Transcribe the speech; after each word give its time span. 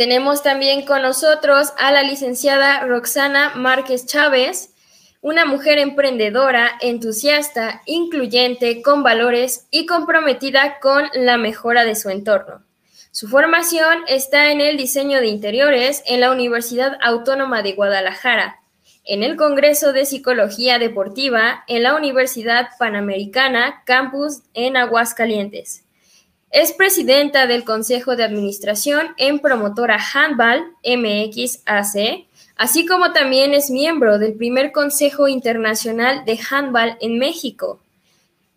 Tenemos 0.00 0.42
también 0.42 0.86
con 0.86 1.02
nosotros 1.02 1.74
a 1.76 1.92
la 1.92 2.02
licenciada 2.02 2.86
Roxana 2.86 3.52
Márquez 3.54 4.06
Chávez, 4.06 4.70
una 5.20 5.44
mujer 5.44 5.76
emprendedora, 5.76 6.70
entusiasta, 6.80 7.82
incluyente, 7.84 8.80
con 8.80 9.02
valores 9.02 9.66
y 9.70 9.84
comprometida 9.84 10.78
con 10.80 11.10
la 11.12 11.36
mejora 11.36 11.84
de 11.84 11.96
su 11.96 12.08
entorno. 12.08 12.64
Su 13.10 13.28
formación 13.28 13.98
está 14.08 14.50
en 14.50 14.62
el 14.62 14.78
diseño 14.78 15.20
de 15.20 15.26
interiores 15.26 16.02
en 16.06 16.20
la 16.20 16.30
Universidad 16.30 16.96
Autónoma 17.02 17.60
de 17.60 17.74
Guadalajara, 17.74 18.62
en 19.04 19.22
el 19.22 19.36
Congreso 19.36 19.92
de 19.92 20.06
Psicología 20.06 20.78
Deportiva 20.78 21.62
en 21.68 21.82
la 21.82 21.94
Universidad 21.94 22.68
Panamericana, 22.78 23.82
campus 23.84 24.44
en 24.54 24.78
Aguascalientes. 24.78 25.84
Es 26.50 26.72
presidenta 26.72 27.46
del 27.46 27.64
Consejo 27.64 28.16
de 28.16 28.24
Administración 28.24 29.14
en 29.16 29.38
Promotora 29.38 29.98
Handball 30.14 30.74
MXAC, 30.84 32.26
así 32.56 32.86
como 32.86 33.12
también 33.12 33.54
es 33.54 33.70
miembro 33.70 34.18
del 34.18 34.34
primer 34.34 34.72
Consejo 34.72 35.28
Internacional 35.28 36.24
de 36.24 36.38
Handball 36.50 36.96
en 37.00 37.18
México 37.18 37.80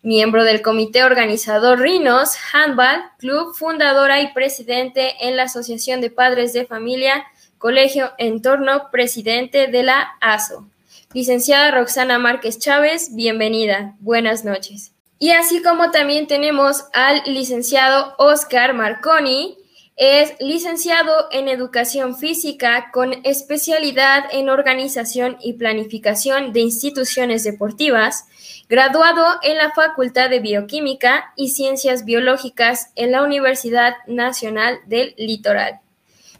miembro 0.04 0.44
del 0.44 0.60
comité 0.60 1.02
organizador 1.02 1.80
Rinos 1.80 2.36
Handball 2.52 3.02
Club, 3.18 3.54
fundadora 3.54 4.20
y 4.20 4.32
presidente 4.34 5.14
en 5.26 5.36
la 5.36 5.44
Asociación 5.44 6.02
de 6.02 6.10
Padres 6.10 6.52
de 6.52 6.66
Familia, 6.66 7.24
Colegio 7.56 8.12
Entorno, 8.18 8.90
presidente 8.92 9.66
de 9.66 9.82
la 9.82 10.12
ASO. 10.20 10.68
Licenciada 11.14 11.70
Roxana 11.70 12.18
Márquez 12.18 12.58
Chávez, 12.58 13.14
bienvenida. 13.14 13.94
Buenas 14.00 14.44
noches. 14.44 14.93
Y 15.24 15.30
así 15.30 15.62
como 15.62 15.90
también 15.90 16.26
tenemos 16.26 16.84
al 16.92 17.22
licenciado 17.24 18.14
Oscar 18.18 18.74
Marconi, 18.74 19.56
es 19.96 20.34
licenciado 20.38 21.28
en 21.32 21.48
Educación 21.48 22.18
Física 22.18 22.90
con 22.92 23.14
especialidad 23.24 24.26
en 24.32 24.50
Organización 24.50 25.38
y 25.40 25.54
Planificación 25.54 26.52
de 26.52 26.60
Instituciones 26.60 27.42
Deportivas, 27.42 28.26
graduado 28.68 29.24
en 29.42 29.56
la 29.56 29.70
Facultad 29.70 30.28
de 30.28 30.40
Bioquímica 30.40 31.32
y 31.36 31.48
Ciencias 31.48 32.04
Biológicas 32.04 32.90
en 32.94 33.10
la 33.10 33.22
Universidad 33.22 33.94
Nacional 34.06 34.80
del 34.88 35.14
Litoral. 35.16 35.80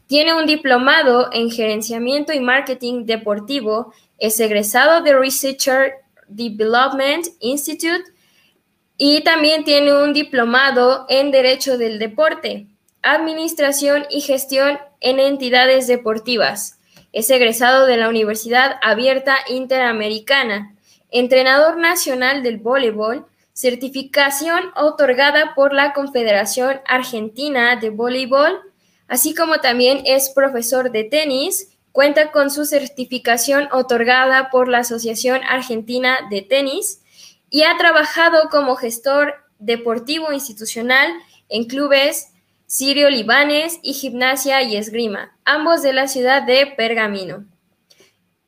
Tiene 0.08 0.34
un 0.34 0.44
diplomado 0.44 1.30
en 1.32 1.50
Gerenciamiento 1.50 2.34
y 2.34 2.40
Marketing 2.40 3.06
Deportivo, 3.06 3.94
es 4.18 4.38
egresado 4.40 5.00
de 5.00 5.14
Researcher 5.14 5.94
Development 6.28 7.26
Institute 7.40 8.12
y 8.96 9.22
también 9.22 9.64
tiene 9.64 9.92
un 9.92 10.12
diplomado 10.12 11.06
en 11.08 11.30
Derecho 11.30 11.78
del 11.78 11.98
Deporte, 11.98 12.66
Administración 13.02 14.06
y 14.10 14.20
Gestión 14.20 14.78
en 15.00 15.20
Entidades 15.20 15.86
Deportivas. 15.86 16.78
Es 17.12 17.30
egresado 17.30 17.86
de 17.86 17.96
la 17.96 18.08
Universidad 18.08 18.76
Abierta 18.82 19.36
Interamericana 19.48 20.74
entrenador 21.14 21.76
nacional 21.76 22.42
del 22.42 22.58
voleibol, 22.58 23.24
certificación 23.52 24.72
otorgada 24.74 25.54
por 25.54 25.72
la 25.72 25.92
Confederación 25.92 26.80
Argentina 26.88 27.76
de 27.76 27.90
Voleibol, 27.90 28.58
así 29.06 29.32
como 29.32 29.60
también 29.60 30.02
es 30.06 30.30
profesor 30.30 30.90
de 30.90 31.04
tenis, 31.04 31.68
cuenta 31.92 32.32
con 32.32 32.50
su 32.50 32.64
certificación 32.64 33.68
otorgada 33.70 34.50
por 34.50 34.66
la 34.66 34.78
Asociación 34.78 35.40
Argentina 35.48 36.18
de 36.30 36.42
Tenis 36.42 37.00
y 37.54 37.62
ha 37.62 37.76
trabajado 37.78 38.48
como 38.50 38.74
gestor 38.74 39.32
deportivo 39.60 40.32
institucional 40.32 41.08
en 41.48 41.66
clubes 41.66 42.32
Sirio 42.66 43.08
Libanes 43.10 43.78
y 43.80 43.92
Gimnasia 43.92 44.60
y 44.62 44.74
Esgrima, 44.74 45.36
ambos 45.44 45.80
de 45.80 45.92
la 45.92 46.08
ciudad 46.08 46.42
de 46.42 46.66
Pergamino. 46.76 47.44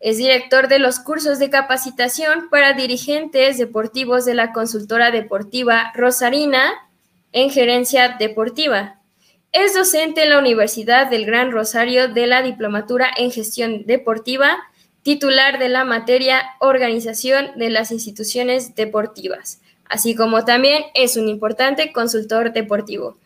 Es 0.00 0.16
director 0.16 0.66
de 0.66 0.81
los 0.81 0.99
cursos 0.99 1.39
de 1.39 1.50
capacitación 1.50 2.49
para 2.50 2.72
dirigentes 2.72 3.59
deportivos 3.59 4.25
de 4.25 4.34
la 4.34 4.53
consultora 4.53 5.12
deportiva 5.12 5.93
Rosarina 5.95 6.72
en 7.31 7.50
gerencia 7.50 8.16
deportiva. 8.19 9.03
Es 9.53 9.72
docente 9.72 10.25
en 10.25 10.31
la 10.31 10.41
Universidad 10.41 11.09
del 11.09 11.27
Gran 11.27 11.53
Rosario 11.53 12.09
de 12.09 12.27
la 12.27 12.43
Diplomatura 12.43 13.09
en 13.16 13.31
Gestión 13.31 13.87
Deportiva, 13.87 14.59
titular 15.06 15.61
de 15.61 15.69
la 15.69 15.84
materia 15.84 16.43
Organización 16.59 17.53
de 17.55 17.71
las 17.71 17.93
Instituciones 17.93 18.75
Deportivas, 18.75 19.61
así 19.89 20.17
como 20.17 20.44
también 20.44 20.83
es 20.94 21.17
un 21.17 21.28
importante 21.28 21.93
consultor 21.93 22.53
deportivo. 22.53 23.16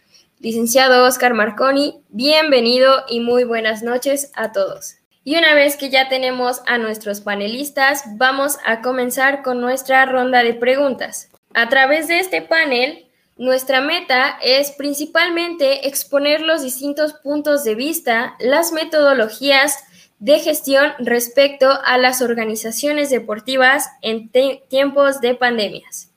Licenciado 0.40 1.06
Oscar 1.06 1.32
Marconi, 1.32 2.02
bienvenido 2.10 3.06
y 3.08 3.20
muy 3.20 3.44
buenas 3.44 3.82
noches 3.82 4.30
a 4.34 4.52
todos. 4.52 4.96
Y 5.24 5.38
una 5.38 5.54
vez 5.54 5.78
que 5.78 5.88
ya 5.88 6.10
tenemos 6.10 6.60
a 6.66 6.76
nuestros 6.76 7.22
panelistas, 7.22 8.02
vamos 8.19 8.58
a 8.66 8.82
comenzar 8.82 9.42
con 9.42 9.62
nuestra 9.62 10.04
ronda 10.04 10.42
de 10.42 10.52
preguntas. 10.52 11.30
A 11.54 11.70
través 11.70 12.08
de 12.08 12.19
este 12.19 12.42
panel, 12.42 13.06
nuestra 13.38 13.80
meta 13.80 14.38
es 14.42 14.72
principalmente 14.72 15.88
exponer 15.88 16.42
los 16.42 16.62
distintos 16.62 17.14
puntos 17.14 17.64
de 17.64 17.74
vista, 17.74 18.36
las 18.38 18.70
metodologías 18.70 19.78
de 20.20 20.38
gestión 20.38 20.92
respecto 20.98 21.69
a 21.84 21.98
las 21.98 22.22
organizaciones 22.22 23.10
deportivas 23.10 23.88
en 24.03 24.31
tiempos 24.69 25.20
de 25.20 25.34
pandemias. 25.34 26.10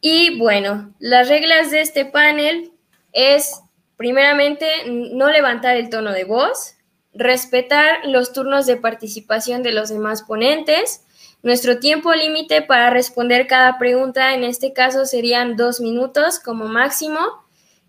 Y 0.00 0.38
bueno, 0.38 0.94
las 1.00 1.28
reglas 1.28 1.72
de 1.72 1.80
este 1.80 2.04
panel 2.04 2.72
es, 3.12 3.60
primeramente, 3.96 4.66
no 4.86 5.30
levantar 5.30 5.76
el 5.76 5.90
tono 5.90 6.12
de 6.12 6.24
voz, 6.24 6.76
respetar 7.12 8.06
los 8.06 8.32
turnos 8.32 8.66
de 8.66 8.76
participación 8.76 9.64
de 9.64 9.72
los 9.72 9.88
demás 9.88 10.22
ponentes. 10.22 11.02
Nuestro 11.42 11.80
tiempo 11.80 12.14
límite 12.14 12.62
para 12.62 12.90
responder 12.90 13.48
cada 13.48 13.78
pregunta 13.78 14.34
en 14.34 14.44
este 14.44 14.72
caso 14.72 15.04
serían 15.04 15.56
dos 15.56 15.80
minutos 15.80 16.38
como 16.38 16.66
máximo. 16.66 17.45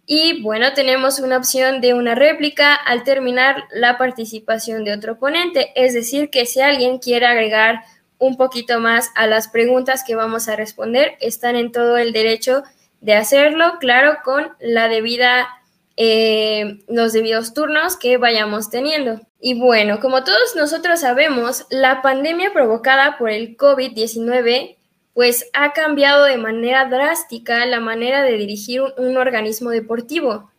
Y 0.10 0.42
bueno, 0.42 0.72
tenemos 0.74 1.20
una 1.20 1.36
opción 1.36 1.82
de 1.82 1.94
una 1.94 2.16
réplica 2.16 2.74
al 2.74 3.04
terminar 3.04 3.66
la 3.72 3.98
participación 3.98 4.86
de 4.86 4.94
otro 4.94 5.20
ponente. 5.20 5.74
Es 5.76 5.94
decir, 5.94 6.30
que 6.30 6.46
si 6.46 6.62
alguien 6.62 7.00
quiere 7.00 7.26
agregar 7.26 7.82
un 8.18 8.38
poquito 8.38 8.80
más 8.80 9.12
a 9.16 9.28
las 9.28 9.50
preguntas 9.50 10.06
que 10.08 10.16
vamos 10.16 10.48
a 10.48 10.56
responder, 10.56 11.18
están 11.20 11.58
en 11.58 11.74
todo 11.74 11.98
el 11.98 12.14
derecho 12.14 12.64
de 13.02 13.16
hacerlo, 13.16 13.74
claro, 13.82 14.20
con 14.24 14.48
la 14.62 14.88
debida 14.88 15.50
eh, 15.98 16.80
los 16.88 17.12
debidos 17.12 17.54
turnos 17.54 17.98
que 17.98 18.16
vayamos 18.16 18.70
teniendo. 18.70 19.20
Y 19.42 19.60
bueno, 19.60 20.00
como 20.00 20.24
todos 20.24 20.56
nosotros 20.56 21.02
sabemos, 21.02 21.66
la 21.70 22.02
pandemia 22.02 22.54
provocada 22.54 23.18
por 23.18 23.30
el 23.30 23.58
COVID-19 23.58 24.77
pues 25.18 25.50
ha 25.54 25.74
cambiado 25.74 26.26
de 26.26 26.38
manera 26.38 26.86
drástica 26.86 27.66
la 27.66 27.80
manera 27.80 28.22
de 28.22 28.34
dirigir 28.34 28.84
un, 29.00 29.18
organismo 29.18 29.72
deportivo. 29.72 30.52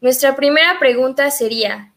Nuestra 0.00 0.34
primera 0.34 0.80
pregunta 0.80 1.30
sería, 1.30 1.92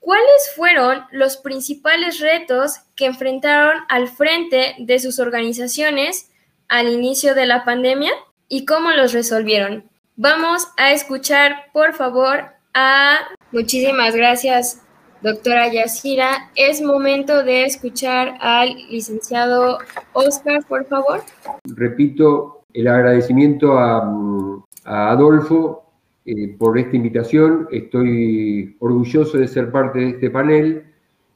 ¿cuáles 0.00 0.54
fueron 0.56 1.04
los 1.10 1.36
principales 1.36 2.20
retos 2.20 2.78
que 2.94 3.04
enfrentaron 3.04 3.82
al 3.90 4.08
frente 4.08 4.76
de 4.78 4.98
sus 4.98 5.18
organizaciones 5.18 6.30
al 6.68 6.88
inicio 6.88 7.34
de 7.34 7.44
la 7.44 7.66
pandemia 7.66 8.12
y 8.48 8.64
cómo 8.64 8.92
los 8.92 9.12
resolvieron? 9.12 9.84
Vamos 10.16 10.68
a 10.78 10.92
escuchar, 10.92 11.66
por 11.74 11.92
favor, 11.92 12.46
a... 12.72 13.18
Muchísimas 13.52 14.16
gracias, 14.16 14.80
doctora 15.22 15.72
Yasira. 15.72 16.50
Es 16.54 16.82
momento 16.82 17.42
de 17.42 17.64
escuchar 17.64 18.36
al 18.40 18.74
licenciado 18.90 19.78
Oscar, 20.12 20.64
por 20.68 20.84
favor. 20.86 21.20
Repito 21.64 22.64
el 22.72 22.88
agradecimiento 22.88 23.78
a, 23.78 24.62
Adolfo 24.84 25.84
eh, 26.24 26.54
por 26.56 26.78
esta 26.78 26.96
invitación. 26.96 27.68
Estoy 27.70 28.76
orgulloso 28.78 29.38
de 29.38 29.48
ser 29.48 29.70
parte 29.72 29.98
de 29.98 30.08
este 30.10 30.30
panel. 30.30 30.84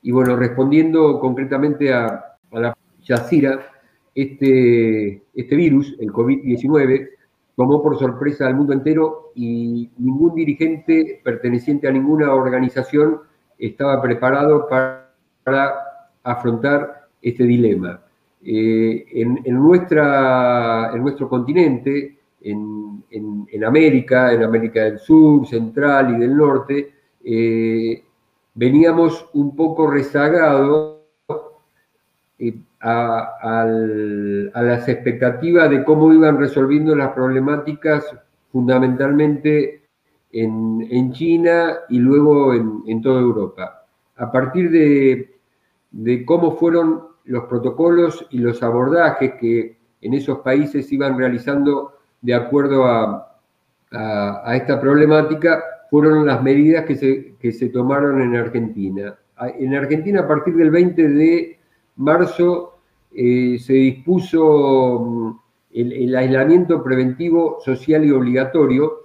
Y 0.03 0.13
bueno, 0.13 0.37
respondiendo 0.37 1.19
concretamente 1.19 1.93
a, 1.93 2.07
a 2.53 2.61
la 2.61 2.77
Yasira, 3.03 3.61
este, 4.15 5.23
este 5.35 5.57
virus, 5.57 5.97
el 5.99 6.13
COVID-19, 6.13 7.09
tomó 7.57 7.83
por 7.83 7.99
sorpresa 7.99 8.47
al 8.47 8.55
mundo 8.55 8.73
entero 8.73 9.33
y 9.35 9.91
ningún 9.99 10.35
dirigente 10.35 11.21
perteneciente 11.23 11.89
a 11.89 11.93
ninguna 11.93 12.33
organización 12.33 13.21
estaba 13.61 14.01
preparado 14.01 14.67
para, 14.69 15.07
afrontar 16.23 17.09
este 17.21 17.45
dilema. 17.45 18.01
Eh, 18.43 19.07
en, 19.13 19.41
en 19.45 19.55
nuestro 21.03 21.29
continente, 21.29 22.21
en, 22.43 23.65
América, 23.65 24.33
en 24.33 24.43
América 24.43 24.85
del 24.85 24.99
Sur, 24.99 25.47
Central 25.47 26.17
y 26.17 26.21
del 26.21 26.37
Norte, 26.37 26.93
eh, 27.25 28.03
veníamos 28.55 29.29
un 29.35 29.55
poco 29.55 29.91
rezagados 29.91 30.99
eh, 32.39 32.55
a, 32.81 33.67
las 34.55 34.89
expectativas 34.89 35.69
de 35.71 35.85
cómo 35.85 36.13
iban 36.13 36.39
resolviendo 36.39 36.97
las 36.97 37.13
problemáticas 37.13 38.07
fundamentalmente 38.51 39.80
en, 40.33 41.13
China 41.13 41.79
y 41.89 41.99
luego 41.99 42.55
en, 42.55 43.03
toda 43.03 43.21
Europa. 43.21 43.87
A 44.17 44.31
partir 44.31 44.71
de, 44.71 46.25
cómo 46.25 46.53
fueron 46.53 47.03
los 47.25 47.45
protocolos 47.45 48.27
y 48.31 48.39
los 48.39 48.63
abordajes 48.63 49.35
que 49.41 49.77
en 50.01 50.15
esos 50.15 50.39
países 50.39 50.91
iban 50.93 51.19
realizando 51.19 51.93
de 52.21 52.35
acuerdo 52.35 52.85
a, 52.87 53.27
esta 54.55 54.81
problemática, 54.81 55.65
fueron 55.91 56.25
las 56.25 56.41
medidas 56.43 56.85
que 56.85 56.95
se, 56.95 57.35
que 57.41 57.51
se 57.51 57.71
tomaron 57.71 58.23
en 58.23 58.37
Argentina. 58.37 59.19
En 59.59 59.75
Argentina, 59.75 60.21
a 60.21 60.29
partir 60.29 60.55
del 60.55 60.71
20 60.71 61.09
de 61.09 61.59
marzo, 61.97 62.81
eh, 63.13 63.59
se 63.59 63.73
dispuso 63.73 65.01
mm, 65.01 65.39
el, 65.73 66.15
aislamiento 66.15 66.83
preventivo 66.83 67.59
social 67.61 68.05
y 68.05 68.13
obligatorio 68.13 69.01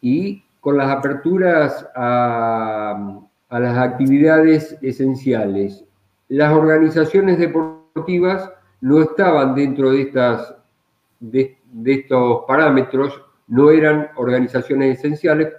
y 0.00 0.44
con 0.60 0.76
las 0.76 0.90
aperturas 0.90 1.88
a, 1.94 3.20
las 3.50 3.78
actividades 3.78 4.76
esenciales. 4.82 5.84
Las 6.28 6.52
organizaciones 6.52 7.38
deportivas 7.38 8.52
no 8.80 9.00
estaban 9.00 9.54
dentro 9.54 9.92
de, 9.92 10.02
estas, 10.02 10.54
de, 11.20 11.56
estos 11.86 12.44
parámetros, 12.46 13.22
no 13.46 13.70
eran 13.70 14.08
organizaciones 14.16 14.98
esenciales, 14.98 15.52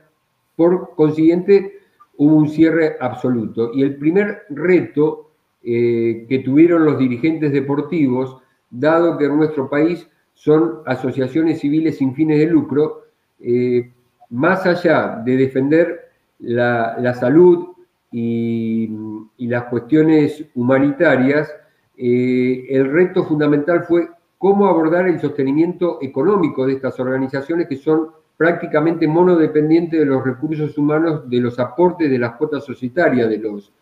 por 0.55 0.93
consiguiente 0.95 1.79
hubo 2.17 2.35
un 2.35 2.49
cierre 2.49 2.97
absoluto. 2.99 3.71
Y 3.73 3.81
el 3.81 3.95
primer 3.95 4.43
reto 4.49 5.31
eh, 5.63 6.25
que 6.29 6.39
tuvieron 6.39 6.85
los 6.85 6.99
dirigentes 6.99 7.51
deportivos, 7.51 8.37
dado 8.69 9.17
que 9.17 9.25
en 9.25 9.37
nuestro 9.37 9.69
país 9.69 10.07
son 10.33 10.81
asociaciones 10.85 11.59
civiles 11.59 11.97
sin 11.97 12.13
fines 12.13 12.39
de 12.39 12.45
lucro, 12.45 13.05
eh, 13.39 13.91
más 14.29 14.65
allá 14.65 15.21
de 15.25 15.37
defender 15.37 16.09
la, 16.39 17.13
salud 17.13 17.69
y, 18.11 18.89
las 19.37 19.63
cuestiones 19.65 20.45
humanitarias, 20.55 21.49
eh, 21.97 22.65
el 22.69 22.91
reto 22.91 23.25
fundamental 23.25 23.83
fue 23.83 24.09
cómo 24.37 24.67
abordar 24.67 25.07
el 25.07 25.19
sostenimiento 25.19 25.99
económico 26.01 26.65
de 26.65 26.73
estas 26.73 26.99
organizaciones 26.99 27.67
que 27.67 27.75
son 27.75 28.09
prácticamente 28.37 29.05
monodependientes 29.05 29.99
de 29.99 30.05
los 30.05 30.23
recursos 30.23 30.77
humanos, 30.77 31.29
de 31.29 31.41
los 31.41 31.59
aportes 31.59 32.09
de 32.09 32.17
las 32.17 32.35
cuotas 32.35 32.63
societarias 32.63 33.29
de, 33.29 33.37
los, 33.37 33.73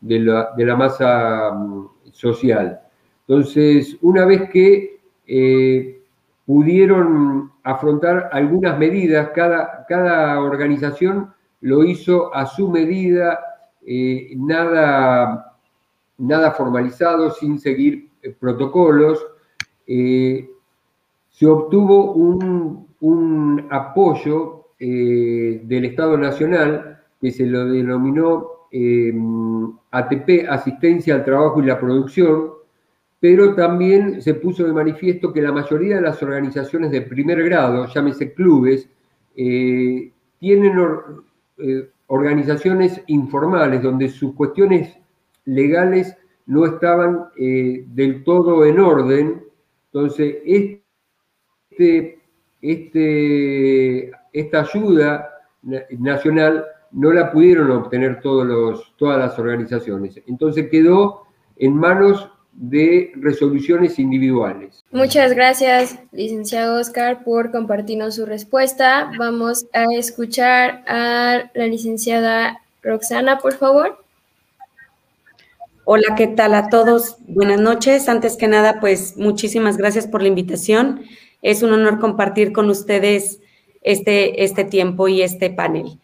de, 0.00 0.20
la, 0.20 0.76
masa 0.76 1.52
mm, 1.52 1.88
social. 2.12 2.80
Entonces, 3.28 3.98
una 4.00 4.24
vez 4.24 4.48
que 4.48 5.00
eh, 5.26 6.00
pudieron 6.46 7.52
afrontar 7.64 8.30
algunas 8.32 8.78
medidas, 8.78 9.30
cada, 9.34 9.84
cada 9.88 10.40
organización 10.40 11.34
lo 11.60 11.84
hizo 11.84 12.32
a 12.34 12.46
su 12.46 12.70
medida, 12.70 13.40
eh, 13.84 14.32
nada, 14.36 15.58
nada 16.18 16.52
formalizado, 16.52 17.30
sin 17.30 17.58
seguir 17.58 18.10
eh, 18.22 18.34
protocolos. 18.38 19.26
Eh, 19.86 20.48
se 21.30 21.46
obtuvo 21.46 22.12
un, 22.12 22.86
apoyo 23.70 24.66
del 24.78 25.84
Estado 25.84 26.16
Nacional 26.16 27.02
que 27.20 27.30
se 27.30 27.46
lo 27.46 27.66
denominó 27.66 28.68
ATP, 29.90 30.48
Asistencia 30.48 31.14
al 31.14 31.24
Trabajo 31.24 31.62
y 31.62 31.66
la 31.66 31.78
Producción, 31.78 32.55
pero 33.28 33.56
también 33.56 34.22
se 34.22 34.34
puso 34.34 34.64
de 34.64 34.72
manifiesto 34.72 35.32
que 35.32 35.42
la 35.42 35.50
mayoría 35.50 35.96
de 35.96 36.02
las 36.02 36.22
organizaciones 36.22 36.92
de 36.92 37.02
primer 37.02 37.42
grado, 37.42 37.88
llámese 37.92 38.32
clubes, 38.32 38.88
eh, 39.34 40.12
tienen 40.38 40.78
eh, 41.58 41.90
organizaciones 42.06 43.02
informales 43.08 43.82
donde 43.82 44.10
sus 44.10 44.32
cuestiones 44.36 44.96
legales 45.44 46.16
no 46.46 46.66
estaban 46.66 47.24
eh, 47.36 47.84
del 47.88 48.22
todo 48.22 48.64
en 48.64 48.78
orden. 48.78 49.42
Entonces, 49.86 50.36
este, 50.44 52.20
este, 52.62 54.12
esta 54.32 54.60
ayuda 54.60 55.30
nacional 55.98 56.64
no 56.92 57.12
la 57.12 57.32
pudieron 57.32 57.72
obtener 57.72 58.20
todas 58.20 59.18
las 59.18 59.36
organizaciones. 59.36 60.22
Entonces 60.28 60.68
quedó 60.70 61.22
en 61.56 61.74
manos 61.74 62.30
de 62.56 63.12
resoluciones 63.16 63.98
individuales. 63.98 64.82
Muchas 64.90 65.34
gracias, 65.34 65.98
licenciado 66.10 66.80
Oscar, 66.80 67.22
por 67.22 67.52
compartirnos 67.52 68.14
su 68.14 68.24
respuesta. 68.24 69.10
Vamos 69.18 69.66
a 69.74 69.84
escuchar 69.94 70.82
a 70.88 71.50
la 71.54 71.66
licenciada 71.66 72.62
Roxana, 72.82 73.38
por 73.38 73.54
favor. 73.54 74.02
Hola, 75.84 76.14
¿qué 76.16 76.26
tal 76.26 76.54
a 76.54 76.70
todos? 76.70 77.16
Buenas 77.28 77.60
noches. 77.60 78.08
Antes 78.08 78.36
que 78.36 78.48
nada, 78.48 78.80
pues 78.80 79.16
muchísimas 79.16 79.76
gracias 79.76 80.06
por 80.06 80.22
la 80.22 80.28
invitación. 80.28 81.02
Es 81.42 81.62
un 81.62 81.72
honor 81.72 82.00
compartir 82.00 82.52
con 82.52 82.70
ustedes 82.70 83.40
este, 83.82 84.44
este 84.44 84.64
tiempo 84.64 85.08
y 85.08 85.20
este 85.22 85.50
panel. 85.50 86.00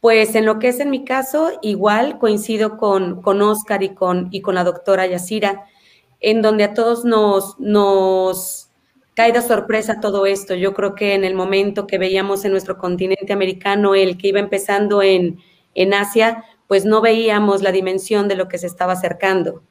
Pues 0.00 0.36
en 0.36 0.46
lo 0.46 0.60
que 0.60 0.68
es 0.68 0.78
en 0.78 0.90
mi 0.90 1.04
caso, 1.04 1.58
igual 1.60 2.18
coincido 2.18 2.78
con, 2.78 3.20
con 3.20 3.42
Oscar 3.42 3.82
y 3.82 3.90
con, 3.90 4.28
y 4.30 4.42
con 4.42 4.54
la 4.54 4.62
doctora 4.62 5.06
Yacira 5.06 5.66
en 6.20 6.42
donde 6.42 6.64
a 6.64 6.74
todos 6.74 7.04
nos, 7.04 8.70
cae 9.14 9.32
de 9.32 9.42
sorpresa 9.42 10.00
todo 10.00 10.26
esto. 10.26 10.54
Yo 10.54 10.74
creo 10.74 10.94
que 10.94 11.14
en 11.14 11.24
el 11.24 11.34
momento 11.34 11.86
que 11.86 11.98
veíamos 11.98 12.44
en 12.44 12.52
nuestro 12.52 12.78
continente 12.78 13.32
americano 13.32 13.94
el 13.94 14.16
que 14.16 14.28
iba 14.28 14.38
empezando 14.38 15.02
en, 15.02 15.38
en 15.74 15.94
Asia, 15.94 16.44
pues 16.68 16.84
no 16.84 17.00
veíamos 17.00 17.62
la 17.62 17.72
dimensión 17.72 18.28
de 18.28 18.36
lo 18.36 18.48
que 18.48 18.58
se 18.58 18.66
estaba 18.66 18.92
acercando, 18.92 19.62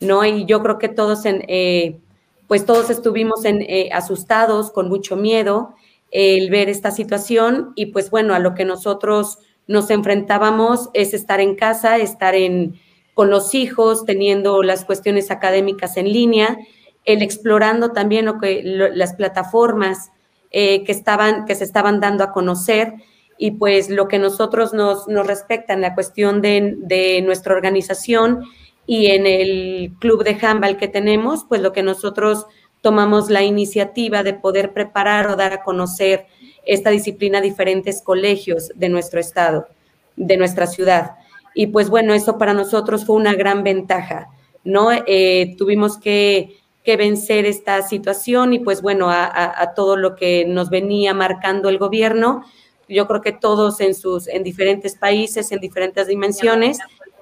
¿no? 0.00 0.24
Y 0.24 0.46
yo 0.46 0.62
creo 0.62 0.78
que 0.78 0.88
todos, 0.88 1.26
en, 1.26 1.44
eh, 1.48 1.98
pues 2.46 2.64
todos 2.64 2.88
estuvimos 2.88 3.44
en, 3.44 3.62
eh, 3.62 3.90
asustados, 3.92 4.70
con 4.70 4.88
mucho 4.88 5.16
miedo, 5.16 5.74
el 6.10 6.48
ver 6.50 6.68
esta 6.68 6.92
situación 6.92 7.72
y 7.74 7.86
pues 7.86 8.10
bueno, 8.10 8.32
a 8.34 8.38
lo 8.38 8.54
que 8.54 8.64
nosotros 8.64 9.38
nos 9.66 9.90
enfrentábamos 9.90 10.88
es 10.94 11.12
estar 11.12 11.40
en 11.40 11.56
casa, 11.56 11.98
estar 11.98 12.34
en, 12.34 12.78
con 13.16 13.30
los 13.30 13.54
hijos, 13.54 14.04
teniendo 14.04 14.62
las 14.62 14.84
cuestiones 14.84 15.30
académicas 15.30 15.96
en 15.96 16.12
línea, 16.12 16.58
el 17.06 17.22
explorando 17.22 17.92
también 17.92 18.26
lo 18.26 18.38
que, 18.38 18.60
las 18.62 19.14
plataformas 19.14 20.10
eh, 20.50 20.84
que, 20.84 20.92
estaban, 20.92 21.46
que 21.46 21.54
se 21.54 21.64
estaban 21.64 21.98
dando 21.98 22.24
a 22.24 22.32
conocer 22.32 22.92
y 23.38 23.52
pues 23.52 23.88
lo 23.88 24.06
que 24.06 24.18
nosotros 24.18 24.74
nos, 24.74 25.08
nos 25.08 25.26
respecta 25.26 25.72
en 25.72 25.80
la 25.80 25.94
cuestión 25.94 26.42
de, 26.42 26.74
de, 26.76 27.22
nuestra 27.22 27.54
organización 27.54 28.42
y 28.84 29.06
en 29.06 29.26
el 29.26 29.94
club 29.98 30.22
de 30.22 30.36
handball 30.38 30.76
que 30.76 30.86
tenemos, 30.86 31.46
pues 31.48 31.62
lo 31.62 31.72
que 31.72 31.82
nosotros 31.82 32.44
tomamos 32.82 33.30
la 33.30 33.42
iniciativa 33.44 34.24
de 34.24 34.34
poder 34.34 34.74
preparar 34.74 35.28
o 35.28 35.36
dar 35.36 35.54
a 35.54 35.62
conocer 35.62 36.26
esta 36.66 36.90
disciplina 36.90 37.38
a 37.38 37.40
diferentes 37.40 38.02
colegios 38.02 38.72
de 38.74 38.90
nuestro 38.90 39.20
estado, 39.20 39.68
de 40.16 40.36
nuestra 40.36 40.66
ciudad. 40.66 41.12
Y 41.58 41.68
pues 41.68 41.88
bueno, 41.88 42.12
eso 42.12 42.36
para 42.36 42.52
nosotros 42.52 43.06
fue 43.06 43.16
una 43.16 43.32
gran 43.32 43.64
ventaja, 43.64 44.28
¿no? 44.62 44.90
Eh, 45.06 45.54
tuvimos 45.56 45.96
que, 45.96 46.58
vencer 46.84 47.46
esta 47.46 47.82
situación 47.82 48.52
y 48.52 48.60
pues 48.60 48.80
bueno, 48.80 49.08
a, 49.10 49.72
todo 49.74 49.96
lo 49.96 50.14
que 50.14 50.44
nos 50.44 50.70
venía 50.70 51.14
marcando 51.14 51.68
el 51.68 51.78
gobierno. 51.78 52.44
Yo 52.88 53.08
creo 53.08 53.22
que 53.22 53.32
todos 53.32 53.80
en 53.80 53.94
sus, 53.96 54.28
en 54.28 54.44
diferentes 54.44 54.94
países, 54.94 55.50
en 55.50 55.58
diferentes 55.58 56.06
dimensiones, 56.06 56.78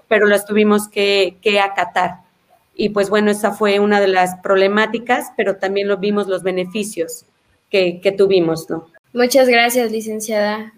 pero 0.06 0.26
las 0.26 0.44
tuvimos 0.44 0.88
que, 0.88 1.38
acatar. 1.62 2.24
Y 2.74 2.90
pues 2.90 3.08
bueno, 3.08 3.30
esa 3.30 3.52
fue 3.52 3.78
una 3.78 4.00
de 4.00 4.08
las 4.08 4.34
problemáticas, 4.42 5.32
pero 5.34 5.56
también 5.56 5.88
lo 5.88 5.96
vimos 5.96 6.26
los 6.26 6.42
beneficios 6.42 7.24
que, 7.70 8.00
que 8.02 8.12
tuvimos, 8.12 8.68
¿no? 8.68 8.88
Muchas 9.14 9.48
gracias, 9.48 9.90
licenciada. 9.92 10.74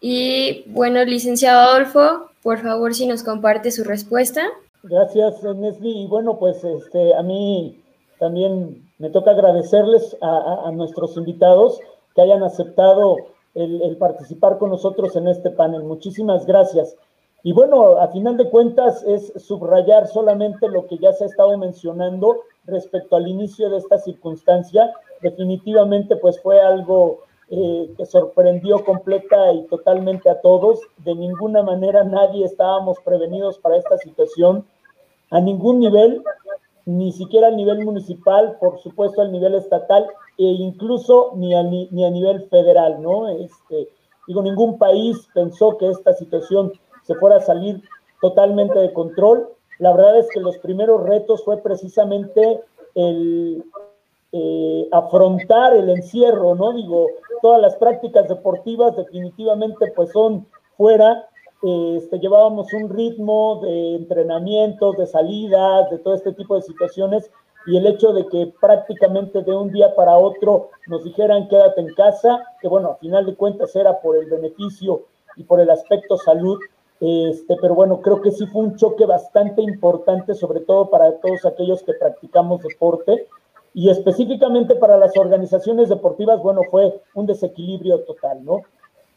Y 0.00 0.64
bueno, 0.66 1.04
licenciado 1.04 1.62
Adolfo, 1.62 2.28
por 2.48 2.60
favor, 2.60 2.94
si 2.94 3.06
nos 3.06 3.22
comparte 3.22 3.70
su 3.70 3.84
respuesta. 3.84 4.40
Gracias, 4.82 5.42
Nesli. 5.42 6.04
Y 6.04 6.06
bueno, 6.06 6.38
pues 6.38 6.64
este, 6.64 7.14
a 7.14 7.22
mí 7.22 7.84
también 8.18 8.90
me 8.96 9.10
toca 9.10 9.32
agradecerles 9.32 10.16
a, 10.22 10.70
nuestros 10.72 11.14
invitados 11.18 11.78
que 12.14 12.22
hayan 12.22 12.42
aceptado 12.42 13.16
el, 13.54 13.94
participar 13.98 14.56
con 14.56 14.70
nosotros 14.70 15.14
en 15.16 15.28
este 15.28 15.50
panel. 15.50 15.82
Muchísimas 15.82 16.46
gracias. 16.46 16.96
Y 17.42 17.52
bueno, 17.52 17.98
a 17.98 18.08
final 18.08 18.38
de 18.38 18.48
cuentas 18.48 19.04
es 19.06 19.30
subrayar 19.36 20.06
solamente 20.06 20.70
lo 20.70 20.86
que 20.86 20.96
ya 20.96 21.12
se 21.12 21.24
ha 21.24 21.26
estado 21.26 21.58
mencionando 21.58 22.44
respecto 22.64 23.16
al 23.16 23.28
inicio 23.28 23.68
de 23.68 23.76
esta 23.76 23.98
circunstancia. 23.98 24.90
Definitivamente 25.20 26.16
pues 26.16 26.40
fue 26.40 26.62
algo 26.62 27.24
eh, 27.50 27.94
que 27.96 28.06
sorprendió 28.06 28.84
completa 28.84 29.52
y 29.52 29.66
totalmente 29.66 30.28
a 30.30 30.40
todos. 30.40 30.80
De 30.98 31.14
ninguna 31.14 31.62
manera 31.62 32.04
nadie 32.04 32.44
estábamos 32.44 32.98
prevenidos 33.04 33.58
para 33.58 33.76
esta 33.76 33.96
situación 33.98 34.64
a 35.30 35.40
ningún 35.40 35.80
nivel, 35.80 36.22
ni 36.86 37.12
siquiera 37.12 37.48
al 37.48 37.56
nivel 37.56 37.84
municipal, 37.84 38.56
por 38.60 38.78
supuesto 38.78 39.20
al 39.20 39.30
nivel 39.30 39.54
estatal 39.54 40.06
e 40.38 40.44
incluso 40.44 41.32
ni 41.36 41.54
a, 41.54 41.62
ni 41.62 42.04
a 42.04 42.10
nivel 42.10 42.48
federal, 42.48 43.02
¿no? 43.02 43.28
Este, 43.28 43.88
Digo, 44.28 44.42
ningún 44.42 44.76
país 44.76 45.26
pensó 45.32 45.78
que 45.78 45.88
esta 45.88 46.12
situación 46.12 46.70
se 47.02 47.14
fuera 47.14 47.36
a 47.36 47.40
salir 47.40 47.82
totalmente 48.20 48.78
de 48.78 48.92
control. 48.92 49.48
La 49.78 49.90
verdad 49.96 50.18
es 50.18 50.28
que 50.28 50.40
los 50.40 50.58
primeros 50.58 51.02
retos 51.04 51.42
fue 51.44 51.56
precisamente 51.62 52.60
el 52.94 53.64
eh, 54.32 54.88
afrontar 54.92 55.74
el 55.74 55.88
encierro, 55.88 56.54
¿no? 56.54 56.72
Digo, 56.74 57.06
todas 57.40 57.60
las 57.62 57.76
prácticas 57.76 58.28
deportivas 58.28 58.96
definitivamente 58.96 59.92
pues 59.96 60.10
son 60.12 60.46
fuera. 60.76 61.26
Este, 61.62 62.18
llevábamos 62.18 62.72
un 62.72 62.88
ritmo 62.90 63.60
de 63.62 63.96
entrenamientos, 63.96 64.96
de 64.96 65.06
salidas, 65.06 65.90
de 65.90 65.98
todo 65.98 66.14
este 66.14 66.32
tipo 66.32 66.54
de 66.56 66.62
situaciones 66.62 67.30
y 67.66 67.76
el 67.76 67.86
hecho 67.86 68.12
de 68.12 68.26
que 68.26 68.52
prácticamente 68.60 69.42
de 69.42 69.54
un 69.54 69.72
día 69.72 69.94
para 69.94 70.16
otro 70.16 70.70
nos 70.86 71.04
dijeran 71.04 71.48
quédate 71.48 71.80
en 71.80 71.94
casa, 71.94 72.44
que 72.60 72.68
bueno, 72.68 72.90
a 72.90 72.96
final 72.96 73.26
de 73.26 73.34
cuentas 73.34 73.74
era 73.74 74.00
por 74.00 74.16
el 74.16 74.26
beneficio 74.26 75.02
y 75.36 75.44
por 75.44 75.60
el 75.60 75.70
aspecto 75.70 76.16
salud, 76.16 76.58
este, 77.00 77.56
pero 77.60 77.74
bueno, 77.74 78.00
creo 78.00 78.20
que 78.20 78.30
sí 78.30 78.46
fue 78.46 78.62
un 78.62 78.76
choque 78.76 79.06
bastante 79.06 79.62
importante, 79.62 80.34
sobre 80.34 80.60
todo 80.60 80.90
para 80.90 81.18
todos 81.20 81.44
aquellos 81.44 81.82
que 81.82 81.94
practicamos 81.94 82.62
deporte 82.62 83.26
y 83.74 83.90
específicamente 83.90 84.74
para 84.74 84.96
las 84.96 85.16
organizaciones 85.16 85.88
deportivas, 85.88 86.42
bueno, 86.42 86.62
fue 86.70 87.00
un 87.14 87.26
desequilibrio 87.26 88.00
total, 88.00 88.44
¿no? 88.44 88.62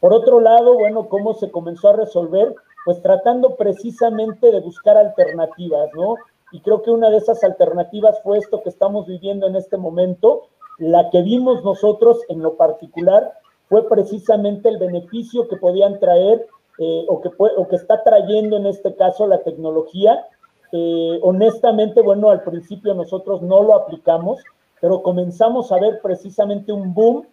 Por 0.00 0.12
otro 0.12 0.40
lado, 0.40 0.74
bueno, 0.74 1.08
¿cómo 1.08 1.34
se 1.34 1.50
comenzó 1.50 1.90
a 1.90 1.96
resolver? 1.96 2.54
Pues 2.84 3.00
tratando 3.02 3.56
precisamente 3.56 4.50
de 4.50 4.60
buscar 4.60 4.96
alternativas, 4.96 5.90
¿no? 5.94 6.16
Y 6.52 6.60
creo 6.60 6.82
que 6.82 6.90
una 6.90 7.08
de 7.08 7.18
esas 7.18 7.42
alternativas 7.44 8.20
fue 8.22 8.38
esto 8.38 8.62
que 8.62 8.68
estamos 8.68 9.06
viviendo 9.06 9.46
en 9.46 9.56
este 9.56 9.76
momento. 9.76 10.48
La 10.78 11.08
que 11.10 11.22
vimos 11.22 11.64
nosotros 11.64 12.20
en 12.28 12.42
lo 12.42 12.56
particular 12.56 13.32
fue 13.68 13.88
precisamente 13.88 14.68
el 14.68 14.78
beneficio 14.78 15.48
que 15.48 15.56
podían 15.56 15.98
traer 15.98 16.46
eh, 16.78 17.04
o, 17.08 17.20
que 17.20 17.30
o 17.38 17.68
que 17.68 17.76
está 17.76 18.02
trayendo 18.02 18.56
en 18.56 18.66
este 18.66 18.94
caso 18.96 19.26
la 19.26 19.42
tecnología. 19.42 20.26
Eh, 20.72 21.20
honestamente, 21.22 22.00
bueno, 22.00 22.30
al 22.30 22.42
principio 22.42 22.94
nosotros 22.94 23.42
no 23.42 23.62
lo 23.62 23.74
aplicamos, 23.74 24.42
pero 24.80 25.02
comenzamos 25.02 25.70
a 25.70 25.78
ver 25.78 26.00
precisamente 26.02 26.72
un 26.72 26.94
boom 26.94 27.26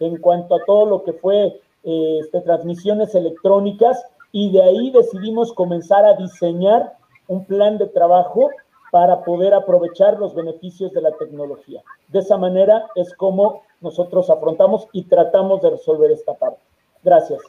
en 0.00 0.18
cuanto 0.18 0.56
a 0.56 0.64
todo 0.66 0.86
lo 0.86 1.04
que 1.04 1.12
fue 1.12 1.60
eh, 1.84 2.18
este, 2.20 2.40
transmisiones 2.40 3.14
electrónicas 3.14 4.04
y 4.32 4.52
de 4.52 4.62
ahí 4.62 4.90
decidimos 4.90 5.52
comenzar 5.52 6.04
a 6.04 6.14
diseñar 6.14 6.94
un 7.28 7.44
plan 7.44 7.78
de 7.78 7.86
trabajo 7.86 8.50
para 8.90 9.24
poder 9.24 9.54
aprovechar 9.54 10.18
los 10.18 10.34
beneficios 10.34 10.92
de 10.92 11.00
la 11.00 11.12
tecnología. 11.12 11.82
De 12.08 12.18
esa 12.18 12.36
manera 12.36 12.86
es 12.96 13.14
como 13.14 13.62
nosotros 13.80 14.28
afrontamos 14.30 14.88
y 14.92 15.04
tratamos 15.04 15.62
de 15.62 15.70
resolver 15.70 16.10
esta 16.10 16.34
parte. 16.34 16.60
Gracias. 17.02 17.40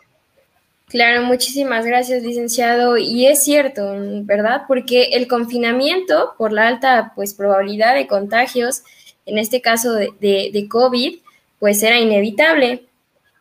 Claro, 0.91 1.21
muchísimas 1.21 1.85
gracias, 1.85 2.21
licenciado. 2.21 2.97
Y 2.97 3.25
es 3.25 3.41
cierto, 3.45 3.93
¿verdad? 4.23 4.63
Porque 4.67 5.11
el 5.13 5.29
confinamiento, 5.29 6.33
por 6.37 6.51
la 6.51 6.67
alta 6.67 7.13
pues, 7.15 7.33
probabilidad 7.33 7.95
de 7.95 8.07
contagios, 8.07 8.83
en 9.25 9.37
este 9.37 9.61
caso 9.61 9.93
de, 9.93 10.09
de, 10.19 10.67
COVID, 10.67 11.19
pues 11.59 11.81
era 11.81 11.97
inevitable. 11.97 12.83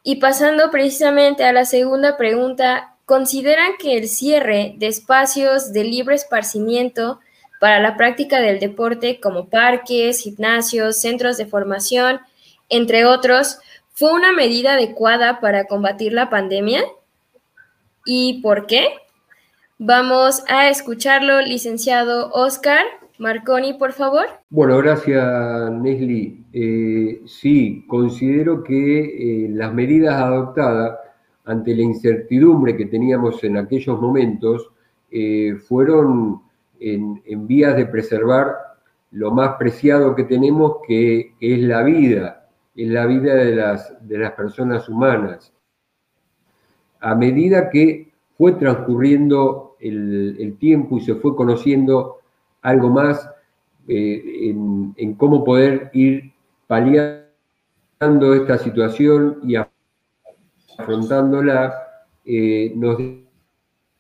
Y 0.05 0.17
pasando 0.17 0.71
precisamente 0.71 1.43
a 1.43 1.53
la 1.53 1.65
segunda 1.65 2.17
pregunta, 2.17 2.95
consideran 3.05 3.73
que 3.81 3.97
el 3.97 4.09
cierre 4.09 4.75
de 4.79 4.87
espacios 4.87 5.73
de 5.73 5.83
libre 5.83 6.15
esparcimiento 6.15 7.19
para 7.59 7.81
la 7.81 7.97
práctica 7.97 8.41
del 8.41 8.61
deporte 8.61 9.19
como 9.19 9.49
parques, 9.49 10.21
gimnasios, 10.23 11.01
centros 11.01 11.37
de 11.37 11.47
formación, 11.47 12.21
entre 12.69 13.07
otros, 13.07 13.59
fue 13.93 14.13
una 14.13 14.31
medida 14.31 14.75
adecuada 14.75 15.41
para 15.41 15.65
combatir 15.65 16.13
la 16.13 16.31
pandemia? 16.31 16.85
¿Y 18.05 18.41
por 18.43 18.67
qué? 18.67 18.85
Vamos 19.79 20.45
a 20.49 20.69
escucharlo, 20.69 21.41
licenciado 21.41 22.31
Oscar 22.33 22.85
Marconi, 23.19 23.75
por 23.75 23.93
favor. 23.93 24.27
Bueno, 24.49 24.79
gracias, 24.79 25.71
Nesli. 25.73 26.45
Eh, 26.53 27.23
sí, 27.27 27.85
considero 27.87 28.63
que 28.63 29.45
eh, 29.45 29.49
las 29.51 29.73
medidas 29.75 30.15
adoptadas 30.15 30.99
ante 31.45 31.75
la 31.75 31.83
incertidumbre 31.83 32.77
que 32.77 32.87
teníamos 32.87 33.43
en 33.45 33.57
aquellos 33.57 34.01
momentos, 34.01 34.71
eh, 35.11 35.57
fueron 35.69 36.43
en, 36.79 37.47
vías 37.47 37.77
de 37.77 37.87
preservar 37.87 38.55
lo 39.11 39.33
más 39.33 39.57
preciado 39.59 40.15
que 40.15 40.25
tenemos, 40.25 40.77
que, 40.87 41.35
es 41.41 41.59
la 41.61 41.83
vida, 41.83 42.49
es 42.77 42.89
la 42.89 43.07
vida 43.07 43.35
de 43.35 43.57
las, 43.57 43.95
de 44.07 44.19
las 44.19 44.33
personas 44.33 44.89
humanas. 44.89 45.53
A 47.01 47.15
medida 47.15 47.71
que 47.71 48.11
fue 48.37 48.53
transcurriendo 48.53 49.77
el, 49.81 50.57
tiempo 50.59 50.99
y 50.99 51.01
se 51.01 51.15
fue 51.15 51.35
conociendo 51.35 52.19
algo 52.63 52.91
más 52.91 53.29
eh, 53.89 54.55
en, 54.97 55.15
cómo 55.15 55.45
poder 55.45 55.91
ir 55.95 56.33
paliando 56.67 58.35
esta 58.35 58.59
situación 58.59 59.39
y 59.45 59.57
afrontándola, 60.79 61.75
eh, 62.25 62.73
nos 62.77 62.99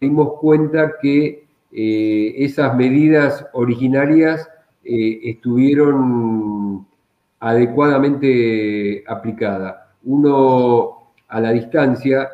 dimos 0.00 0.32
cuenta 0.40 0.94
que 1.00 1.46
eh, 1.72 2.34
esas 2.36 2.76
medidas 2.76 3.46
originarias 3.52 4.48
estuvieron 4.82 6.86
adecuadamente 7.38 9.04
aplicadas. 9.06 9.76
Uno 10.04 11.12
a 11.28 11.40
la 11.40 11.52
distancia 11.52 12.28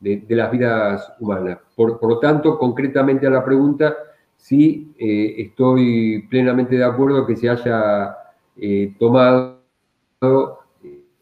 de, 0.00 0.24
las 0.28 0.50
vidas 0.50 1.12
humanas. 1.20 1.58
Por, 1.74 2.02
lo 2.02 2.18
tanto, 2.18 2.58
concretamente 2.58 3.26
a 3.26 3.30
la 3.30 3.44
pregunta, 3.44 3.94
sí 4.36 4.92
eh, 4.98 5.34
estoy 5.38 6.26
plenamente 6.28 6.76
de 6.76 6.84
acuerdo 6.84 7.26
que 7.26 7.36
se 7.36 7.48
haya 7.48 8.16
eh, 8.56 8.94
tomado 8.98 9.60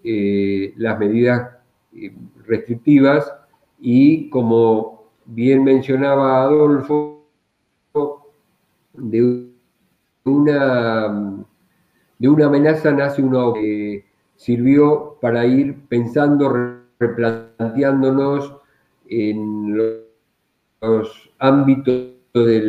eh, 0.02 0.74
las 0.76 0.98
medidas 0.98 1.50
restrictivas 2.46 3.32
y 3.78 4.28
como 4.30 5.04
bien 5.26 5.62
mencionaba 5.62 6.42
Adolfo, 6.42 7.26
de 8.94 9.48
una, 10.24 11.31
de 12.22 12.28
una 12.28 12.46
amenaza 12.46 12.92
nace 12.92 13.20
uno 13.20 13.52
que 13.52 14.04
sirvió 14.36 15.18
para 15.20 15.44
ir 15.44 15.88
pensando, 15.88 16.78
replanteándonos 17.00 18.58
en 19.08 19.98
los 20.80 21.32
ámbitos 21.40 22.12
de 22.32 22.62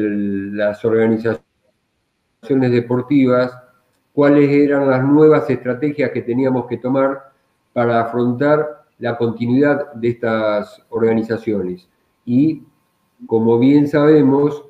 las 0.53 0.83
organizaciones 0.83 1.43
deportivas, 2.41 3.55
cuáles 4.12 4.50
eran 4.50 4.89
las 4.89 5.03
nuevas 5.03 5.48
estrategias 5.48 6.10
que 6.10 6.24
teníamos 6.24 6.65
que 6.65 6.79
tomar 6.79 7.31
para 7.74 8.01
afrontar 8.01 8.86
la 8.98 9.15
continuidad 9.15 9.93
de 9.93 10.10
estas 10.10 10.81
organizaciones. 10.89 11.88
Y 12.25 12.63
como 13.27 13.60
bien 13.60 13.88
sabemos, 13.88 14.63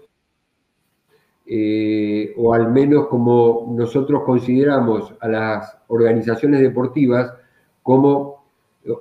eh, 1.46 2.34
o 2.38 2.54
al 2.54 2.72
menos 2.72 3.08
como 3.08 3.74
nosotros 3.78 4.24
consideramos 4.24 5.14
a 5.20 5.28
las 5.28 5.78
organizaciones 5.88 6.62
deportivas 6.62 7.34
como 7.82 8.44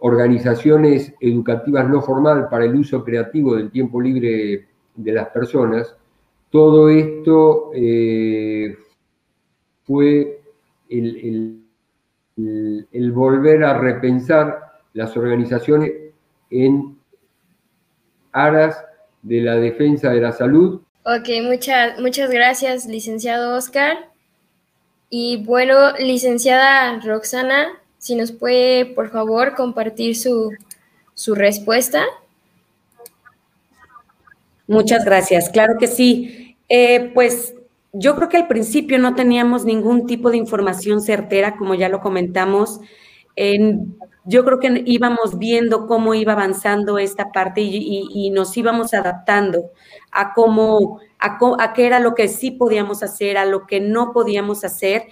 organizaciones 0.00 1.12
educativas 1.20 1.88
no 1.88 2.02
formal 2.02 2.48
para 2.48 2.64
el 2.64 2.74
uso 2.76 3.04
creativo 3.04 3.56
del 3.56 3.70
tiempo 3.70 4.00
libre 4.00 4.68
de 4.94 5.12
las 5.12 5.28
personas, 5.28 5.96
todo 6.50 6.88
esto 6.90 7.70
eh, 7.74 8.76
fue 9.84 10.42
el, 10.90 11.64
volver 13.12 13.64
a 13.64 13.78
repensar 13.78 14.58
las 14.92 15.16
organizaciones 15.16 15.92
en 16.50 16.98
aras 18.32 18.84
de 19.22 19.40
la 19.40 19.56
defensa 19.56 20.10
de 20.10 20.20
la 20.20 20.32
salud. 20.32 20.82
Ok, 21.04 21.28
muchas, 21.42 21.98
muchas 22.00 22.30
gracias, 22.30 22.86
licenciado 22.86 23.56
Oscar. 23.56 24.08
Y 25.10 25.42
bueno, 25.44 25.92
licenciada 25.98 27.00
Roxana, 27.00 27.68
si 27.98 28.14
nos 28.14 28.30
puede, 28.30 28.86
por 28.86 29.10
favor, 29.10 29.54
compartir 29.54 30.16
su, 30.16 30.52
su 31.14 31.34
respuesta. 31.34 32.04
Muchas 34.68 35.04
gracias. 35.04 35.50
Claro 35.50 35.74
que 35.78 35.88
sí. 35.88 36.56
Eh, 36.68 37.10
pues 37.12 37.54
yo 37.92 38.16
creo 38.16 38.28
que 38.28 38.38
al 38.38 38.48
principio 38.48 38.98
no 38.98 39.14
teníamos 39.14 39.64
ningún 39.64 40.06
tipo 40.06 40.30
de 40.30 40.36
información 40.36 41.02
certera, 41.02 41.56
como 41.56 41.74
ya 41.74 41.88
lo 41.88 42.00
comentamos. 42.00 42.80
Yo 44.24 44.44
creo 44.44 44.60
que 44.60 44.82
íbamos 44.86 45.38
viendo 45.38 45.86
cómo 45.86 46.14
iba 46.14 46.32
avanzando 46.32 46.98
esta 46.98 47.32
parte 47.32 47.60
y, 47.62 48.30
nos 48.30 48.56
íbamos 48.56 48.94
adaptando 48.94 49.70
a 50.10 50.32
cómo, 50.34 51.00
a, 51.18 51.72
qué 51.72 51.86
era 51.86 51.98
lo 51.98 52.14
que 52.14 52.28
sí 52.28 52.50
podíamos 52.52 53.02
hacer, 53.02 53.36
a 53.36 53.44
lo 53.44 53.66
que 53.66 53.80
no 53.80 54.12
podíamos 54.12 54.64
hacer. 54.64 55.08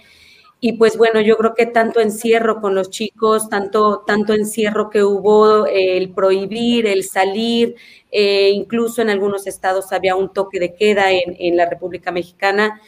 Y 0.63 0.73
pues 0.73 0.95
bueno, 0.95 1.21
yo 1.21 1.37
creo 1.37 1.55
que 1.55 1.65
tanto 1.65 1.99
encierro 1.99 2.61
con 2.61 2.75
los 2.75 2.91
chicos, 2.91 3.49
tanto, 3.49 4.03
tanto 4.05 4.33
encierro 4.33 4.91
que 4.91 5.03
hubo, 5.03 5.65
el 5.65 6.13
prohibir, 6.13 6.85
el 6.85 7.03
salir, 7.03 7.75
eh, 8.11 8.51
incluso 8.51 9.01
en 9.01 9.09
algunos 9.09 9.47
estados 9.47 9.91
había 9.91 10.15
un 10.15 10.31
toque 10.31 10.59
de 10.59 10.75
queda 10.75 11.11
en, 11.11 11.35
en 11.39 11.57
la 11.57 11.67
República 11.67 12.11
Mexicana. 12.11 12.79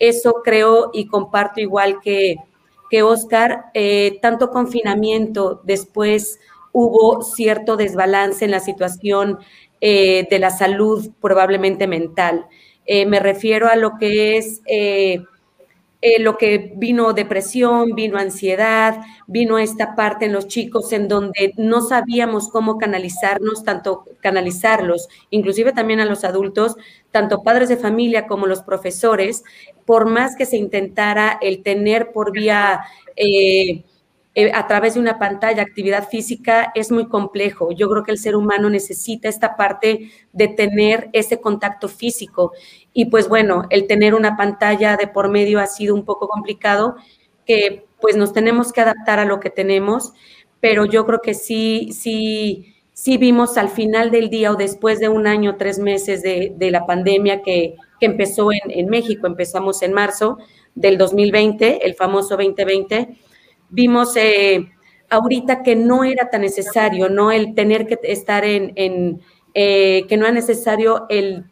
Eso 0.00 0.40
creo 0.42 0.90
y 0.92 1.06
comparto 1.06 1.60
igual 1.60 2.00
que, 2.00 2.36
que 2.90 3.02
Oscar, 3.02 3.66
eh, 3.72 4.18
tanto 4.20 4.50
confinamiento, 4.50 5.62
después 5.64 6.40
hubo 6.72 7.22
cierto 7.22 7.76
desbalance 7.76 8.44
en 8.44 8.50
la 8.50 8.60
situación 8.60 9.38
eh, 9.80 10.26
de 10.30 10.38
la 10.38 10.50
salud, 10.50 11.10
probablemente 11.20 11.86
mental. 11.86 12.46
Eh, 12.84 13.06
me 13.06 13.20
refiero 13.20 13.68
a 13.68 13.76
lo 13.76 13.92
que 13.98 14.36
es 14.36 14.60
lo 16.18 16.38
que 16.38 16.72
vino 16.76 17.12
depresión, 17.12 17.94
vino 17.94 18.18
ansiedad, 18.18 19.00
vino 19.26 19.58
esta 19.58 19.94
parte 19.94 20.24
en 20.24 20.32
los 20.32 20.48
chicos 20.48 20.92
en 20.92 21.08
donde 21.08 21.52
no 21.56 21.82
sabíamos 21.82 22.48
cómo 22.48 22.78
canalizarnos, 22.78 23.64
tanto 23.64 24.04
canalizarlos, 24.20 25.08
inclusive 25.28 25.72
también 25.72 26.00
a 26.00 26.06
los 26.06 26.24
adultos, 26.24 26.76
tanto 27.10 27.42
padres 27.42 27.68
de 27.68 27.76
familia 27.76 28.26
como 28.26 28.46
los 28.46 28.62
profesores, 28.62 29.44
por 29.84 30.06
más 30.06 30.36
que 30.36 30.46
se 30.46 30.56
intentara 30.56 31.38
el 31.40 31.62
tener 31.62 32.12
por 32.12 32.32
vía... 32.32 32.80
Eh, 33.16 33.84
eh, 34.34 34.52
a 34.54 34.66
través 34.66 34.94
de 34.94 35.00
una 35.00 35.18
pantalla, 35.18 35.62
actividad 35.62 36.08
física, 36.08 36.72
es 36.74 36.90
muy 36.90 37.08
complejo. 37.08 37.72
Yo 37.72 37.88
creo 37.90 38.04
que 38.04 38.12
el 38.12 38.18
ser 38.18 38.36
humano 38.36 38.70
necesita 38.70 39.28
esta 39.28 39.56
parte 39.56 40.10
de 40.32 40.48
tener 40.48 41.10
ese 41.12 41.40
contacto 41.40 41.88
físico. 41.88 42.52
Y 42.92 43.06
pues 43.06 43.28
bueno, 43.28 43.64
el 43.70 43.86
tener 43.86 44.14
una 44.14 44.36
pantalla 44.36 44.96
de 44.96 45.08
por 45.08 45.28
medio 45.28 45.60
ha 45.60 45.66
sido 45.66 45.94
un 45.94 46.04
poco 46.04 46.28
complicado, 46.28 46.96
que 47.46 47.86
pues 48.00 48.16
nos 48.16 48.32
tenemos 48.32 48.72
que 48.72 48.80
adaptar 48.80 49.18
a 49.18 49.24
lo 49.24 49.40
que 49.40 49.50
tenemos, 49.50 50.12
pero 50.60 50.84
yo 50.84 51.04
creo 51.06 51.20
que 51.20 51.34
sí, 51.34 51.90
sí, 51.92 52.74
sí 52.92 53.18
vimos 53.18 53.58
al 53.58 53.68
final 53.68 54.10
del 54.10 54.30
día 54.30 54.52
o 54.52 54.56
después 54.56 55.00
de 55.00 55.08
un 55.08 55.26
año, 55.26 55.56
tres 55.56 55.78
meses 55.78 56.22
de, 56.22 56.54
la 56.70 56.86
pandemia 56.86 57.42
que 57.42 57.76
que 58.00 58.06
empezó 58.06 58.48
en, 58.50 58.88
México, 58.88 59.26
empezamos 59.26 59.82
en 59.82 59.92
marzo 59.92 60.38
del 60.74 60.96
2020, 60.96 61.86
el 61.86 61.94
famoso 61.94 62.30
2020, 62.36 63.16
vimos 63.70 64.16
eh, 64.16 64.70
ahorita 65.08 65.62
que 65.62 65.76
no 65.76 66.04
era 66.04 66.30
tan 66.30 66.42
necesario, 66.42 67.08
¿no? 67.08 67.32
El 67.32 67.54
tener 67.54 67.86
que 67.86 67.98
estar 68.02 68.44
en, 68.44 69.20
eh, 69.54 70.06
que 70.08 70.16
no 70.16 70.26
es 70.26 70.32
necesario 70.32 71.06
el, 71.08 71.44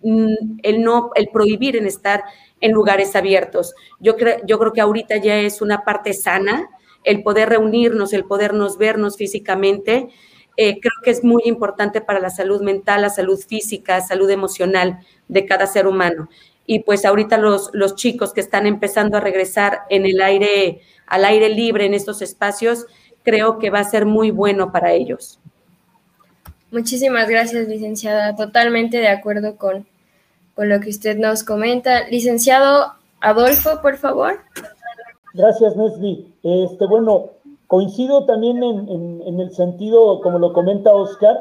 el, 0.63 0.83
no, 0.83 1.11
el 1.15 1.29
prohibir 1.29 1.77
en 1.77 1.87
estar 1.87 2.23
en 2.61 2.73
lugares 2.73 3.17
abiertos. 3.17 3.75
Yo, 4.01 4.17
creo 4.17 4.37
yo 4.47 4.59
creo 4.59 4.73
que 4.73 4.81
ahorita 4.81 5.17
ya 5.17 5.37
es 5.39 5.61
una 5.63 5.85
parte 5.85 6.13
sana 6.13 6.69
el 7.05 7.23
poder 7.23 7.49
reunirnos, 7.49 8.13
el 8.13 8.25
podernos 8.25 8.77
vernos 8.77 9.17
físicamente. 9.17 10.09
Eh, 10.57 10.81
creo 10.81 10.93
que 11.05 11.11
es 11.11 11.23
muy 11.23 11.43
importante 11.47 12.01
para 12.01 12.19
la 12.21 12.31
salud 12.31 12.61
mental, 12.63 13.03
la 13.03 13.11
salud 13.11 13.39
física, 13.39 14.01
salud 14.01 14.29
emocional 14.29 14.99
de 15.29 15.47
cada 15.47 15.67
ser 15.67 15.87
humano. 15.87 16.29
Y 16.71 16.81
pues 16.81 17.07
ahorita 17.07 17.39
los, 17.39 17.71
los 17.73 17.95
chicos 17.95 18.35
que 18.35 18.43
están 18.43 18.67
empezando 18.67 19.17
a 19.17 19.21
regresar 19.21 19.85
en 19.89 20.05
el 20.05 20.21
aire, 20.21 20.83
al 21.07 21.25
aire 21.25 21.49
libre 21.49 21.87
en 21.87 21.95
estos 21.95 22.21
espacios, 22.21 22.85
creo 23.23 23.59
que 23.59 23.71
va 23.71 23.79
a 23.81 23.85
ser 23.85 24.05
muy 24.05 24.31
bueno 24.31 24.71
para 24.71 24.93
ellos. 24.93 25.41
Muchísimas 26.71 27.27
gracias, 27.27 27.67
licenciada. 27.69 28.37
Totalmente 28.37 28.99
de 28.99 29.09
acuerdo 29.09 29.57
con, 29.57 29.87
con 30.55 30.69
lo 30.69 30.79
que 30.81 30.91
usted 30.91 31.17
nos 31.17 31.43
comenta. 31.43 32.07
Licenciado 32.09 32.93
Adolfo, 33.23 33.81
por 33.81 33.97
favor. 33.97 34.39
Gracias, 35.33 35.75
Nesli. 35.75 36.31
Este, 36.43 36.85
bueno, 36.85 37.31
coincido 37.67 38.27
también 38.27 38.63
en, 38.63 39.23
en 39.27 39.41
el 39.41 39.55
sentido, 39.55 40.21
como 40.21 40.39
lo 40.39 40.53
comenta 40.53 40.91
Oscar, 40.91 41.35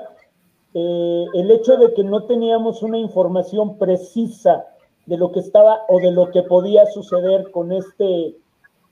eh, 0.73 1.25
el 1.33 1.51
hecho 1.51 1.75
de 1.75 1.93
que 1.93 2.05
no 2.05 2.23
teníamos 2.23 2.81
una 2.81 2.97
información 2.97 3.77
precisa 3.77 4.67
de 5.07 5.17
lo 5.17 5.31
que 5.31 5.39
estaba 5.39 5.79
o 5.89 5.99
de 5.99 6.11
lo 6.11 6.29
que 6.31 6.43
podía 6.43 6.85
suceder 6.85 7.49
con 7.51 7.71
este 7.71 8.35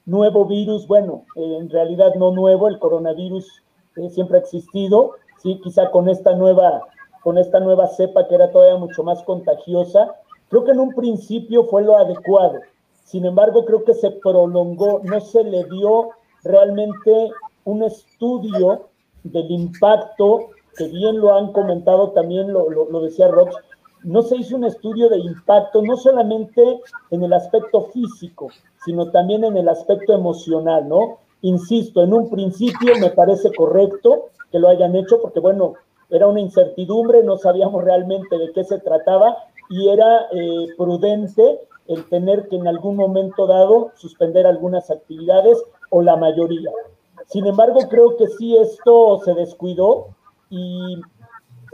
nuevo 0.05 0.45
virus, 0.45 0.87
bueno, 0.87 1.25
en 1.35 1.69
realidad 1.69 2.15
no 2.15 2.31
nuevo, 2.31 2.67
el 2.67 2.79
coronavirus 2.79 3.61
eh, 3.97 4.09
siempre 4.09 4.37
ha 4.37 4.41
existido, 4.41 5.11
sí, 5.41 5.59
quizá 5.63 5.91
con 5.91 6.09
esta 6.09 6.33
nueva 6.33 6.81
con 7.21 7.39
esta 7.39 7.59
nueva 7.59 7.87
cepa 7.87 8.27
que 8.27 8.35
era 8.35 8.51
todavía 8.51 8.77
mucho 8.77 9.01
más 9.03 9.23
contagiosa, 9.23 10.13
creo 10.47 10.63
que 10.63 10.71
en 10.71 10.79
un 10.79 10.93
principio 10.93 11.63
fue 11.63 11.81
lo 11.81 11.97
adecuado. 11.97 12.59
Sin 13.03 13.25
embargo, 13.25 13.65
creo 13.65 13.83
que 13.83 13.95
se 13.95 14.11
prolongó, 14.11 15.01
no 15.03 15.19
se 15.19 15.43
le 15.43 15.63
dio 15.63 16.11
realmente 16.43 17.31
un 17.63 17.81
estudio 17.81 18.89
del 19.23 19.49
impacto 19.49 20.51
que 20.77 20.87
bien 20.87 21.19
lo 21.19 21.33
han 21.33 21.51
comentado 21.51 22.11
también, 22.11 22.53
lo, 22.53 22.69
lo, 22.69 23.01
decía 23.01 23.27
Rox, 23.27 23.55
no 24.05 24.21
se 24.21 24.37
hizo 24.37 24.55
un 24.55 24.65
estudio 24.65 25.09
de 25.09 25.19
impacto, 25.19 25.81
no 25.81 25.97
solamente 25.97 26.81
en 27.11 27.23
el 27.23 27.33
aspecto 27.33 27.85
físico, 27.85 28.49
sino 28.83 29.09
también 29.11 29.43
en 29.43 29.57
el 29.57 29.67
aspecto 29.67 30.13
emocional, 30.13 30.87
¿no? 30.87 31.17
Insisto, 31.41 32.03
en 32.03 32.13
un 32.13 32.29
principio 32.29 32.93
me 32.99 33.09
parece 33.09 33.51
correcto 33.53 34.29
que 34.51 34.59
lo 34.59 34.69
hayan 34.69 34.95
hecho, 34.95 35.19
porque 35.21 35.39
bueno, 35.39 35.73
era 36.09 36.27
una 36.27 36.39
incertidumbre, 36.39 37.23
no 37.23 37.37
sabíamos 37.37 37.83
realmente 37.83 38.37
de 38.37 38.51
qué 38.51 38.63
se 38.63 38.79
trataba 38.79 39.37
y 39.69 39.89
era 39.89 40.27
eh, 40.31 40.67
prudente 40.77 41.61
el 41.87 42.05
tener 42.05 42.47
que 42.47 42.55
en 42.55 42.67
algún 42.67 42.95
momento 42.95 43.47
dado 43.47 43.91
suspender 43.95 44.45
algunas 44.45 44.89
actividades 44.91 45.61
o 45.89 46.01
la 46.01 46.15
mayoría. 46.15 46.71
Sin 47.27 47.47
embargo, 47.47 47.79
creo 47.89 48.17
que 48.17 48.27
sí 48.27 48.55
esto 48.55 49.19
se 49.23 49.33
descuidó 49.33 50.07
y 50.49 50.97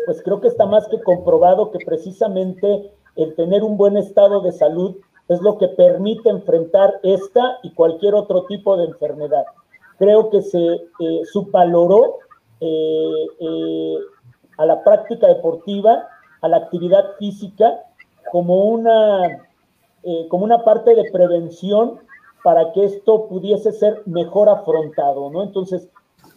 pues 0.05 0.21
creo 0.23 0.41
que 0.41 0.47
está 0.47 0.65
más 0.65 0.87
que 0.87 1.01
comprobado 1.01 1.71
que 1.71 1.79
precisamente 1.85 2.91
el 3.15 3.35
tener 3.35 3.63
un 3.63 3.77
buen 3.77 3.97
estado 3.97 4.41
de 4.41 4.51
salud 4.51 4.95
es 5.27 5.41
lo 5.41 5.57
que 5.57 5.69
permite 5.69 6.29
enfrentar 6.29 6.99
esta 7.03 7.59
y 7.63 7.71
cualquier 7.71 8.15
otro 8.15 8.45
tipo 8.45 8.75
de 8.77 8.85
enfermedad. 8.85 9.45
Creo 9.97 10.29
que 10.29 10.41
se 10.41 10.59
eh, 10.59 11.21
subvaloró 11.31 12.19
eh, 12.59 13.27
eh, 13.39 13.97
a 14.57 14.65
la 14.65 14.83
práctica 14.83 15.27
deportiva, 15.27 16.07
a 16.41 16.47
la 16.47 16.57
actividad 16.57 17.15
física, 17.17 17.81
como 18.31 18.65
una, 18.65 19.47
como 20.29 20.45
una 20.45 20.63
parte 20.63 20.95
de 20.95 21.11
prevención 21.11 21.99
para 22.43 22.71
que 22.71 22.85
esto 22.85 23.27
pudiese 23.27 23.71
ser 23.71 24.01
mejor 24.05 24.49
afrontado, 24.49 25.29
¿no? 25.29 25.43
Entonces, 25.43 25.89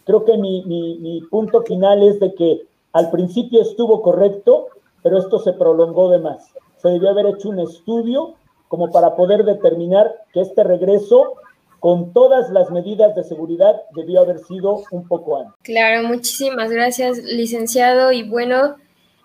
creo 0.04 0.24
que 0.24 0.36
mi, 0.36 0.62
mi, 0.64 1.20
punto 1.30 1.62
final 1.62 2.02
es 2.02 2.20
de 2.20 2.34
que 2.34 2.66
al 2.94 3.10
principio 3.10 3.60
estuvo 3.60 4.00
correcto, 4.00 4.68
pero 5.02 5.18
esto 5.18 5.40
se 5.40 5.52
prolongó 5.52 6.10
de 6.10 6.20
más. 6.20 6.50
Se 6.80 6.88
debió 6.88 7.10
haber 7.10 7.26
hecho 7.26 7.48
un 7.48 7.58
estudio 7.58 8.34
como 8.68 8.90
para 8.90 9.16
poder 9.16 9.44
determinar 9.44 10.14
que 10.32 10.40
este 10.40 10.62
regreso 10.62 11.34
con 11.80 12.12
todas 12.12 12.50
las 12.50 12.70
medidas 12.70 13.14
de 13.16 13.24
seguridad 13.24 13.82
debió 13.94 14.20
haber 14.20 14.38
sido 14.38 14.84
un 14.92 15.06
poco 15.08 15.40
antes. 15.40 15.54
Claro, 15.62 16.06
muchísimas 16.06 16.70
gracias, 16.70 17.18
licenciado. 17.18 18.12
Y 18.12 18.28
bueno, 18.28 18.76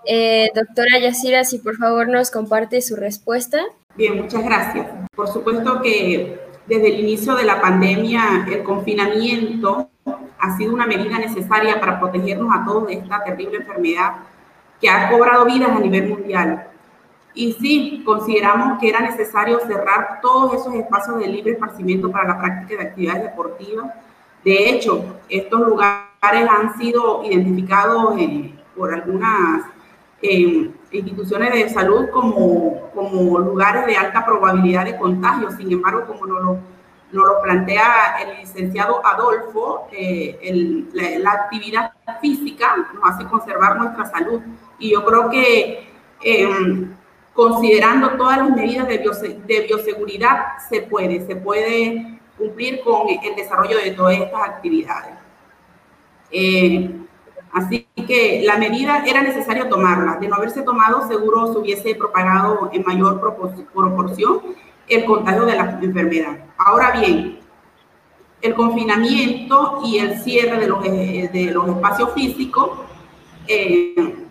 eh, 0.06 0.50
doctora 0.56 1.00
Yacira, 1.00 1.44
si 1.44 1.60
por 1.60 1.78
favor 1.78 2.10
nos 2.10 2.32
comparte 2.32 2.82
su 2.82 2.96
respuesta. 2.96 3.60
Bien, 3.96 4.20
muchas 4.20 4.44
gracias. 4.44 4.88
Por 5.16 5.28
supuesto 5.28 5.80
que 5.82 6.40
desde 6.68 6.88
el 6.88 7.02
inicio 7.02 7.36
de 7.36 7.46
la 7.46 7.62
pandemia, 7.62 8.48
el 8.52 8.64
confinamiento 8.64 9.90
ha 10.40 10.58
sido 10.58 10.74
una 10.74 10.88
medida 10.88 11.18
necesaria 11.20 11.80
para 11.80 12.00
protegernos 12.00 12.50
a 12.56 12.66
todos 12.66 12.88
de 12.88 12.94
esta 12.94 13.24
terrible 13.24 13.58
enfermedad 13.58 14.14
que 14.80 14.90
ha 14.90 15.10
cobrado 15.10 15.46
vidas 15.46 15.72
a 15.72 15.80
nivel 15.80 16.10
mundial. 16.10 16.68
Y 17.34 17.54
sí, 17.54 18.02
consideramos 18.06 18.80
que 18.80 18.90
era 18.90 19.02
necesario 19.02 19.60
cerrar 19.60 20.20
todos 20.22 20.54
esos 20.54 20.74
espacios 20.74 21.20
de 21.20 21.28
libre 21.28 21.52
esparcimiento 21.54 22.12
para 22.12 22.30
la 22.30 22.40
práctica 22.40 22.82
de 22.82 22.90
actividades 22.90 23.24
deportivas. 23.24 23.92
De 24.44 24.70
hecho, 24.70 25.20
estos 25.28 25.60
lugares 25.60 26.10
han 26.22 26.78
sido 26.78 27.24
identificados 27.24 28.16
eh, 28.20 28.56
por 28.76 28.94
algunas 28.94 29.66
eh, 30.22 30.72
instituciones 30.92 31.54
de 31.54 31.70
salud 31.70 32.10
como, 32.12 32.90
como 32.94 33.40
lugares 33.40 33.86
de 33.86 33.96
alta 33.96 34.26
probabilidad 34.26 34.86
de 34.86 34.98
contagio. 34.98 35.52
Sin 35.52 35.72
embargo, 35.72 36.06
como 36.08 36.26
no 36.26 36.40
lo 36.40 36.60
nos 37.12 37.26
lo 37.26 37.42
plantea 37.42 38.18
el 38.22 38.40
licenciado 38.40 39.02
Adolfo, 39.06 39.88
eh, 39.92 40.86
la, 40.94 41.32
actividad 41.32 41.94
física 42.22 42.76
nos 42.94 43.04
hace 43.04 43.26
conservar 43.26 43.78
nuestra 43.78 44.06
salud. 44.06 44.42
Y 44.78 44.92
yo 44.92 45.04
creo 45.04 45.30
que 45.30 45.90
em, 46.22 46.96
considerando 47.34 48.12
todas 48.12 48.38
las 48.38 48.52
medidas 48.52 48.88
de, 48.88 49.66
bioseguridad, 49.68 50.58
se 50.70 50.82
puede, 50.84 51.26
se 51.26 51.36
puede 51.36 52.20
cumplir 52.38 52.82
con 52.82 53.08
el 53.10 53.36
desarrollo 53.36 53.78
de 53.78 53.92
todas 53.92 54.18
estas 54.18 54.42
actividades. 54.44 55.16
Eh, 56.32 56.92
así 57.52 57.88
que 58.08 58.44
la 58.46 58.58
medida 58.58 59.04
era 59.06 59.22
necesario 59.22 59.68
tomarla. 59.68 60.18
De 60.18 60.28
no 60.28 60.36
haberse 60.36 60.62
tomado, 60.62 61.08
seguro 61.08 61.52
se 61.52 61.60
hubiese 61.60 61.96
propagado 61.96 62.70
en 62.72 62.84
mayor 62.84 63.20
proporción 63.20 64.42
el 64.90 65.06
contagio 65.06 65.46
de 65.46 65.56
la 65.56 65.80
enfermedad. 65.82 66.38
Ahora 66.58 66.92
bien, 66.92 67.40
el 68.42 68.54
confinamiento 68.56 69.82
y 69.84 70.00
el 70.00 70.20
cierre 70.20 70.58
de 70.58 70.68
los, 70.68 70.86
eh, 70.86 71.30
de 71.32 71.52
los 71.52 71.68
espacios 71.68 72.14
físicos 72.14 72.80
eh, 73.48 74.26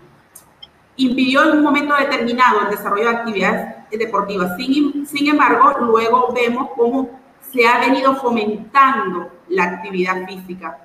impidió 0.97 1.45
en 1.45 1.59
un 1.59 1.63
momento 1.63 1.95
determinado 1.95 2.63
el 2.63 2.71
desarrollo 2.71 3.05
de 3.05 3.17
actividades 3.17 3.75
deportivas. 3.91 4.57
Sin, 4.57 5.07
sin 5.07 5.29
embargo, 5.29 5.73
luego 5.81 6.33
vemos 6.35 6.71
cómo 6.77 7.11
se 7.53 7.67
ha 7.67 7.79
venido 7.81 8.17
fomentando 8.17 9.29
la 9.49 9.65
actividad 9.65 10.27
física. 10.27 10.79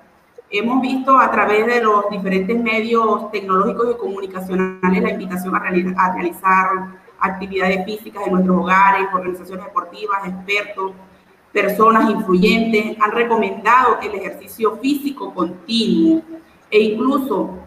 Hemos 0.50 0.80
visto 0.82 1.18
a 1.18 1.30
través 1.30 1.66
de 1.66 1.82
los 1.82 2.08
diferentes 2.10 2.56
medios 2.62 3.30
tecnológicos 3.32 3.90
y 3.90 3.98
comunicacionales 3.98 5.02
la 5.02 5.10
invitación 5.10 5.54
a, 5.56 5.58
a 5.58 6.14
realizar 6.14 6.68
actividades 7.24 7.84
físicas 7.84 8.22
en 8.26 8.32
nuestros 8.32 8.58
hogares, 8.58 9.08
organizaciones 9.12 9.64
deportivas, 9.64 10.28
expertos, 10.28 10.92
personas 11.52 12.10
influyentes 12.10 12.96
han 13.00 13.12
recomendado 13.12 13.98
el 14.02 14.14
ejercicio 14.14 14.76
físico 14.78 15.32
continuo 15.32 16.22
e 16.70 16.80
incluso 16.80 17.58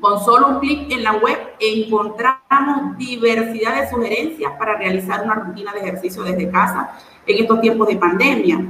con 0.00 0.18
solo 0.18 0.48
un 0.48 0.58
clic 0.58 0.90
en 0.90 1.04
la 1.04 1.12
web 1.12 1.38
encontramos 1.60 2.98
diversidad 2.98 3.80
de 3.80 3.88
sugerencias 3.88 4.52
para 4.58 4.76
realizar 4.76 5.22
una 5.24 5.34
rutina 5.36 5.72
de 5.72 5.78
ejercicio 5.78 6.24
desde 6.24 6.50
casa 6.50 6.90
en 7.24 7.42
estos 7.42 7.60
tiempos 7.60 7.86
de 7.86 7.96
pandemia. 7.96 8.64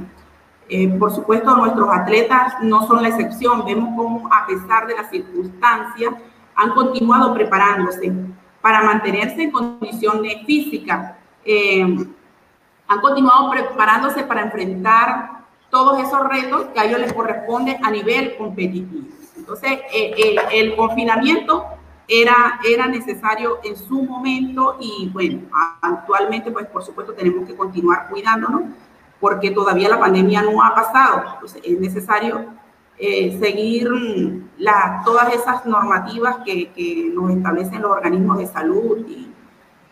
Eh, 0.69 0.87
por 0.99 1.11
supuesto, 1.11 1.55
nuestros 1.57 1.89
atletas 1.91 2.53
no 2.61 2.87
son 2.87 3.01
la 3.01 3.09
excepción. 3.09 3.65
Vemos 3.65 3.89
cómo, 3.97 4.29
a 4.31 4.45
pesar 4.45 4.85
de 4.85 4.95
las 4.95 5.09
circunstancias, 5.09 6.13
han 6.55 6.69
continuado 6.75 7.33
preparándose 7.33 8.13
para 8.63 8.81
mantenerse 8.81 9.43
en 9.43 9.51
condiciones 9.51 10.37
físicas. 10.45 11.17
Eh, 11.43 11.85
han 12.87 13.01
continuado 13.01 13.51
preparándose 13.51 14.23
para 14.23 14.43
enfrentar 14.43 15.43
todos 15.69 15.99
esos 15.99 16.23
retos 16.29 16.67
que 16.73 16.79
a 16.79 16.85
ellos 16.85 17.01
les 17.01 17.11
corresponde 17.11 17.77
a 17.83 17.91
nivel 17.91 18.37
competitivo. 18.37 19.09
Entonces, 19.35 19.81
eh, 19.93 20.37
el, 20.53 20.77
confinamiento 20.77 21.65
era, 22.07 22.61
era 22.63 22.87
necesario 22.87 23.59
en 23.65 23.75
su 23.75 24.01
momento 24.01 24.77
y 24.79 25.09
bueno, 25.11 25.41
actualmente 25.81 26.49
pues 26.49 26.65
por 26.67 26.85
supuesto 26.85 27.11
tenemos 27.13 27.45
que 27.45 27.57
continuar 27.57 28.07
cuidándonos 28.09 28.61
porque 29.19 29.51
todavía 29.51 29.89
la 29.89 29.99
pandemia 29.99 30.41
no 30.41 30.63
ha 30.63 30.73
pasado. 30.73 31.23
Entonces, 31.33 31.61
es 31.65 31.77
necesario 31.81 32.45
eh, 32.97 33.37
seguir 33.39 33.89
la, 34.57 35.01
todas 35.05 35.33
esas 35.33 35.65
normativas 35.65 36.37
que, 36.45 36.71
que, 36.71 37.11
nos 37.13 37.31
establecen 37.31 37.81
los 37.81 37.91
organismos 37.91 38.37
de 38.37 38.47
salud 38.47 39.05
y, 39.07 39.29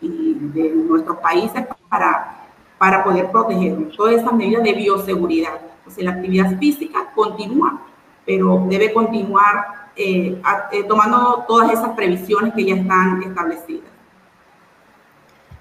de 0.00 0.70
nuestros 0.74 1.18
países 1.18 1.64
para 1.88 2.42
para 2.82 3.04
poder 3.04 3.30
protegernos. 3.30 3.96
Todas 3.96 4.16
esas 4.16 4.32
medidas 4.32 4.64
de 4.64 4.72
bioseguridad. 4.72 5.52
Entonces, 5.78 6.02
la 6.02 6.10
actividad 6.10 6.58
física 6.58 7.12
continúa, 7.14 7.80
pero 8.26 8.66
debe 8.68 8.92
continuar 8.92 9.90
eh, 9.94 10.42
eh, 10.72 10.82
tomando 10.88 11.44
todas 11.46 11.70
esas 11.70 11.90
previsiones 11.90 12.52
que 12.54 12.64
ya 12.64 12.74
están 12.74 13.22
establecidas. 13.22 13.88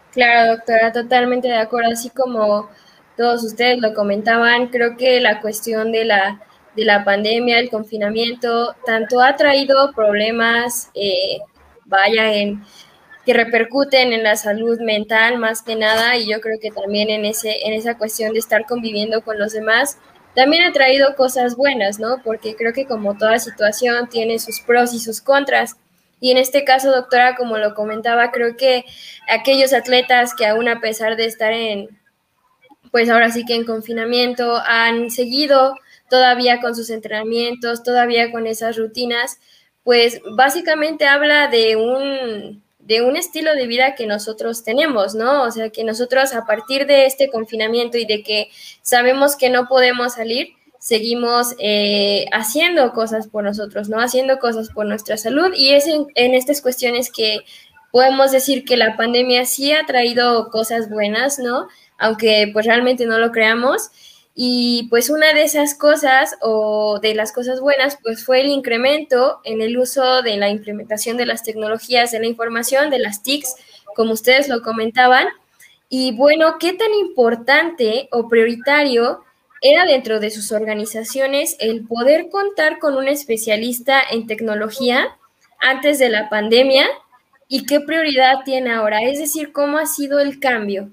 Claro, 0.10 0.56
doctora, 0.56 0.92
totalmente 0.92 1.48
de 1.48 1.60
acuerdo. 1.60 1.92
Así 1.92 2.10
como 2.10 2.70
todos 3.16 3.44
ustedes 3.44 3.80
lo 3.80 3.94
comentaban, 3.94 4.70
creo 4.70 4.98
que 4.98 5.22
la 5.22 5.42
cuestión 5.42 5.92
de 5.92 6.06
la, 6.06 6.42
de 6.76 6.86
la 6.86 7.04
pandemia, 7.04 7.60
el 7.60 7.70
confinamiento, 7.70 8.76
tanto 8.86 9.22
ha 9.22 9.36
traído 9.36 9.92
problemas, 9.94 10.90
eh, 10.94 11.40
vaya, 11.86 12.32
que 13.26 13.34
repercuten 13.34 14.14
en 14.14 14.24
la 14.24 14.36
salud 14.36 14.80
mental 14.80 15.38
más 15.38 15.62
que 15.62 15.76
nada 15.76 16.18
y 16.18 16.32
yo 16.32 16.42
creo 16.42 16.60
que 16.60 16.72
también 16.72 17.10
en, 17.10 17.26
ese, 17.26 17.68
en 17.68 17.74
esa 17.74 17.98
cuestión 17.98 18.34
de 18.34 18.40
estar 18.40 18.66
conviviendo 18.66 19.22
con 19.22 19.38
los 19.38 19.54
demás, 19.54 19.98
también 20.34 20.64
ha 20.64 20.72
traído 20.72 21.16
cosas 21.16 21.56
buenas, 21.56 22.00
¿no? 22.00 22.22
Porque 22.24 22.56
creo 22.56 22.74
que 22.74 22.86
como 22.86 23.18
toda 23.18 23.38
situación 23.38 24.08
tiene 24.10 24.40
sus 24.40 24.62
pros 24.62 24.94
y 24.94 25.00
sus 25.00 25.20
contras. 25.22 25.76
Y 26.22 26.32
en 26.32 26.38
este 26.38 26.64
caso, 26.64 26.92
doctora, 26.92 27.36
como 27.36 27.58
lo 27.58 27.74
comentaba, 27.74 28.32
creo 28.32 28.56
que 28.56 28.86
aquellos 29.28 29.74
atletas 29.74 30.34
que 30.34 30.46
aún 30.46 30.70
a 30.70 30.80
pesar 30.80 31.18
de 31.18 31.26
estar 31.26 31.52
en, 31.52 31.90
pues 32.92 33.10
ahora 33.10 33.30
sí 33.30 33.44
que 33.44 33.56
en 33.56 33.66
confinamiento, 33.66 34.56
han 34.66 35.12
seguido 35.12 35.76
todavía 36.12 36.60
con 36.60 36.76
sus 36.76 36.91
entrenamientos, 36.91 37.82
todavía 37.82 38.32
con 38.32 38.45
esas 38.45 38.78
rutinas, 38.78 39.39
pues 39.84 40.21
básicamente 40.36 41.08
habla 41.08 41.47
de 41.47 41.78
un 41.78 42.62
de 42.80 43.04
un 43.04 43.15
estilo 43.15 43.54
de 43.56 43.67
vida 43.67 43.95
que 43.95 44.08
nosotros 44.08 44.63
tenemos, 44.63 45.15
¿no? 45.15 45.43
O 45.43 45.52
sea, 45.52 45.69
que 45.69 45.84
nosotros 45.84 46.34
a 46.34 46.45
partir 46.45 46.88
de 46.88 47.06
este 47.06 47.30
confinamiento 47.30 47.97
y 47.97 48.06
de 48.06 48.24
que 48.24 48.50
sabemos 48.82 49.36
que 49.38 49.50
no 49.50 49.67
podemos 49.67 50.15
salir, 50.15 50.50
seguimos 50.80 51.56
eh, 51.60 52.26
haciendo 52.34 52.91
cosas 52.91 53.28
por 53.28 53.43
nosotros, 53.43 53.88
¿no? 53.88 54.02
Haciendo 54.02 54.39
cosas 54.39 54.69
por 54.69 54.88
nuestra 54.88 55.15
salud 55.15 55.54
y 55.56 55.69
es 55.69 55.88
en, 55.88 56.08
en 56.15 56.34
estas 56.34 56.62
cuestiones 56.62 57.12
que 57.12 57.41
podemos 57.91 58.32
decir 58.32 58.65
que 58.65 58.78
la 58.78 58.97
pandemia 58.97 59.45
sí 59.45 59.71
ha 59.71 59.86
traído 59.86 60.50
cosas 60.50 60.89
buenas, 60.89 61.39
¿no? 61.39 61.67
Aunque 61.97 62.50
pues 62.52 62.65
realmente 62.65 63.06
no 63.06 63.19
lo 63.19 63.32
creamos 63.32 63.91
y 64.34 64.88
pues 64.89 65.10
una 65.10 65.34
de 65.34 65.44
esas 65.44 65.76
cosas 65.76 66.38
o 66.41 67.00
de 67.02 67.13
las 67.15 67.34
cosas 67.34 67.60
buenas 67.60 67.98
pues 68.02 68.24
fue 68.26 68.41
el 68.41 68.48
incremento 68.48 69.41
en 69.44 69.62
el 69.62 69.78
uso 69.78 70.22
de 70.22 70.38
la 70.38 70.50
implementación 70.50 71.17
de 71.17 71.26
las 71.26 71.44
tecnologías 71.44 72.12
de 72.12 72.20
la 72.20 72.28
información, 72.28 72.89
de 72.89 73.00
las 73.00 73.24
TICs, 73.24 73.56
como 73.94 74.13
ustedes 74.13 74.48
lo 74.48 74.62
comentaban. 74.62 75.28
Y 75.89 76.13
bueno, 76.15 76.56
¿qué 76.60 76.72
tan 76.74 76.94
importante 76.94 78.08
o 78.12 78.30
prioritario 78.30 79.24
era 79.62 79.86
dentro 79.86 80.22
de 80.22 80.32
sus 80.32 80.54
organizaciones 80.54 81.58
el 81.60 81.86
poder 81.86 82.30
contar 82.30 82.80
con 82.80 82.96
un 82.96 83.10
especialista 83.10 84.02
en 84.10 84.28
tecnología 84.28 85.17
antes 85.60 86.00
de 86.00 86.10
la 86.10 86.30
pandemia 86.30 86.88
y 87.50 87.65
qué 87.65 87.82
prioridad 87.82 88.46
tiene 88.46 88.72
ahora? 88.72 89.02
Es 89.02 89.20
decir, 89.20 89.52
¿cómo 89.52 89.78
ha 89.78 89.86
sido 89.86 90.22
el 90.22 90.39
cambio? 90.39 90.89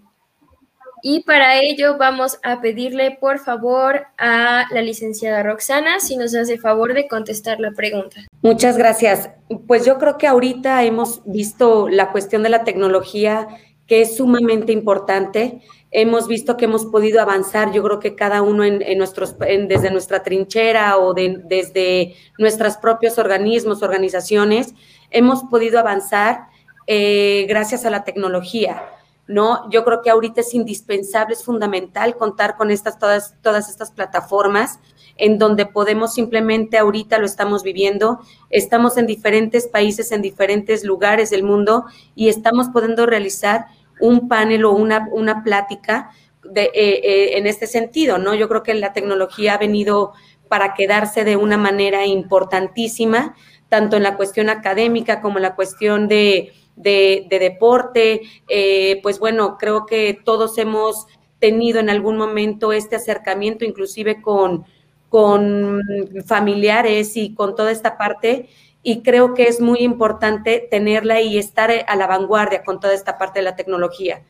Y 1.03 1.23
para 1.25 1.61
ello 1.61 1.97
vamos 1.99 2.39
a 2.43 2.61
pedirle 2.61 3.17
por 3.21 3.39
favor 3.39 4.07
a 4.19 4.65
la 4.71 4.83
licenciada 4.83 5.43
Roxana 5.43 6.01
si 6.01 6.17
nos 6.17 6.35
hace 6.35 6.59
favor 6.59 6.95
de 6.95 7.09
contestar 7.09 7.61
la 7.61 7.73
pregunta. 7.73 8.27
Muchas 8.43 8.77
gracias. 8.77 9.31
Pues 9.67 9.85
yo 9.85 9.99
creo 9.99 10.19
que 10.19 10.27
ahorita 10.27 10.85
hemos 10.85 11.23
visto 11.25 11.89
la 11.89 12.11
cuestión 12.13 12.43
de 12.43 12.49
la 12.49 12.65
tecnología 12.65 13.49
que 13.87 14.03
es 14.03 14.17
sumamente 14.17 14.73
importante. 14.73 15.63
Hemos 15.91 16.29
visto 16.29 16.57
que 16.57 16.67
hemos 16.67 16.85
podido 16.85 17.23
avanzar, 17.23 17.73
yo 17.73 17.83
creo 17.83 17.99
que 17.99 18.15
cada 18.15 18.43
uno 18.43 18.63
en, 18.63 18.99
nuestros, 18.99 19.39
desde 19.39 19.91
nuestra 19.91 20.23
trinchera 20.23 20.99
o 20.99 21.15
desde 21.15 22.15
nuestros 22.37 22.77
propios 22.77 23.19
organismos, 23.19 23.83
organizaciones, 23.83 24.75
hemos 25.11 25.45
podido 25.45 25.79
avanzar 25.79 26.49
eh, 26.87 27.47
gracias 27.49 27.87
a 27.87 27.91
la 27.91 28.05
tecnología 28.05 28.83
¿no? 29.29 29.71
Yo 29.71 29.85
creo 29.85 30.01
que 30.03 30.11
ahorita 30.11 30.41
es 30.41 30.55
indispensable, 30.55 31.35
es 31.35 31.45
fundamental 31.45 32.17
contar 32.17 32.57
con 32.57 32.71
estas, 32.71 32.99
todas, 32.99 33.37
todas 33.43 33.69
estas 33.69 33.93
plataformas 33.93 34.81
en 35.19 35.39
donde 35.39 35.67
podemos 35.67 36.15
simplemente, 36.15 36.79
ahorita 36.79 37.19
lo 37.19 37.27
estamos 37.27 37.63
viviendo, 37.63 38.21
estamos 38.51 38.97
en 38.97 39.07
diferentes 39.07 39.67
países, 39.67 40.13
en 40.13 40.23
diferentes 40.23 40.85
lugares 40.85 41.31
del 41.31 41.43
mundo 41.43 41.85
y 42.15 42.29
estamos 42.29 42.69
pudiendo 42.71 43.05
realizar 43.05 43.67
un 44.01 44.29
panel 44.29 44.65
o 44.65 44.73
una, 44.73 45.09
una 45.13 45.43
plática 45.43 46.11
de, 46.45 46.63
eh, 46.63 46.71
eh, 46.75 47.39
en 47.39 47.47
este 47.47 47.67
sentido, 47.67 48.17
¿no? 48.19 48.35
Yo 48.35 48.49
creo 48.49 48.63
que 48.63 48.73
la 48.75 48.93
tecnología 48.93 49.55
ha 49.55 49.59
venido 49.59 50.13
para 50.49 50.73
quedarse 50.73 51.25
de 51.25 51.37
una 51.37 51.59
manera 51.59 52.07
importantísima, 52.07 53.35
tanto 53.69 53.97
en 53.97 54.05
la 54.05 54.17
cuestión 54.17 54.49
académica 54.49 55.21
como 55.21 55.39
en 55.39 55.43
la 55.43 55.55
cuestión 55.57 56.09
de, 56.09 56.53
de, 56.79 57.27
deporte, 57.29 58.23
eh, 58.49 59.01
pues 59.03 59.19
bueno, 59.19 59.57
creo 59.59 59.87
que 59.87 60.19
todos 60.25 60.59
hemos 60.59 61.07
tenido 61.39 61.81
en 61.81 61.91
algún 61.91 62.17
momento 62.17 62.73
este 62.73 62.97
acercamiento, 62.97 63.65
inclusive 63.65 64.21
con, 64.23 64.65
con 65.09 65.83
familiares 66.27 67.17
y 67.17 67.35
con 67.35 67.55
toda 67.55 67.71
esta 67.71 67.97
parte, 67.97 68.49
y 68.83 69.03
creo 69.03 69.35
que 69.35 69.45
es 69.45 69.61
muy 69.61 69.81
importante 69.81 70.67
tenerla 70.71 71.21
y 71.21 71.39
estar 71.39 71.71
a 71.87 71.97
la 71.97 72.07
vanguardia 72.07 72.65
con 72.65 72.81
toda 72.81 72.95
esta 72.95 73.19
parte 73.19 73.41
de 73.41 73.45
la 73.45 73.57
tecnología. 73.57 74.23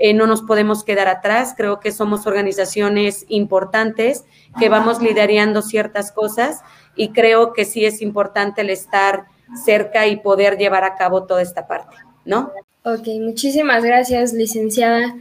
Eh, 0.00 0.14
no 0.14 0.28
nos 0.28 0.42
podemos 0.42 0.84
quedar 0.84 1.08
atrás, 1.08 1.54
creo 1.56 1.80
que 1.80 1.90
somos 1.90 2.28
organizaciones 2.28 3.26
importantes 3.28 4.24
que 4.58 4.68
vamos 4.68 5.02
liderando 5.02 5.60
ciertas 5.60 6.12
cosas 6.12 6.60
y 6.94 7.08
creo 7.10 7.52
que 7.52 7.64
sí 7.64 7.84
es 7.84 8.00
importante 8.00 8.60
el 8.60 8.70
estar 8.70 9.26
cerca 9.64 10.06
y 10.06 10.16
poder 10.16 10.58
llevar 10.58 10.84
a 10.84 10.96
cabo 10.96 11.24
toda 11.24 11.42
esta 11.42 11.66
parte, 11.66 11.96
¿no? 12.24 12.52
Ok, 12.84 13.08
muchísimas 13.20 13.84
gracias, 13.84 14.32
licenciada. 14.32 15.14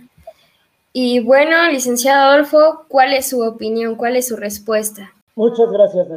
Y 0.93 1.19
bueno, 1.19 1.67
licenciado 1.69 2.31
Adolfo, 2.31 2.85
¿cuál 2.87 3.13
es 3.13 3.29
su 3.29 3.41
opinión? 3.41 3.95
¿Cuál 3.95 4.15
es 4.15 4.27
su 4.27 4.35
respuesta? 4.35 5.13
Muchas 5.35 5.71
gracias, 5.71 6.07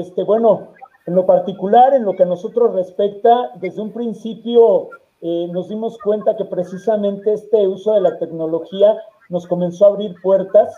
Este, 0.00 0.22
bueno, 0.22 0.68
En 1.06 1.14
lo 1.14 1.26
particular, 1.26 1.94
en 1.94 2.04
lo 2.04 2.14
que 2.14 2.22
a 2.22 2.26
nosotros 2.26 2.74
respecta, 2.74 3.50
desde 3.56 3.80
un 3.80 3.92
principio 3.92 4.90
eh, 5.22 5.48
nos 5.50 5.68
dimos 5.68 5.98
cuenta 5.98 6.36
que 6.36 6.44
precisamente 6.44 7.32
este 7.32 7.66
uso 7.66 7.94
de 7.94 8.00
la 8.00 8.18
tecnología 8.18 8.96
nos 9.28 9.46
comenzó 9.46 9.86
a 9.86 9.88
abrir 9.88 10.14
puertas 10.22 10.74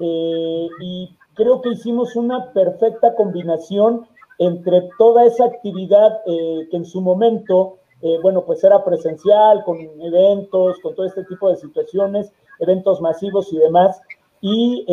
eh, 0.00 0.68
y 0.80 1.14
creo 1.34 1.60
que 1.60 1.70
hicimos 1.70 2.16
una 2.16 2.52
perfecta 2.52 3.14
combinación 3.14 4.06
entre 4.38 4.88
toda 4.98 5.24
esa 5.24 5.44
actividad 5.44 6.20
eh, 6.26 6.68
que 6.70 6.76
en 6.76 6.84
su 6.84 7.00
momento, 7.00 7.78
bueno, 8.22 8.44
pues 8.44 8.62
era 8.62 8.84
presencial, 8.84 9.64
con 9.64 9.78
eventos, 9.78 10.78
con 10.80 10.94
todo 10.94 11.06
este 11.06 11.24
tipo 11.24 11.48
de 11.48 11.56
situaciones, 11.56 12.30
eventos 12.58 13.00
masivos 13.00 13.50
y 13.50 13.56
demás. 13.56 13.98
Y 14.42 14.84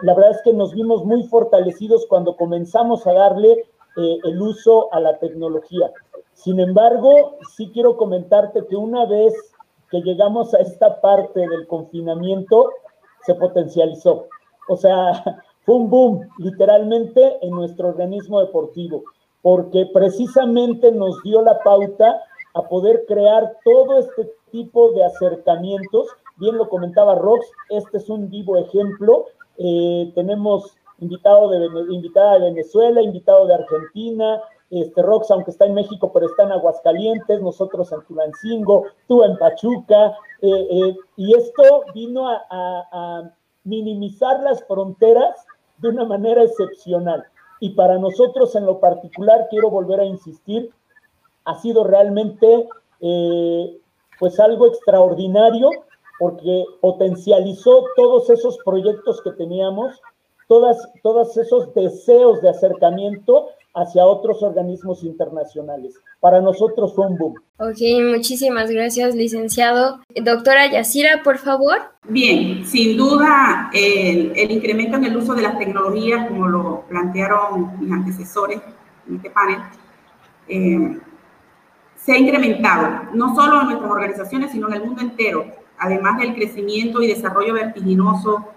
la 0.00 0.14
verdad 0.14 0.30
es 0.30 0.42
que 0.42 0.52
nos 0.52 0.72
vimos 0.72 1.04
muy 1.04 1.24
fortalecidos 1.24 2.06
cuando 2.06 2.36
comenzamos 2.36 3.04
a 3.08 3.14
darle 3.14 3.64
el 3.96 4.40
uso 4.40 4.94
a 4.94 5.00
la 5.00 5.18
tecnología. 5.18 5.90
Sin 6.34 6.60
embargo, 6.60 7.38
sí 7.56 7.68
quiero 7.72 7.96
comentarte 7.96 8.64
que 8.68 8.76
una 8.76 9.06
vez 9.06 9.34
que 9.92 10.00
llegamos 10.00 10.54
a 10.54 10.58
esta 10.58 11.00
parte 11.00 11.40
del 11.40 11.66
confinamiento, 11.66 12.70
se 13.26 13.34
potencializó. 13.34 14.26
O 14.68 14.76
sea, 14.76 15.44
fue 15.64 15.78
boom, 15.78 16.28
literalmente, 16.38 17.38
en 17.44 17.50
nuestro 17.50 17.88
organismo 17.88 18.40
deportivo, 18.40 19.04
porque 19.42 19.86
precisamente 19.92 20.92
nos 20.92 21.22
dio 21.22 21.42
la 21.42 21.62
pauta 21.62 22.22
a 22.54 22.62
poder 22.68 23.04
crear 23.06 23.56
todo 23.64 23.98
este 23.98 24.30
tipo 24.50 24.92
de 24.92 25.04
acercamientos. 25.04 26.08
Bien 26.36 26.56
lo 26.56 26.68
comentaba 26.68 27.14
Rox, 27.14 27.46
este 27.70 27.98
es 27.98 28.08
un 28.08 28.28
vivo 28.28 28.56
ejemplo. 28.56 29.26
Eh, 29.58 30.12
tenemos 30.14 30.76
invitado 30.98 31.48
de, 31.48 31.68
invitada 31.90 32.34
de 32.34 32.50
Venezuela, 32.50 33.02
invitado 33.02 33.46
de 33.46 33.54
Argentina, 33.54 34.40
este, 34.70 35.02
Rox, 35.02 35.30
aunque 35.30 35.50
está 35.50 35.66
en 35.66 35.74
México, 35.74 36.10
pero 36.12 36.26
está 36.26 36.44
en 36.44 36.52
Aguascalientes, 36.52 37.42
nosotros 37.42 37.92
en 37.92 38.02
Tulancingo, 38.06 38.86
tú 39.06 39.22
en 39.22 39.36
Pachuca, 39.36 40.16
eh, 40.40 40.48
eh, 40.70 40.96
y 41.16 41.36
esto 41.36 41.84
vino 41.94 42.26
a, 42.28 43.30
minimizar 43.64 44.42
las 44.42 44.64
fronteras 44.64 45.46
de 45.82 45.88
una 45.88 46.04
manera 46.04 46.42
excepcional. 46.42 47.24
Y 47.60 47.70
para 47.70 47.98
nosotros 47.98 48.54
en 48.54 48.64
lo 48.64 48.80
particular, 48.80 49.48
quiero 49.50 49.70
volver 49.70 50.00
a 50.00 50.04
insistir, 50.04 50.70
ha 51.44 51.54
sido 51.56 51.84
realmente 51.84 52.68
eh, 53.00 53.78
pues 54.18 54.40
algo 54.40 54.66
extraordinario 54.66 55.68
porque 56.18 56.64
potencializó 56.80 57.84
todos 57.96 58.30
esos 58.30 58.58
proyectos 58.64 59.20
que 59.22 59.32
teníamos, 59.32 60.00
todas, 60.48 60.88
todos 61.02 61.36
esos 61.36 61.74
deseos 61.74 62.40
de 62.40 62.50
acercamiento 62.50 63.48
hacia 63.74 64.04
otros 64.04 64.42
organismos 64.42 65.02
internacionales. 65.02 65.94
Para 66.20 66.40
nosotros 66.40 66.94
fue 66.94 67.06
un 67.06 67.16
boom. 67.16 67.34
Ok, 67.58 67.78
muchísimas 68.14 68.70
gracias, 68.70 69.14
licenciado. 69.14 70.00
Doctora 70.22 70.70
Yacira, 70.70 71.22
por 71.22 71.38
favor. 71.38 71.78
Bien, 72.08 72.66
sin 72.66 72.96
duda 72.96 73.70
el, 73.72 74.50
incremento 74.50 74.96
en 74.96 75.04
el 75.04 75.16
uso 75.16 75.34
de 75.34 75.42
las 75.42 75.58
tecnologías, 75.58 76.28
como 76.28 76.48
lo 76.48 76.84
plantearon 76.88 77.80
mis 77.80 77.92
antecesores 77.92 78.60
en 79.08 79.16
este 79.16 79.30
panel, 79.30 79.58
eh, 80.48 80.98
se 81.96 82.12
ha 82.12 82.18
incrementado, 82.18 83.10
no 83.14 83.34
solo 83.34 83.60
en 83.60 83.66
nuestras 83.68 83.90
organizaciones, 83.90 84.50
sino 84.50 84.68
en 84.68 84.74
el 84.74 84.84
mundo 84.84 85.02
entero, 85.02 85.46
además 85.78 86.18
del 86.18 86.34
crecimiento 86.34 87.00
y 87.00 87.06
desarrollo 87.06 87.54
vertiginoso 87.54 88.48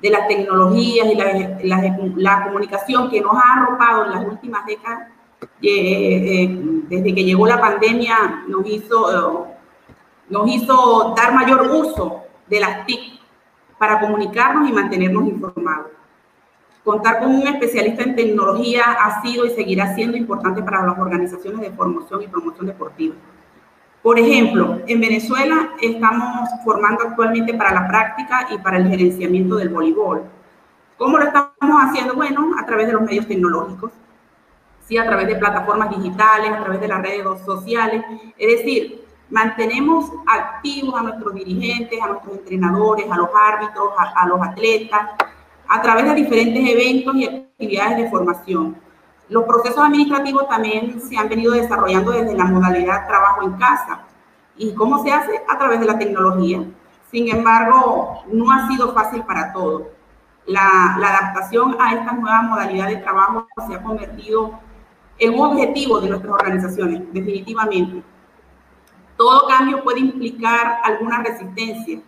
de 0.00 0.10
las 0.10 0.28
tecnologías 0.28 1.08
y 1.12 1.14
la, 1.66 2.44
comunicación 2.44 3.10
que 3.10 3.20
nos 3.20 3.34
ha 3.34 3.54
arropado 3.56 4.04
en 4.04 4.10
las 4.12 4.24
últimas 4.24 4.64
décadas, 4.66 5.08
eh, 5.60 6.42
eh, 6.42 6.58
desde 6.88 7.14
que 7.14 7.24
llegó 7.24 7.46
la 7.46 7.60
pandemia, 7.60 8.44
nos 8.46 8.66
hizo, 8.66 9.48
nos 10.28 10.48
hizo 10.48 11.14
dar 11.16 11.34
mayor 11.34 11.62
uso 11.62 12.22
de 12.46 12.60
las 12.60 12.86
TIC 12.86 13.18
para 13.78 14.00
comunicarnos 14.00 14.68
y 14.68 14.72
mantenernos 14.72 15.26
informados. 15.26 15.88
Contar 16.84 17.18
con 17.18 17.34
un 17.34 17.46
especialista 17.46 18.02
en 18.02 18.16
tecnología 18.16 18.82
ha 18.84 19.20
sido 19.20 19.44
y 19.44 19.50
seguirá 19.50 19.94
siendo 19.94 20.16
importante 20.16 20.62
para 20.62 20.86
las 20.86 20.98
organizaciones 20.98 21.60
de 21.60 21.70
formación 21.72 22.22
y 22.22 22.28
promoción 22.28 22.66
deportiva. 22.66 23.14
Por 24.02 24.18
ejemplo, 24.18 24.80
en 24.86 25.00
Venezuela 25.00 25.70
estamos 25.80 26.48
formando 26.64 27.02
actualmente 27.02 27.52
para 27.54 27.72
la 27.72 27.88
práctica 27.88 28.46
y 28.50 28.58
para 28.58 28.78
el 28.78 28.88
gerenciamiento 28.88 29.56
del 29.56 29.70
voleibol. 29.70 30.22
¿Cómo 30.96 31.18
lo 31.18 31.24
estamos 31.24 31.52
haciendo? 31.60 32.14
Bueno, 32.14 32.52
a 32.60 32.64
través 32.64 32.86
de 32.86 32.92
los 32.92 33.02
medios 33.02 33.26
tecnológicos, 33.26 33.92
sí, 34.86 34.96
a 34.96 35.04
través 35.04 35.26
de 35.26 35.36
plataformas 35.36 35.90
digitales, 35.90 36.50
a 36.50 36.60
través 36.60 36.80
de 36.80 36.88
las 36.88 37.02
redes 37.02 37.24
sociales. 37.44 38.04
Es 38.38 38.58
decir, 38.58 39.04
mantenemos 39.30 40.10
activos 40.26 40.94
a 40.98 41.02
nuestros 41.02 41.34
dirigentes, 41.34 42.00
a 42.00 42.06
nuestros 42.06 42.38
entrenadores, 42.38 43.10
a 43.10 43.16
los 43.16 43.28
árbitros, 43.34 43.88
a, 43.98 44.22
a 44.22 44.26
los 44.26 44.40
atletas, 44.40 45.10
a 45.68 45.82
través 45.82 46.04
de 46.04 46.14
diferentes 46.14 46.70
eventos 46.70 47.14
y 47.16 47.26
actividades 47.26 47.98
de 47.98 48.10
formación. 48.10 48.76
Los 49.28 49.44
procesos 49.44 49.78
administrativos 49.78 50.48
también 50.48 51.00
se 51.00 51.16
han 51.16 51.28
venido 51.28 51.52
desarrollando 51.52 52.12
desde 52.12 52.34
la 52.34 52.44
modalidad 52.44 53.06
trabajo 53.06 53.42
en 53.42 53.52
casa. 53.52 54.00
¿Y 54.56 54.74
cómo 54.74 55.02
se 55.04 55.12
hace? 55.12 55.42
A 55.48 55.58
través 55.58 55.80
de 55.80 55.86
la 55.86 55.98
tecnología. 55.98 56.64
Sin 57.10 57.28
embargo, 57.28 58.24
no 58.32 58.50
ha 58.50 58.68
sido 58.68 58.92
fácil 58.94 59.22
para 59.24 59.52
todos. 59.52 59.82
La, 60.46 60.94
adaptación 60.94 61.76
a 61.78 61.92
esta 61.92 62.12
nueva 62.12 62.42
modalidad 62.42 62.88
de 62.88 62.96
trabajo 62.96 63.46
se 63.66 63.74
ha 63.74 63.82
convertido 63.82 64.58
en 65.18 65.34
un 65.34 65.40
objetivo 65.40 66.00
de 66.00 66.08
nuestras 66.08 66.32
organizaciones, 66.32 67.02
definitivamente. 67.12 68.02
Todo 69.16 69.46
cambio 69.46 69.82
puede 69.82 70.00
implicar 70.00 70.80
alguna 70.84 71.22
resistencia, 71.22 72.00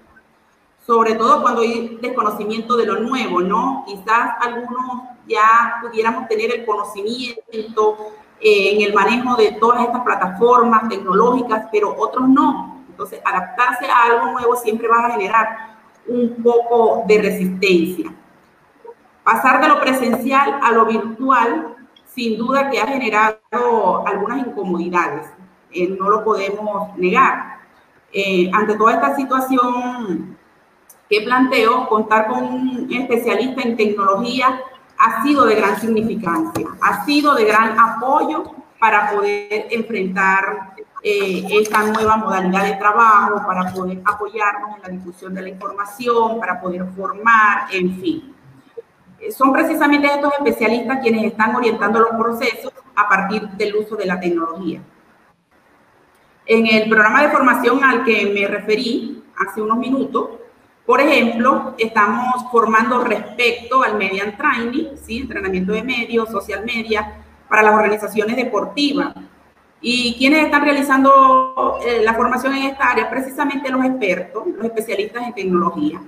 sobre 0.86 1.14
todo 1.16 1.42
cuando 1.42 1.60
hay 1.60 1.98
desconocimiento 2.00 2.76
de 2.76 2.86
lo 2.86 3.00
nuevo, 3.00 3.40
¿no? 3.40 3.84
Quizás 3.86 4.36
algunos 4.40 5.02
ya 5.30 5.78
pudiéramos 5.80 6.28
tener 6.28 6.52
el 6.52 6.66
conocimiento 6.66 8.14
eh, 8.40 8.74
en 8.74 8.80
el 8.82 8.92
manejo 8.92 9.36
de 9.36 9.52
todas 9.52 9.82
estas 9.82 10.02
plataformas 10.02 10.88
tecnológicas, 10.88 11.66
pero 11.70 11.94
otros 11.96 12.28
no. 12.28 12.84
Entonces, 12.88 13.20
adaptarse 13.24 13.86
a 13.86 14.04
algo 14.04 14.32
nuevo 14.32 14.56
siempre 14.56 14.88
va 14.88 15.06
a 15.06 15.10
generar 15.12 15.78
un 16.06 16.42
poco 16.42 17.04
de 17.06 17.22
resistencia. 17.22 18.12
Pasar 19.22 19.60
de 19.60 19.68
lo 19.68 19.80
presencial 19.80 20.58
a 20.62 20.72
lo 20.72 20.86
virtual, 20.86 21.76
sin 22.06 22.36
duda 22.36 22.68
que 22.70 22.80
ha 22.80 22.86
generado 22.86 24.06
algunas 24.06 24.46
incomodidades, 24.46 25.26
eh, 25.70 25.88
no 25.88 26.08
lo 26.08 26.24
podemos 26.24 26.96
negar. 26.96 27.60
Eh, 28.12 28.50
ante 28.52 28.74
toda 28.74 28.94
esta 28.94 29.14
situación 29.14 30.36
que 31.08 31.20
planteo, 31.20 31.88
contar 31.88 32.26
con 32.28 32.42
un 32.42 32.88
especialista 32.92 33.62
en 33.62 33.76
tecnología 33.76 34.60
ha 35.00 35.22
sido 35.22 35.46
de 35.46 35.54
gran 35.54 35.80
significancia, 35.80 36.68
ha 36.82 37.04
sido 37.06 37.34
de 37.34 37.46
gran 37.46 37.78
apoyo 37.78 38.44
para 38.78 39.10
poder 39.10 39.68
enfrentar 39.70 40.74
eh, 41.02 41.42
esta 41.50 41.84
nueva 41.84 42.18
modalidad 42.18 42.64
de 42.64 42.74
trabajo, 42.74 43.42
para 43.46 43.72
poder 43.72 44.02
apoyarnos 44.04 44.76
en 44.76 44.82
la 44.82 44.88
difusión 44.90 45.34
de 45.34 45.40
la 45.40 45.48
información, 45.48 46.38
para 46.38 46.60
poder 46.60 46.84
formar, 46.94 47.68
en 47.72 47.98
fin. 47.98 48.36
Eh, 49.18 49.32
son 49.32 49.54
precisamente 49.54 50.06
estos 50.06 50.34
especialistas 50.34 50.98
quienes 51.00 51.24
están 51.24 51.56
orientando 51.56 52.00
los 52.00 52.10
procesos 52.10 52.72
a 52.94 53.08
partir 53.08 53.48
del 53.50 53.76
uso 53.76 53.96
de 53.96 54.04
la 54.04 54.20
tecnología. 54.20 54.82
En 56.44 56.66
el 56.66 56.90
programa 56.90 57.22
de 57.22 57.30
formación 57.30 57.82
al 57.82 58.04
que 58.04 58.30
me 58.34 58.46
referí 58.46 59.24
hace 59.38 59.62
unos 59.62 59.78
minutos, 59.78 60.39
por 60.90 61.00
ejemplo, 61.00 61.76
estamos 61.78 62.50
formando 62.50 63.04
respecto 63.04 63.84
al 63.84 63.96
Median 63.96 64.36
Training, 64.36 64.96
¿sí? 65.00 65.18
entrenamiento 65.18 65.70
de 65.70 65.84
medios, 65.84 66.28
social 66.30 66.64
media, 66.64 67.14
para 67.48 67.62
las 67.62 67.74
organizaciones 67.74 68.34
deportivas. 68.34 69.14
¿Y 69.80 70.16
quienes 70.18 70.46
están 70.46 70.64
realizando 70.64 71.78
eh, 71.86 72.00
la 72.02 72.14
formación 72.14 72.56
en 72.56 72.64
esta 72.64 72.90
área? 72.90 73.08
Precisamente 73.08 73.70
los 73.70 73.84
expertos, 73.84 74.42
los 74.48 74.64
especialistas 74.64 75.28
en 75.28 75.32
tecnología. 75.32 76.02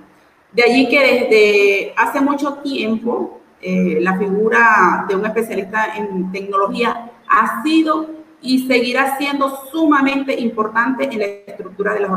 De 0.51 0.63
allí 0.63 0.89
que 0.89 0.99
desde 0.99 1.93
hace 1.95 2.19
mucho 2.19 2.55
tiempo 2.55 3.39
eh, 3.61 3.99
la 4.01 4.17
figura 4.17 5.05
de 5.07 5.15
un 5.15 5.25
especialista 5.25 5.95
en 5.95 6.29
tecnología 6.33 7.09
ha 7.29 7.63
sido 7.63 8.09
y 8.41 8.67
seguirá 8.67 9.17
siendo 9.17 9.49
sumamente 9.71 10.37
importante 10.37 11.05
en 11.05 11.19
la 11.19 11.25
estructura 11.25 11.93
de 11.93 12.01
las 12.01 12.11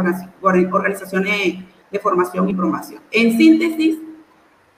organizaciones 0.73 1.63
de 1.97 2.03
formación 2.03 2.49
y 2.49 2.55
promoción. 2.55 3.01
En 3.11 3.37
síntesis, 3.37 3.99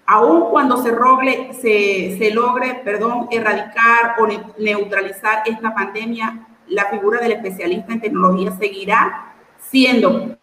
aun 0.07 0.51
cuando 0.51 0.83
se, 0.83 0.91
rogle, 0.91 1.53
se, 1.53 2.17
se 2.19 2.31
logre 2.33 2.81
perdón, 2.85 3.29
erradicar 3.31 4.17
o 4.19 4.27
neutralizar 4.59 5.43
esta 5.47 5.75
pandemia, 5.75 6.47
la 6.69 6.87
figura 6.87 7.21
del 7.21 7.33
especialista 7.33 7.93
en 7.93 8.01
tecnología 8.01 8.53
seguirá 8.59 9.35
siendo 9.71 10.39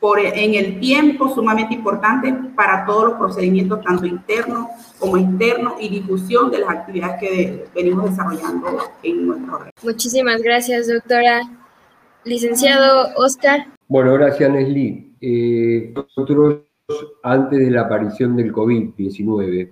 por, 0.00 0.20
en 0.20 0.54
el 0.54 0.78
tiempo 0.80 1.28
sumamente 1.34 1.74
importante 1.74 2.32
para 2.54 2.86
todos 2.86 3.04
los 3.10 3.14
procedimientos, 3.14 3.82
tanto 3.82 4.06
internos 4.06 4.68
como 4.98 5.16
externos, 5.16 5.74
y 5.80 5.88
difusión 5.88 6.50
de 6.50 6.58
las 6.58 6.70
actividades 6.70 7.20
que 7.20 7.64
venimos 7.74 8.10
desarrollando 8.10 8.78
en 9.02 9.26
nuestro 9.26 9.58
red. 9.58 9.70
Muchísimas 9.82 10.40
gracias, 10.40 10.88
doctora. 10.88 11.42
Licenciado 12.24 13.10
Oscar. 13.16 13.66
Bueno, 13.88 14.14
gracias, 14.14 14.50
Nesli. 14.50 15.07
Eh, 15.20 15.92
nosotros, 15.94 16.62
antes 17.22 17.58
de 17.58 17.70
la 17.70 17.82
aparición 17.82 18.36
del 18.36 18.52
COVID-19, 18.52 19.70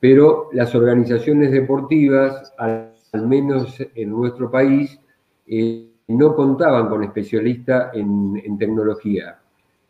pero 0.00 0.48
las 0.52 0.74
organizaciones 0.74 1.50
deportivas, 1.52 2.52
al, 2.58 2.92
menos 3.26 3.76
en 3.94 4.10
nuestro 4.10 4.50
país, 4.50 5.00
eh, 5.46 5.90
no 6.08 6.34
contaban 6.34 6.88
con 6.88 7.02
especialistas 7.02 7.94
en, 7.94 8.58
tecnología. 8.58 9.38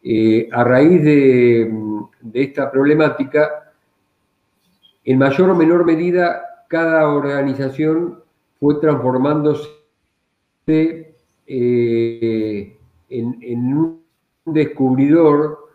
Eh, 0.03 0.49
a 0.53 0.64
raíz 0.64 1.03
de, 1.03 1.71
esta 2.33 2.71
problemática, 2.71 3.73
en 5.05 5.19
mayor 5.19 5.51
o 5.51 5.55
menor 5.55 5.85
medida, 5.85 6.42
cada 6.69 7.09
organización 7.09 8.21
fue 8.59 8.81
transformándose 8.81 9.69
eh, 11.47 12.77
en, 13.09 13.77
un 13.77 14.06
descubridor 14.47 15.71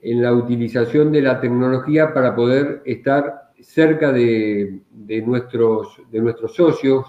en 0.00 0.22
la 0.22 0.32
utilización 0.32 1.10
de 1.12 1.22
la 1.22 1.40
tecnología 1.40 2.12
para 2.12 2.34
poder 2.34 2.82
estar 2.84 3.52
cerca 3.60 4.12
de, 4.12 4.82
nuestros, 5.24 6.00
de 6.10 6.20
nuestros 6.20 6.54
socios, 6.54 7.06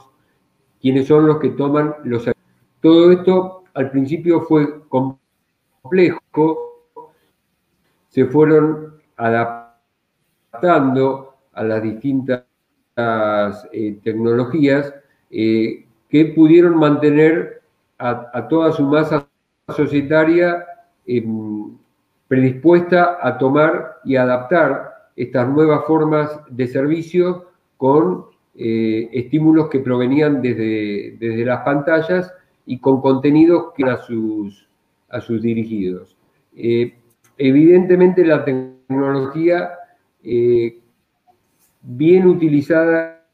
quienes 0.82 1.08
son 1.08 1.28
los 1.28 1.38
que 1.40 1.50
toman 1.50 1.96
los 2.04 2.30
todo 2.82 3.12
esto 3.12 3.64
al 3.74 3.92
principio 3.92 4.42
fue 4.42 4.88
complejo, 4.88 6.22
se 8.08 8.26
fueron 8.26 8.96
adaptando 9.18 9.76
a 11.54 11.64
las 11.64 11.84
distintas 11.84 12.46
eh, 12.96 14.00
tecnologías 14.04 14.94
eh, 15.30 15.86
que 16.08 16.26
pudieron 16.26 16.78
mantener 16.78 17.62
a, 17.98 18.48
toda 18.48 18.72
su 18.72 18.84
masa 18.84 19.28
societaria 19.68 20.66
em, 21.18 21.78
predispuesta 22.28 23.18
a 23.22 23.38
tomar 23.38 23.98
y 24.06 24.16
adaptar 24.16 25.10
estas 25.16 25.50
nuevas 25.50 25.86
formas 25.86 26.40
de 26.50 26.68
servicio 26.68 27.48
con 27.78 28.26
eh, 28.56 29.10
estímulos 29.14 29.70
que 29.70 29.80
provenían 29.80 30.42
desde, 30.42 31.18
desde 31.20 31.46
las 31.46 31.62
pantallas 31.62 32.32
y 32.66 32.80
con 32.80 33.02
contenidos 33.02 33.74
que 33.76 33.86
a 33.86 33.98
sus, 33.98 34.68
a 35.10 35.20
sus 35.22 35.42
dirigidos. 35.42 36.16
Eh, 36.56 36.94
evidentemente 37.38 38.24
la 38.26 38.44
tecnología 38.46 39.72
eh, 40.24 40.80
bien 41.82 42.28
utilizada 42.28 43.26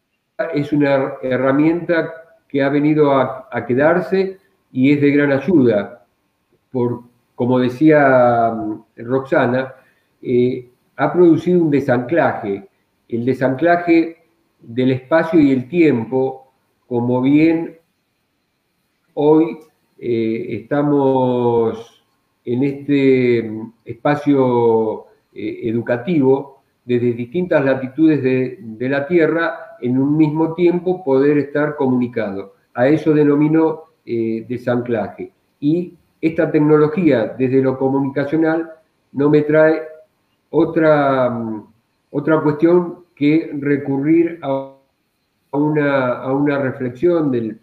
es 0.53 0.71
una 0.71 1.15
herramienta 1.21 2.13
que 2.47 2.61
ha 2.61 2.69
venido 2.69 3.11
a, 3.11 3.49
quedarse 3.67 4.37
y 4.71 4.93
es 4.93 5.01
de 5.01 5.11
gran 5.11 5.31
ayuda. 5.31 6.05
Por, 6.71 7.03
como 7.35 7.59
decía 7.59 8.51
mm, 8.55 8.83
Roxana, 9.03 9.75
eh, 10.21 10.69
ha 10.95 11.13
producido 11.13 11.61
un 11.61 11.69
desanclaje, 11.69 12.67
el 13.09 13.25
desanclaje 13.25 14.17
del 14.61 14.91
espacio 14.91 15.39
y 15.39 15.51
el 15.51 15.67
tiempo, 15.67 16.51
como 16.87 17.21
bien 17.21 17.75
Hoy 19.17 19.59
eh, 19.97 20.47
estamos 20.49 22.03
en 22.43 22.63
este 22.65 23.49
espacio 23.85 25.05
eh, 25.33 25.61
educativo 25.63 26.63
desde 26.83 27.13
distintas 27.13 27.63
latitudes 27.63 28.21
de, 28.21 28.89
la 28.89 29.07
Tierra 29.07 29.77
en 29.79 29.97
un 29.97 30.17
mismo 30.17 30.53
tiempo 30.53 31.01
poder 31.01 31.37
estar 31.37 31.77
comunicado. 31.77 32.55
A 32.73 32.89
eso 32.89 33.13
denomino 33.13 33.83
desanclaje. 34.05 35.31
Y 35.61 35.93
esta 36.27 36.51
tecnología 36.51 37.35
desde 37.37 37.61
lo 37.61 37.77
comunicacional 37.77 38.71
no 39.11 39.29
me 39.29 39.43
trae 39.43 39.83
otra, 40.49 41.39
otra 42.09 42.41
cuestión 42.41 43.05
que 43.15 43.51
recurrir 43.59 44.39
a 44.41 44.73
una, 45.51 46.13
a 46.21 46.33
una 46.33 46.57
reflexión 46.57 47.31
del, 47.31 47.59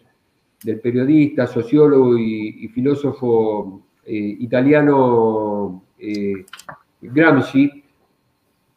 del 0.63 0.81
periodista, 0.81 1.47
sociólogo 1.47 2.17
y, 2.17 2.69
filósofo 2.69 3.83
eh, 4.05 4.37
italiano 4.39 5.83
eh, 5.99 6.47
Gramsci, 7.01 7.85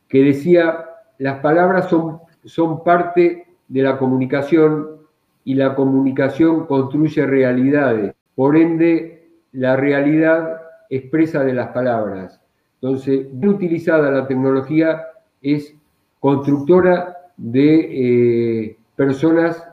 que 0.08 0.24
decía, 0.24 0.86
las 1.20 1.40
palabras 1.42 1.90
son, 1.90 2.20
son 2.44 2.84
parte 2.84 3.48
de 3.68 3.82
la 3.84 4.00
comunicación 4.00 4.98
y 5.44 5.54
la 5.54 5.76
comunicación 5.76 6.66
construye 6.66 7.26
realidades. 7.26 8.16
Por 8.36 8.58
ende, 8.58 9.25
la 9.56 9.76
realidad 9.76 10.62
expresa 10.90 11.44
de 11.44 11.54
las 11.54 11.70
palabras. 11.70 12.40
Entonces, 12.82 13.28
bien 13.32 13.54
utilizada 13.54 14.12
la 14.12 14.28
tecnología 14.28 15.06
es 15.42 15.74
constructora 16.20 17.18
de 17.38 18.66
eh, 18.66 18.78
personas 18.96 19.64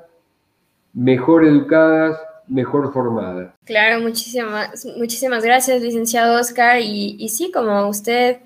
mejor 0.93 1.45
educadas, 1.45 2.19
mejor 2.49 2.93
formadas. 2.93 3.53
Claro, 3.65 4.01
muchísimas, 4.01 4.87
muchísimas 4.97 5.45
gracias, 5.45 5.83
licenciado 5.83 6.41
Oscar. 6.41 6.81
Y, 6.81 7.17
y 7.19 7.29
sí, 7.29 7.51
como 7.51 7.89
usted 7.89 8.39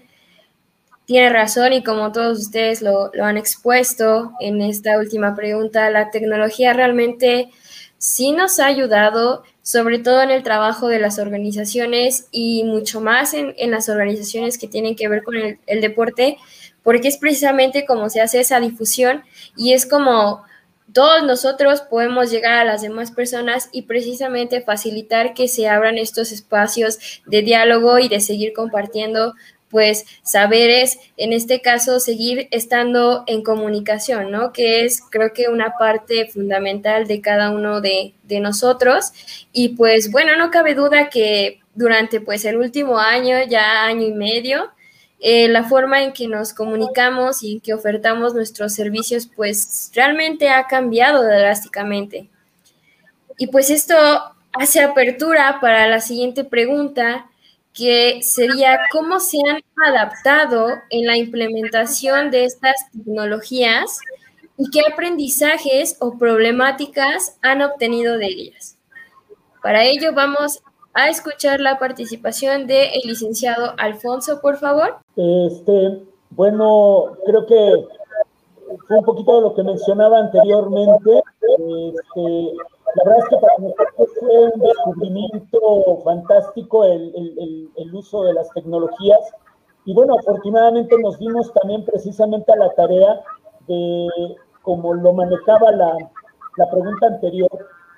tiene 1.06 1.30
razón 1.30 1.72
y 1.72 1.84
como 1.84 2.12
todos 2.12 2.38
ustedes 2.38 2.82
lo, 2.82 3.10
lo, 3.14 3.24
han 3.24 3.36
expuesto 3.36 4.32
en 4.40 4.60
esta 4.60 4.98
última 4.98 5.34
pregunta, 5.34 5.90
la 5.90 6.10
tecnología 6.10 6.72
realmente 6.72 7.50
sí 7.98 8.32
nos 8.32 8.58
ha 8.60 8.66
ayudado, 8.66 9.42
sobre 9.62 9.98
todo 9.98 10.22
en 10.22 10.30
el 10.30 10.42
trabajo 10.42 10.88
de 10.88 10.98
las 10.98 11.18
organizaciones 11.18 12.28
y 12.30 12.64
mucho 12.64 13.00
más 13.00 13.34
en, 13.34 13.54
las 13.70 13.88
organizaciones 13.88 14.58
que 14.58 14.68
tienen 14.68 14.96
que 14.96 15.08
ver 15.08 15.22
con 15.22 15.36
el, 15.36 15.58
el 15.66 15.80
deporte, 15.80 16.38
porque 16.82 17.08
es 17.08 17.16
precisamente 17.16 17.84
como 17.84 18.08
se 18.10 18.20
hace 18.20 18.40
esa 18.40 18.60
difusión 18.60 19.24
y 19.56 19.72
es 19.72 19.86
como 19.86 20.44
todos 20.92 21.24
nosotros 21.24 21.82
podemos 21.82 22.30
llegar 22.30 22.54
a 22.54 22.64
las 22.64 22.80
demás 22.80 23.10
personas 23.10 23.68
y 23.72 23.82
precisamente 23.82 24.60
facilitar 24.60 25.34
que 25.34 25.48
se 25.48 25.68
abran 25.68 25.98
estos 25.98 26.32
espacios 26.32 26.98
de 27.26 27.42
diálogo 27.42 27.98
y 27.98 28.08
de 28.08 28.20
seguir 28.20 28.52
compartiendo 28.52 29.34
pues 29.70 30.04
saberes, 30.22 30.98
en 31.16 31.32
este 31.32 31.60
caso 31.60 32.00
seguir 32.00 32.48
estando 32.50 33.24
en 33.26 33.42
comunicación, 33.42 34.30
¿no? 34.30 34.52
Que 34.52 34.84
es 34.84 35.02
creo 35.10 35.32
que 35.32 35.48
una 35.48 35.74
parte 35.78 36.26
fundamental 36.26 37.06
de 37.06 37.20
cada 37.20 37.50
uno 37.50 37.80
de, 37.80 38.14
de 38.22 38.40
nosotros. 38.40 39.12
Y 39.52 39.70
pues 39.70 40.10
bueno, 40.10 40.36
no 40.36 40.50
cabe 40.50 40.74
duda 40.74 41.10
que 41.10 41.60
durante 41.74 42.20
pues 42.20 42.44
el 42.44 42.56
último 42.56 42.98
año, 42.98 43.36
ya 43.48 43.84
año 43.84 44.06
y 44.06 44.12
medio, 44.12 44.70
eh, 45.18 45.48
la 45.48 45.64
forma 45.64 46.02
en 46.02 46.12
que 46.12 46.28
nos 46.28 46.52
comunicamos 46.52 47.42
y 47.42 47.54
en 47.54 47.60
que 47.60 47.74
ofertamos 47.74 48.34
nuestros 48.34 48.74
servicios, 48.74 49.28
pues 49.34 49.90
realmente 49.94 50.48
ha 50.50 50.66
cambiado 50.66 51.22
drásticamente. 51.22 52.28
Y 53.38 53.48
pues 53.48 53.70
esto 53.70 53.96
hace 54.52 54.80
apertura 54.80 55.58
para 55.60 55.86
la 55.88 56.00
siguiente 56.00 56.44
pregunta, 56.44 57.26
que 57.76 58.22
sería 58.22 58.80
cómo 58.90 59.20
se 59.20 59.38
han 59.48 59.62
adaptado 59.86 60.68
en 60.90 61.06
la 61.06 61.16
implementación 61.16 62.30
de 62.30 62.44
estas 62.44 62.74
tecnologías 62.90 64.00
y 64.56 64.70
qué 64.70 64.80
aprendizajes 64.90 65.96
o 66.00 66.16
problemáticas 66.16 67.38
han 67.42 67.60
obtenido 67.60 68.16
de 68.16 68.26
ellas. 68.26 68.78
Para 69.62 69.84
ello 69.84 70.14
vamos 70.14 70.62
a 70.94 71.10
escuchar 71.10 71.60
la 71.60 71.78
participación 71.78 72.66
del 72.66 72.88
licenciado 73.04 73.74
Alfonso, 73.76 74.40
por 74.40 74.56
favor. 74.56 74.96
Este, 75.14 76.00
bueno, 76.30 77.16
creo 77.26 77.44
que 77.46 77.86
fue 78.88 78.98
un 78.98 79.04
poquito 79.04 79.36
de 79.36 79.42
lo 79.42 79.54
que 79.54 79.62
mencionaba 79.62 80.18
anteriormente. 80.18 81.22
Este, 81.58 82.52
la 82.96 83.04
verdad 83.04 83.18
es 83.18 83.28
que 83.28 83.36
para 83.36 83.58
nosotros 83.58 84.08
fue 84.18 84.44
un 84.54 84.60
descubrimiento 84.60 86.00
fantástico 86.02 86.84
el, 86.84 87.90
uso 87.92 88.24
de 88.24 88.32
las 88.32 88.50
tecnologías. 88.50 89.20
Y 89.84 89.92
bueno, 89.92 90.16
afortunadamente 90.18 90.96
nos 90.98 91.18
dimos 91.18 91.52
también 91.52 91.84
precisamente 91.84 92.52
a 92.52 92.56
la 92.56 92.74
tarea 92.74 93.20
de, 93.68 94.08
como 94.62 94.94
lo 94.94 95.12
manejaba 95.12 95.72
la, 95.72 95.96
la 96.56 96.70
pregunta 96.70 97.06
anterior, 97.06 97.50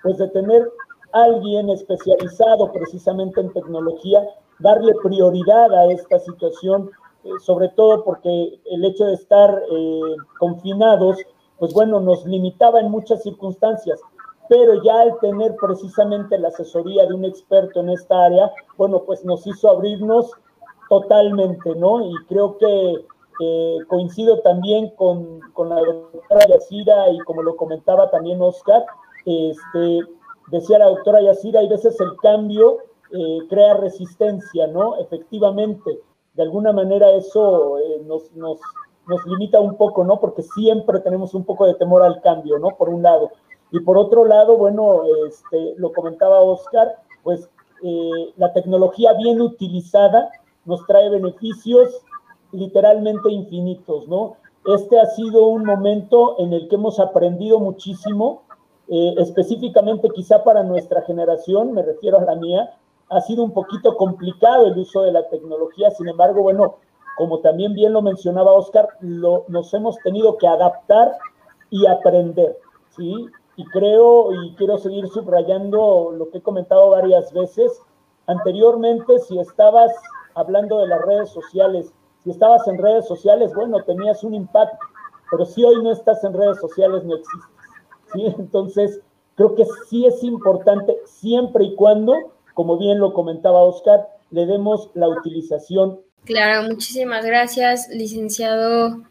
pues 0.02 0.18
de 0.18 0.28
tener 0.28 0.68
alguien 1.12 1.70
especializado 1.70 2.72
precisamente 2.72 3.40
en 3.40 3.52
tecnología, 3.52 4.28
darle 4.58 4.94
prioridad 5.02 5.72
a 5.74 5.92
esta 5.92 6.18
situación, 6.18 6.90
eh, 7.22 7.30
sobre 7.40 7.68
todo 7.68 8.04
porque 8.04 8.60
el 8.64 8.84
hecho 8.84 9.04
de 9.04 9.14
estar 9.14 9.62
eh, 9.70 10.16
confinados, 10.40 11.18
pues 11.58 11.72
bueno, 11.72 12.00
nos 12.00 12.26
limitaba 12.26 12.80
en 12.80 12.90
muchas 12.90 13.22
circunstancias, 13.22 14.00
pero 14.48 14.82
ya 14.82 15.00
al 15.00 15.18
tener 15.20 15.56
precisamente 15.56 16.38
la 16.38 16.48
asesoría 16.48 17.06
de 17.06 17.14
un 17.14 17.24
experto 17.24 17.80
en 17.80 17.90
esta 17.90 18.24
área, 18.24 18.50
bueno, 18.76 19.02
pues 19.04 19.24
nos 19.24 19.46
hizo 19.46 19.70
abrirnos 19.70 20.32
totalmente, 20.88 21.74
¿no? 21.74 22.00
Y 22.00 22.14
creo 22.28 22.56
que 22.58 23.04
coincido 23.86 24.40
también 24.40 24.90
con, 24.96 25.40
con, 25.52 25.68
la 25.68 25.76
doctora 25.76 26.46
Yacira 26.48 27.10
y 27.10 27.18
como 27.20 27.42
lo 27.42 27.56
comentaba 27.56 28.10
también 28.10 28.42
Oscar, 28.42 28.84
este, 29.24 30.00
decía 30.50 30.78
la 30.78 30.86
doctora 30.86 31.22
Yacira, 31.22 31.60
hay 31.60 31.68
veces 31.68 32.00
el 32.00 32.16
cambio 32.16 32.78
eh, 33.12 33.38
crea 33.48 33.74
resistencia, 33.74 34.66
¿no? 34.66 34.98
Efectivamente, 34.98 36.00
de 36.34 36.42
alguna 36.42 36.72
manera 36.72 37.10
eso 37.10 37.78
eh, 37.78 38.02
nos, 38.04 38.32
nos, 38.32 38.58
nos, 39.06 39.24
limita 39.26 39.60
un 39.60 39.76
poco, 39.76 40.04
¿no? 40.04 40.20
Porque 40.20 40.42
siempre 40.42 41.00
tenemos 41.00 41.32
un 41.34 41.44
poco 41.44 41.66
de 41.66 41.74
temor 41.74 42.02
al 42.02 42.20
cambio, 42.20 42.58
¿no? 42.58 42.76
Por 42.76 42.88
un 42.88 43.02
lado. 43.02 43.30
Y 43.70 43.80
por 43.80 43.98
otro 43.98 44.24
lado, 44.24 44.56
bueno, 44.56 45.02
este, 45.26 45.74
lo 45.76 45.92
comentaba 45.92 46.40
Oscar, 46.40 46.96
pues 47.22 47.48
eh, 47.82 48.32
la 48.36 48.52
tecnología 48.52 49.12
bien 49.14 49.40
utilizada 49.40 50.30
nos 50.64 50.84
trae 50.86 51.08
beneficios 51.10 52.02
literalmente 52.52 53.30
infinitos, 53.30 54.08
¿no? 54.08 54.36
Este 54.66 54.98
ha 54.98 55.06
sido 55.06 55.46
un 55.46 55.64
momento 55.64 56.36
en 56.38 56.52
el 56.52 56.68
que 56.68 56.74
hemos 56.74 56.98
aprendido 56.98 57.58
muchísimo, 57.60 58.42
eh, 58.88 59.14
específicamente 59.18 60.10
quizá 60.10 60.42
para 60.44 60.62
nuestra 60.62 61.02
generación, 61.02 61.72
me 61.72 61.82
refiero 61.82 62.18
a 62.18 62.24
la 62.24 62.34
mía, 62.34 62.74
ha 63.10 63.20
sido 63.20 63.44
un 63.44 63.52
poquito 63.52 63.96
complicado 63.96 64.66
el 64.66 64.78
uso 64.78 65.02
de 65.02 65.12
la 65.12 65.28
tecnología, 65.28 65.90
sin 65.90 66.08
embargo, 66.08 66.42
bueno, 66.42 66.76
como 67.16 67.40
también 67.40 67.74
bien 67.74 67.92
lo 67.92 68.02
mencionaba 68.02 68.52
Oscar, 68.52 68.88
lo, 69.00 69.44
nos 69.48 69.72
hemos 69.74 69.96
tenido 69.98 70.36
que 70.36 70.46
adaptar 70.46 71.16
y 71.70 71.86
aprender, 71.86 72.58
¿sí? 72.96 73.26
Y 73.58 73.66
creo 73.66 74.32
y 74.32 74.54
quiero 74.54 74.78
seguir 74.78 75.06
subrayando 75.08 76.14
lo 76.16 76.30
que 76.30 76.38
he 76.38 76.42
comentado 76.42 76.90
varias 76.90 77.30
veces. 77.34 77.82
Anteriormente, 78.26 79.18
si 79.18 79.38
estabas 79.38 79.92
hablando 80.34 80.78
de 80.78 80.86
las 80.86 81.02
redes 81.02 81.28
sociales 81.28 81.92
si 82.22 82.30
estabas 82.30 82.66
en 82.66 82.78
redes 82.78 83.06
sociales, 83.06 83.54
bueno, 83.54 83.82
tenías 83.84 84.24
un 84.24 84.34
impacto, 84.34 84.78
pero 85.30 85.44
si 85.44 85.64
hoy 85.64 85.82
no 85.82 85.92
estás 85.92 86.22
en 86.24 86.34
redes 86.34 86.58
sociales, 86.58 87.04
no 87.04 87.16
existes. 87.16 87.50
¿sí? 88.12 88.34
Entonces, 88.38 89.00
creo 89.36 89.54
que 89.54 89.64
sí 89.88 90.04
es 90.06 90.22
importante, 90.24 90.98
siempre 91.04 91.64
y 91.64 91.74
cuando, 91.74 92.14
como 92.54 92.76
bien 92.76 92.98
lo 92.98 93.12
comentaba 93.12 93.62
Oscar, 93.62 94.08
le 94.30 94.46
demos 94.46 94.90
la 94.94 95.08
utilización. 95.08 96.00
Claro, 96.24 96.68
muchísimas 96.68 97.24
gracias, 97.24 97.88
licenciado 97.88 99.02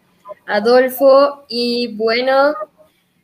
Adolfo. 0.45 1.45
Y 1.47 1.95
bueno, 1.95 2.53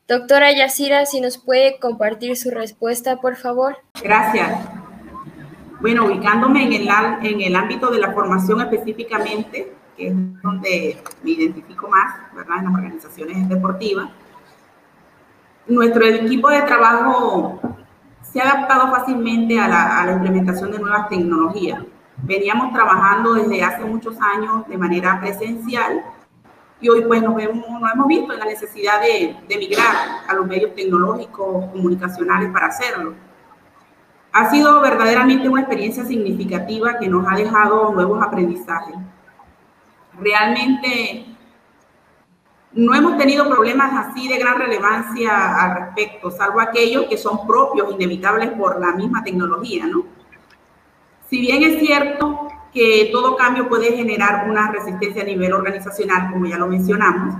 doctora 0.08 0.52
Yacira, 0.52 1.06
si 1.06 1.22
nos 1.22 1.38
puede 1.38 1.80
compartir 1.80 2.36
su 2.38 2.52
respuesta, 2.52 3.18
por 3.18 3.36
favor. 3.36 3.78
Gracias. 4.02 4.60
Bueno, 5.82 6.06
ubicándome 6.06 6.64
en 6.64 6.74
el, 6.74 6.90
en 7.24 7.42
el 7.42 7.56
ámbito 7.56 7.92
de 7.92 8.00
la 8.00 8.12
formación 8.12 8.62
específicamente, 8.62 9.74
que 9.98 10.08
es 10.08 10.14
donde 10.42 10.98
me 11.24 11.32
identifico 11.32 11.90
más, 11.90 12.16
¿verdad? 12.34 12.60
En 12.60 12.66
las 12.66 12.74
organizaciones 12.74 13.50
deportivas, 13.50 14.10
nuestro 15.68 16.06
equipo 16.06 16.50
de 16.50 16.62
trabajo 16.64 17.60
se 18.22 18.42
ha 18.42 18.50
adaptado 18.50 18.92
fácilmente 18.92 19.60
a 19.60 19.68
la, 19.68 20.02
a 20.02 20.06
la 20.06 20.14
implementación 20.14 20.72
de 20.72 20.80
nuevas 20.80 21.10
tecnologías. 21.10 21.84
Veníamos 22.18 22.74
trabajando 22.74 23.34
desde 23.34 23.64
hace 23.64 23.84
muchos 23.84 24.16
años 24.22 24.68
de 24.68 24.78
manera 24.78 25.20
presencial 25.20 26.04
y 26.84 26.90
hoy 26.90 27.02
pues 27.06 27.24
nos, 27.24 27.34
nos 27.34 27.94
hemos 27.94 28.08
visto 28.08 28.34
en 28.34 28.40
la 28.40 28.46
necesidad 28.46 29.02
de, 29.02 29.36
de 29.48 29.58
migrar 29.58 29.96
a 30.28 30.34
los 30.36 30.46
medios 30.46 30.76
tecnológicos, 30.76 31.66
comunicacionales 31.72 32.52
para 32.52 32.68
hacerlo 32.68 33.16
ha 34.34 34.50
sido 34.50 34.82
verdaderamente 34.82 35.48
una 35.48 35.62
experiencia 35.62 36.04
significativa 36.04 36.98
que 36.98 37.08
nos 37.08 37.26
ha 37.28 37.36
dejado 37.36 37.94
nuevos 37.94 38.22
aprendizajes. 38.22 38.96
Realmente 40.20 41.28
no 42.72 42.96
hemos 42.96 43.16
tenido 43.20 43.48
problemas 43.48 44.08
así 44.08 44.28
de 44.28 44.40
gran 44.40 44.58
relevancia 44.58 45.62
al 45.62 45.76
respecto, 45.76 46.32
salvo 46.32 46.60
aquellos 46.60 47.06
que 47.06 47.18
son 47.18 47.46
propios, 47.46 47.94
inevitables 47.94 48.50
por 48.52 48.80
la 48.80 48.94
misma 48.94 49.24
tecnología, 49.24 49.86
¿no? 49.86 50.04
Si 51.30 51.40
bien 51.40 51.62
es 51.62 51.80
cierto 51.80 52.48
que 52.74 53.10
todo 53.12 53.36
cambio 53.36 53.70
puede 53.70 53.96
generar 53.96 54.50
una 54.50 54.72
resistencia 54.72 55.22
a 55.22 55.26
nivel 55.26 55.54
organizacional, 55.54 56.32
como 56.32 56.48
ya 56.48 56.58
lo 56.58 56.68
mencionamos, 56.68 57.36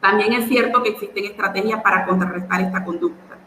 también 0.00 0.32
es 0.34 0.48
cierto 0.48 0.82
que 0.82 0.90
existen 0.90 1.24
estrategias 1.24 1.80
para 1.82 2.04
contrarrestar 2.04 2.60
esta 2.60 2.84
conducta. 2.84 3.38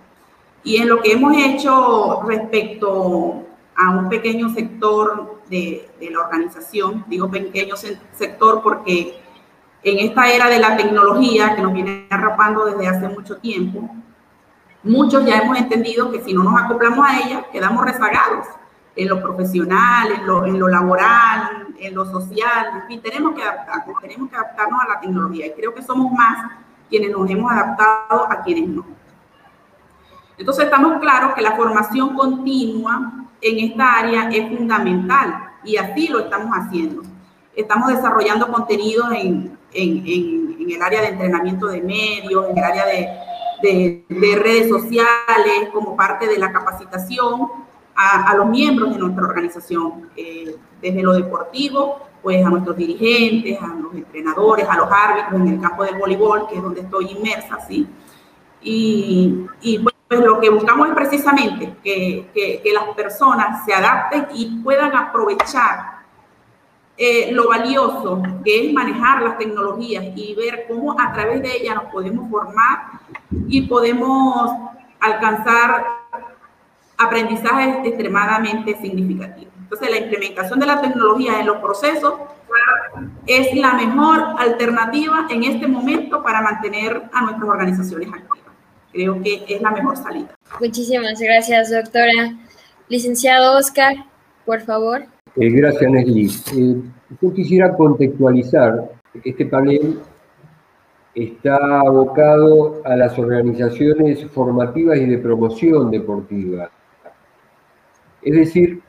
Y 0.63 0.77
en 0.77 0.89
lo 0.89 1.01
que 1.01 1.11
hemos 1.11 1.37
hecho 1.37 2.23
respecto 2.25 3.43
a 3.75 3.91
un 3.91 4.09
pequeño 4.09 4.49
sector 4.49 5.41
de, 5.49 5.87
la 5.99 6.21
organización, 6.21 7.05
digo 7.07 7.29
pequeño 7.29 7.75
sector 7.77 8.61
porque 8.63 9.21
en 9.83 9.99
esta 9.99 10.31
era 10.31 10.49
de 10.49 10.59
la 10.59 10.75
tecnología 10.75 11.55
que 11.55 11.61
nos 11.61 11.73
viene 11.73 12.07
arropando 12.09 12.65
desde 12.65 12.87
hace 12.87 13.07
mucho 13.07 13.37
tiempo, 13.37 13.87
muchos 14.81 15.25
ya 15.25 15.39
hemos 15.39 15.57
entendido 15.59 16.11
que 16.11 16.23
si 16.23 16.33
no 16.33 16.43
nos 16.43 16.59
acoplamos 16.59 17.05
a 17.07 17.19
ella, 17.19 17.45
quedamos 17.51 17.85
rezagados 17.85 18.47
en 18.97 19.07
lo 19.07 19.21
profesional, 19.21 20.11
en 20.11 20.25
lo, 20.25 20.45
en 20.45 20.59
lo 20.59 20.67
laboral, 20.67 21.67
en 21.77 21.93
lo 21.93 22.05
social, 22.05 22.81
en 22.81 22.87
fin, 22.87 23.01
tenemos 23.01 23.35
que 23.35 23.43
adaptarnos, 23.43 24.01
tenemos 24.01 24.29
que 24.29 24.35
adaptarnos 24.35 24.81
a 24.81 24.87
la 24.87 24.99
tecnología 24.99 25.45
y 25.45 25.51
creo 25.51 25.73
que 25.73 25.83
somos 25.83 26.11
más 26.11 26.51
quienes 26.89 27.11
nos 27.11 27.29
hemos 27.29 27.51
adaptado 27.51 28.25
a 28.29 28.41
quienes 28.41 28.67
no. 28.67 28.85
Entonces 30.37 30.65
estamos 30.65 30.99
claros 30.99 31.33
que 31.35 31.41
la 31.41 31.55
formación 31.55 32.15
continua 32.15 33.11
en 33.41 33.69
esta 33.69 33.99
área 33.99 34.29
es 34.29 34.55
fundamental 34.55 35.51
y 35.63 35.77
así 35.77 36.07
lo 36.07 36.19
estamos 36.19 36.51
haciendo. 36.53 37.03
Estamos 37.55 37.89
desarrollando 37.89 38.51
contenidos 38.51 39.09
en, 39.13 39.57
el 39.73 40.81
área 40.81 41.01
de 41.01 41.07
entrenamiento 41.09 41.67
de 41.67 41.81
medios, 41.81 42.49
en 42.49 42.57
el 42.57 42.63
área 42.63 42.85
de, 42.85 44.05
redes 44.09 44.69
sociales, 44.69 45.69
como 45.73 45.95
parte 45.95 46.27
de 46.27 46.37
la 46.37 46.51
capacitación 46.51 47.66
a, 47.97 48.35
los 48.35 48.47
miembros 48.47 48.93
de 48.93 48.99
nuestra 48.99 49.23
organización, 49.25 50.09
eh, 50.15 50.55
desde 50.79 51.01
lo 51.01 51.13
deportivo, 51.13 51.99
pues 52.21 52.45
a 52.45 52.49
nuestros 52.49 52.77
dirigentes, 52.77 53.59
a 53.59 53.67
los 53.67 53.93
entrenadores, 53.93 54.67
a 54.69 54.77
los 54.77 54.87
árbitros 54.91 55.41
en 55.41 55.47
el 55.47 55.61
campo 55.61 55.83
del 55.83 55.97
voleibol, 55.97 56.47
que 56.47 56.57
es 56.57 56.61
donde 56.61 56.81
estoy 56.81 57.11
inmersa, 57.11 57.59
¿sí? 57.67 57.87
Y, 58.61 59.45
y 59.61 59.79
pues, 59.79 60.21
lo 60.21 60.39
que 60.39 60.49
buscamos 60.49 60.89
es 60.89 60.93
precisamente 60.93 61.75
que, 61.83 62.29
que, 62.33 62.73
las 62.73 62.95
personas 62.95 63.65
se 63.65 63.73
adapten 63.73 64.27
y 64.33 64.61
puedan 64.63 64.95
aprovechar 64.95 65.97
eh, 66.97 67.31
lo 67.31 67.47
valioso 67.47 68.21
que 68.43 68.67
es 68.67 68.73
manejar 68.73 69.21
las 69.21 69.37
tecnologías 69.37 70.05
y 70.15 70.35
ver 70.35 70.65
cómo 70.67 70.99
a 70.99 71.11
través 71.13 71.41
de 71.41 71.57
ellas 71.57 71.75
nos 71.75 71.85
podemos 71.85 72.29
formar 72.29 72.99
y 73.47 73.61
podemos 73.63 74.51
alcanzar 74.99 75.85
aprendizajes 76.97 77.85
extremadamente 77.85 78.75
significativos. 78.81 79.53
Entonces, 79.59 79.89
la 79.89 79.97
implementación 79.97 80.59
de 80.59 80.65
la 80.65 80.81
tecnología 80.81 81.39
en 81.39 81.47
los 81.47 81.57
procesos 81.57 82.13
es 83.25 83.53
la 83.55 83.73
mejor 83.73 84.23
alternativa 84.39 85.27
en 85.29 85.43
este 85.43 85.67
momento 85.67 86.23
para 86.23 86.41
mantener 86.41 87.03
a 87.11 87.21
nuestras 87.21 87.49
organizaciones 87.49 88.07
activas 88.07 88.37
creo 88.97 89.21
que 89.21 89.43
es 89.47 89.61
la 89.61 89.71
mejor 89.71 89.95
salida. 89.95 90.35
Muchísimas 90.59 91.19
gracias, 91.19 91.71
doctora. 91.71 92.35
Licenciado 92.89 93.57
Oscar, 93.57 93.95
por 94.45 94.61
favor. 94.61 95.03
Eh, 95.35 95.49
gracias, 95.49 95.91
Nesli. 95.91 96.25
Eh, 96.25 96.81
yo 97.21 97.33
quisiera 97.33 97.75
contextualizar 97.75 98.89
que 99.21 99.29
este 99.29 99.45
panel 99.45 99.99
está 101.13 101.57
abocado 101.81 102.81
a 102.85 102.95
las 102.95 103.17
organizaciones 103.19 104.25
formativas 104.31 104.97
y 104.97 105.05
de 105.05 105.17
promoción 105.17 105.91
deportiva. 105.91 106.71
Es 108.28 108.34
decir, 108.34 108.82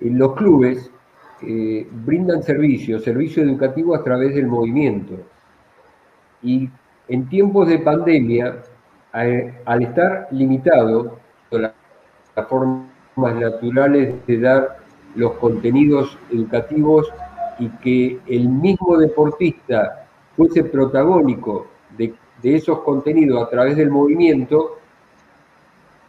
los 0.00 0.34
clubes 0.34 0.90
eh, 1.40 1.86
brindan 2.04 2.42
servicios, 2.42 3.04
servicio 3.04 3.44
educativo 3.44 3.94
a 3.94 4.02
través 4.02 4.34
del 4.34 4.48
movimiento. 4.48 5.14
Y 6.42 6.68
en 7.06 7.28
tiempos 7.28 7.68
de 7.68 7.78
pandemia, 7.78 8.56
al 9.12 9.82
estar 9.82 10.26
limitado 10.32 11.16
las 11.52 11.72
formas 12.48 12.88
naturales 13.36 14.16
de 14.26 14.40
dar 14.40 14.78
los 15.14 15.34
contenidos 15.34 16.18
educativos 16.32 17.08
y 17.60 17.68
que 17.68 18.18
el 18.26 18.48
mismo 18.48 18.96
deportista 18.98 20.08
fuese 20.36 20.64
protagónico 20.64 21.68
de, 21.96 22.16
esos 22.42 22.80
contenidos 22.80 23.46
a 23.46 23.48
través 23.48 23.76
del 23.76 23.92
movimiento, 23.92 24.80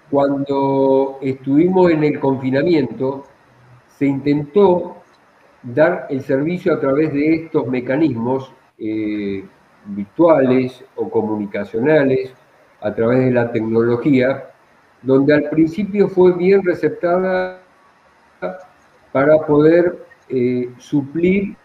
cuando 0.10 1.18
estuvimos 1.22 1.92
en 1.92 2.04
el 2.04 2.20
confinamiento, 2.20 3.26
se 3.98 4.06
intentó 4.06 4.98
dar 5.64 6.08
el 6.10 6.22
servicio 6.22 6.74
a 6.74 6.80
través 6.80 7.14
de 7.14 7.36
estos 7.36 7.68
mecanismos 7.68 8.54
eh, 8.78 9.44
virtuales 9.86 10.84
o 10.96 11.10
comunicacionales 11.10 12.34
a 12.82 12.94
través 12.94 13.26
de 13.26 13.32
la 13.32 13.52
tecnología, 13.52 14.52
donde 15.02 15.34
al 15.34 15.50
principio 15.50 16.08
fue 16.08 16.34
bien 16.34 16.64
receptada 16.64 17.62
para 19.12 19.38
poder 19.46 20.06
eh, 20.30 20.70
suplir 20.78 21.56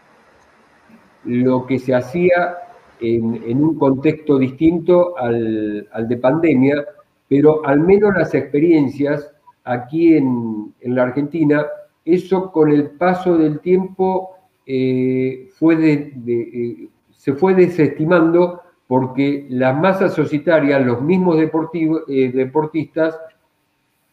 lo 1.25 1.67
que 1.67 1.79
se 1.79 1.95
hacía 1.95 2.57
en, 3.01 3.63
un 3.63 3.79
contexto 3.79 4.39
distinto 4.39 5.17
al, 5.19 5.87
de 6.09 6.17
pandemia, 6.17 6.85
pero 7.33 7.67
al 7.67 7.81
menos 7.81 8.15
las 8.15 8.35
experiencias 8.35 9.33
aquí 9.65 10.19
en, 10.19 10.75
la 10.83 11.05
Argentina, 11.05 11.65
eso 12.05 12.53
con 12.53 12.71
el 12.71 12.91
paso 12.91 13.39
del 13.39 13.61
tiempo 13.61 14.37
eh, 14.67 15.49
fue 15.55 16.13
eh, 16.27 16.89
se 17.11 17.33
fue 17.33 17.55
desestimando 17.55 18.61
porque 18.87 19.47
las 19.49 19.75
masas 19.75 20.13
societarias, 20.13 20.85
los 20.85 21.01
mismos 21.01 21.39
eh, 21.39 22.33
deportistas, 22.35 23.19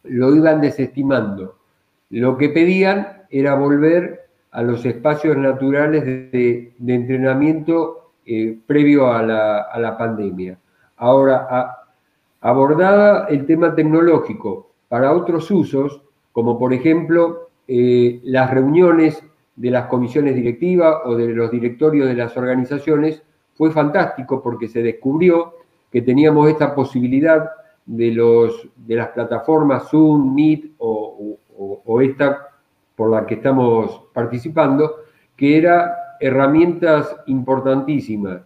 lo 0.04 0.34
iban 0.34 0.62
desestimando. 0.62 1.58
Lo 2.08 2.38
que 2.38 2.48
pedían 2.48 3.24
era 3.28 3.54
volver 3.54 4.30
a 4.50 4.62
los 4.62 4.86
espacios 4.86 5.36
naturales 5.36 6.06
de, 6.06 6.72
entrenamiento 6.86 8.12
eh, 8.24 8.58
previo 8.66 9.12
a 9.12 9.22
la, 9.22 9.96
pandemia. 9.98 10.58
Ahora, 10.96 11.79
abordada 12.40 13.26
el 13.28 13.46
tema 13.46 13.74
tecnológico 13.74 14.70
para 14.88 15.12
otros 15.12 15.50
usos, 15.50 16.02
como 16.32 16.58
por 16.58 16.72
ejemplo 16.72 17.50
eh, 17.68 18.20
las 18.24 18.50
reuniones 18.50 19.22
de 19.56 19.70
las 19.70 19.86
comisiones 19.86 20.34
directivas 20.34 20.96
o 21.04 21.14
de 21.16 21.28
los 21.28 21.50
directorios 21.50 22.08
de 22.08 22.14
las 22.14 22.36
organizaciones, 22.36 23.22
fue 23.54 23.70
fantástico 23.70 24.42
porque 24.42 24.68
se 24.68 24.82
descubrió 24.82 25.54
que 25.92 26.02
teníamos 26.02 26.48
esta 26.48 26.74
posibilidad 26.74 27.50
de, 27.84 28.12
los, 28.12 28.68
de 28.76 28.96
las 28.96 29.08
plataformas 29.08 29.90
Zoom, 29.90 30.34
Meet 30.34 30.72
o, 30.78 31.36
o 31.84 32.00
esta 32.00 32.48
por 32.96 33.10
la 33.10 33.26
que 33.26 33.34
estamos 33.34 34.02
participando, 34.12 34.96
que 35.36 35.56
era 35.56 36.16
herramientas 36.20 37.16
importantísimas, 37.26 38.42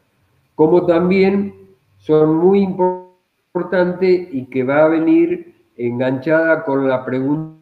como 0.55 0.87
también 0.87 1.55
son 1.99 2.37
muy 2.37 2.61
importantes 2.61 3.04
y 4.01 4.47
que 4.47 4.65
va 4.65 4.85
a 4.85 4.89
venir 4.89 5.55
enganchada 5.77 6.65
con 6.65 6.89
la 6.89 7.05
pregunta 7.05 7.55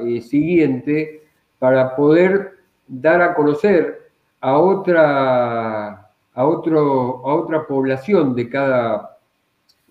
eh, 0.00 0.20
siguiente 0.20 1.24
para 1.58 1.96
poder 1.96 2.52
dar 2.86 3.20
a 3.20 3.34
conocer 3.34 4.12
a 4.40 4.58
otra, 4.58 6.12
a 6.34 6.46
otro, 6.46 7.26
a 7.26 7.34
otra 7.34 7.66
población 7.66 8.36
de 8.36 8.48
cada, 8.48 9.18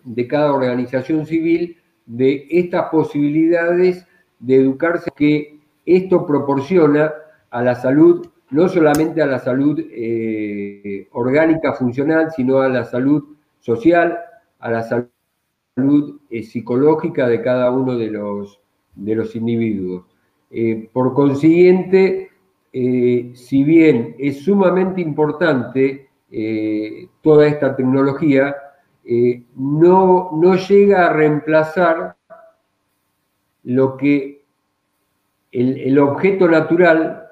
de 0.06 0.26
cada 0.30 0.54
organización 0.54 1.26
civil 1.26 1.76
de 2.06 2.48
estas 2.50 2.90
posibilidades 2.90 4.08
de 4.40 4.56
educarse 4.56 5.12
que 5.14 5.60
esto 5.86 6.26
proporciona 6.26 7.12
a 7.50 7.62
la 7.62 7.76
salud, 7.76 8.26
no 8.52 8.70
solamente 8.70 9.22
a 9.22 9.26
la 9.26 9.40
salud 9.40 9.78
eh, 9.92 11.10
orgánica 11.12 11.74
funcional, 11.74 12.32
sino 12.32 12.62
a 12.62 12.70
la 12.70 12.86
salud 12.86 13.36
social, 13.60 14.18
a 14.60 14.72
la 14.72 14.84
salud 14.84 16.20
eh, 16.30 16.44
psicológica 16.44 17.28
de 17.28 17.42
cada 17.42 17.72
uno 17.72 17.98
de 17.98 18.12
los, 18.12 18.60
de 18.96 19.16
los 19.16 19.36
individuos. 19.36 20.06
Eh, 20.50 20.90
por 20.94 21.14
consiguiente, 21.14 22.32
si 22.72 23.64
bien 23.64 24.16
es 24.20 24.44
sumamente 24.44 25.02
importante 25.02 26.10
toda 27.22 27.48
esta 27.48 27.76
tecnología, 27.76 28.56
no, 29.56 30.30
no 30.34 30.56
llega 30.56 31.08
a 31.08 31.14
reemplazar 31.14 32.18
lo 33.64 33.98
que 33.98 34.38
el, 35.52 36.00
objeto 36.00 36.48
natural 36.48 37.24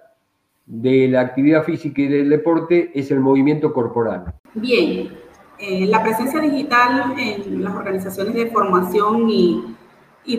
de 0.65 1.07
la 1.07 1.21
actividad 1.21 1.63
física 1.63 2.01
y 2.01 2.07
del 2.07 2.29
deporte 2.29 2.91
es 2.93 3.11
el 3.11 3.19
movimiento 3.19 3.71
corporal. 3.71 4.33
Bien, 4.53 5.09
eh, 5.57 5.85
la 5.85 6.03
presencia 6.03 6.39
digital 6.39 7.15
en 7.17 7.63
las 7.63 7.73
organizaciones 7.75 8.33
de 8.33 8.51
formación 8.51 9.29
y, 9.29 9.75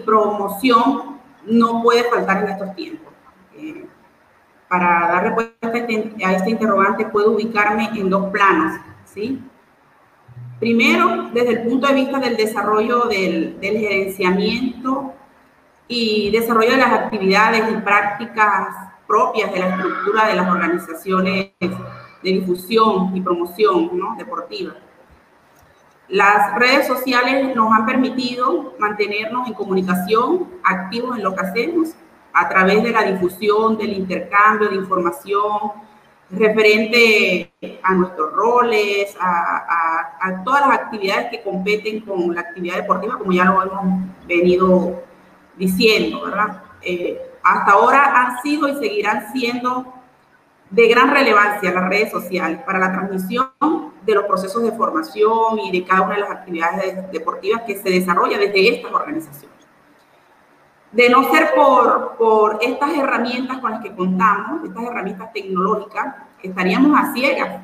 promoción 0.04 1.16
no 1.46 1.82
puede 1.82 2.04
faltar 2.04 2.42
en 2.42 2.50
estos 2.50 2.74
tiempos. 2.74 3.12
Eh, 3.56 3.86
para 4.68 5.08
dar 5.08 5.22
respuesta 5.24 5.68
a 5.68 5.76
este, 5.76 6.14
este 6.18 6.50
interrogante 6.50 7.06
puedo 7.06 7.32
ubicarme 7.32 7.88
en 7.94 8.10
dos 8.10 8.30
planos, 8.30 8.80
¿sí? 9.04 9.40
Primero, 10.58 11.30
desde 11.32 11.52
el 11.52 11.68
punto 11.68 11.86
de 11.86 11.94
vista 11.94 12.18
del 12.18 12.36
desarrollo 12.36 13.04
del 13.04 13.58
gerenciamiento 13.60 15.14
y 15.86 16.30
desarrollo 16.30 16.72
de 16.72 16.78
las 16.78 16.92
actividades 16.92 17.70
y 17.70 17.76
prácticas 17.76 18.68
propias 19.06 19.52
de 19.52 19.58
la 19.60 19.68
estructura 19.68 20.26
de 20.26 20.34
las 20.34 20.48
organizaciones 20.48 21.50
de 21.60 21.76
difusión 22.22 23.16
y 23.16 23.20
promoción 23.20 24.16
deportiva. 24.16 24.74
Las 26.08 26.54
redes 26.58 26.86
sociales 26.86 27.54
nos 27.54 27.72
han 27.72 27.84
permitido 27.84 28.74
mantenernos 28.78 29.48
en 29.48 29.54
comunicación, 29.54 30.48
activos 30.62 31.16
en 31.16 31.24
lo 31.24 31.34
que 31.34 31.40
hacemos, 31.40 31.94
a 32.32 32.48
través 32.48 32.82
de 32.82 32.90
la 32.90 33.02
difusión, 33.02 33.76
del 33.76 33.92
intercambio 33.92 34.68
de 34.68 34.76
información 34.76 35.72
referente 36.30 37.52
a 37.82 37.94
nuestros 37.94 38.32
roles, 38.32 39.16
a, 39.20 40.16
a 40.20 40.44
todas 40.44 40.66
las 40.66 40.78
actividades 40.78 41.30
que 41.30 41.42
competen 41.42 42.00
con 42.00 42.34
la 42.34 42.42
actividad 42.42 42.76
deportiva, 42.76 43.18
como 43.18 43.32
ya 43.32 43.44
lo 43.44 43.62
hemos 43.62 44.26
venido 44.26 45.02
diciendo, 45.56 46.22
¿verdad? 46.24 46.62
Eh, 46.82 47.20
hasta 47.42 47.72
ahora 47.72 48.12
han 48.14 48.42
sido 48.42 48.68
y 48.68 48.74
seguirán 48.76 49.32
siendo 49.32 49.92
de 50.70 50.88
gran 50.88 51.10
relevancia 51.10 51.72
las 51.72 51.88
redes 51.88 52.10
sociales 52.10 52.60
para 52.64 52.78
la 52.78 52.92
transmisión 52.92 53.50
de 54.04 54.14
los 54.14 54.24
procesos 54.24 54.62
de 54.62 54.72
formación 54.72 55.58
y 55.64 55.72
de 55.72 55.84
cada 55.84 56.02
una 56.02 56.14
de 56.14 56.20
las 56.20 56.30
actividades 56.30 57.10
deportivas 57.12 57.62
que 57.66 57.76
se 57.76 57.90
desarrolla 57.90 58.38
desde 58.38 58.68
estas 58.68 58.92
organizaciones. 58.92 59.56
De 60.92 61.10
no 61.10 61.30
ser 61.30 61.54
por, 61.54 62.16
por 62.16 62.58
estas 62.62 62.96
herramientas 62.96 63.58
con 63.58 63.72
las 63.72 63.82
que 63.82 63.94
contamos, 63.94 64.64
estas 64.64 64.84
herramientas 64.84 65.32
tecnológicas, 65.32 66.14
estaríamos 66.42 66.98
a 66.98 67.12
ciegas, 67.12 67.60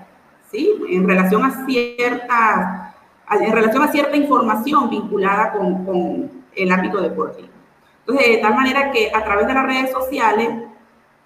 ¿sí? 0.50 0.72
En 0.88 1.06
relación 1.06 1.44
a 1.44 1.64
cierta, 1.64 2.94
en 3.30 3.52
relación 3.52 3.82
a 3.82 3.92
cierta 3.92 4.16
información 4.16 4.90
vinculada 4.90 5.52
con, 5.52 5.84
con 5.84 6.30
el 6.54 6.72
ámbito 6.72 7.00
deportivo. 7.00 7.48
Entonces, 8.00 8.36
de 8.36 8.38
tal 8.38 8.54
manera 8.54 8.90
que 8.90 9.10
a 9.14 9.24
través 9.24 9.46
de 9.46 9.54
las 9.54 9.64
redes 9.64 9.92
sociales 9.92 10.50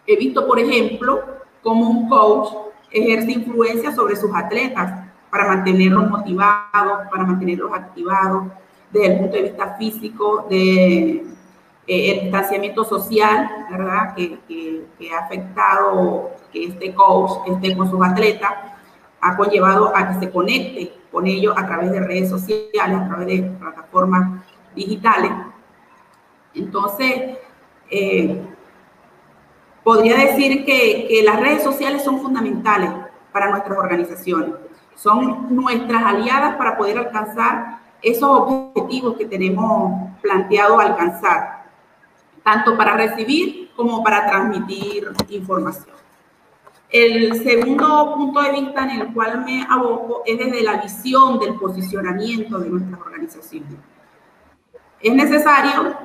he 0.06 0.16
visto, 0.16 0.46
por 0.46 0.58
ejemplo, 0.58 1.35
cómo 1.66 1.90
un 1.90 2.08
coach 2.08 2.54
ejerce 2.92 3.32
influencia 3.32 3.92
sobre 3.92 4.14
sus 4.14 4.30
atletas 4.32 5.04
para 5.28 5.48
mantenerlos 5.48 6.08
motivados, 6.08 7.08
para 7.10 7.24
mantenerlos 7.24 7.72
activados 7.74 8.44
desde 8.92 9.14
el 9.14 9.18
punto 9.18 9.36
de 9.36 9.42
vista 9.42 9.74
físico, 9.76 10.46
de 10.48 11.26
eh, 11.88 12.12
el 12.12 12.20
distanciamiento 12.20 12.84
social, 12.84 13.66
¿verdad? 13.68 14.14
Que, 14.14 14.38
que, 14.46 15.12
ha 15.12 15.24
afectado 15.24 16.30
que 16.52 16.66
este 16.66 16.94
coach 16.94 17.32
esté 17.48 17.76
con 17.76 17.90
sus 17.90 18.00
atletas, 18.00 18.52
ha 19.20 19.36
conllevado 19.36 19.92
a 19.92 20.06
que 20.08 20.20
se 20.20 20.30
conecte 20.30 20.92
con 21.10 21.26
ellos 21.26 21.52
a 21.58 21.66
través 21.66 21.90
de 21.90 21.98
redes 21.98 22.30
sociales, 22.30 22.96
a 22.96 23.08
través 23.08 23.26
de 23.26 23.42
plataformas 23.58 24.40
digitales 24.76 25.32
entonces, 26.56 27.36
eh, 27.90 28.42
podría 29.86 30.16
decir 30.16 30.64
que, 30.64 31.22
las 31.24 31.38
redes 31.38 31.62
sociales 31.62 32.02
son 32.02 32.20
fundamentales 32.20 32.90
para 33.30 33.50
nuestras 33.50 33.78
organizaciones. 33.78 34.56
Son 34.96 35.54
nuestras 35.54 36.02
aliadas 36.02 36.56
para 36.56 36.76
poder 36.76 36.98
alcanzar 36.98 37.78
esos 38.02 38.28
objetivos 38.28 39.16
que 39.16 39.26
tenemos 39.26 40.10
planteado 40.20 40.80
alcanzar, 40.80 41.66
tanto 42.42 42.76
para 42.76 42.96
recibir 42.96 43.70
como 43.76 44.02
para 44.02 44.26
transmitir 44.26 45.08
información. 45.28 45.94
El 46.90 47.44
segundo 47.44 48.12
punto 48.16 48.42
de 48.42 48.50
vista 48.50 48.82
en 48.82 48.90
el 49.02 49.14
cual 49.14 49.44
me 49.44 49.64
aboco 49.70 50.24
es 50.26 50.36
desde 50.36 50.64
la 50.64 50.82
visión 50.82 51.38
del 51.38 51.54
posicionamiento 51.54 52.58
de 52.58 52.70
nuestras 52.70 53.00
organizaciones. 53.00 53.78
Es 55.00 55.14
necesario 55.14 55.96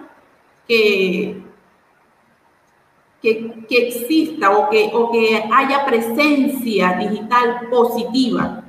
que, 0.67 1.50
que, 3.21 3.65
exista 3.69 4.49
o 4.51 4.69
que, 4.69 4.91
o 4.93 5.11
que 5.11 5.43
haya 5.53 5.85
presencia 5.85 6.93
digital 6.93 7.67
positiva. 7.69 8.63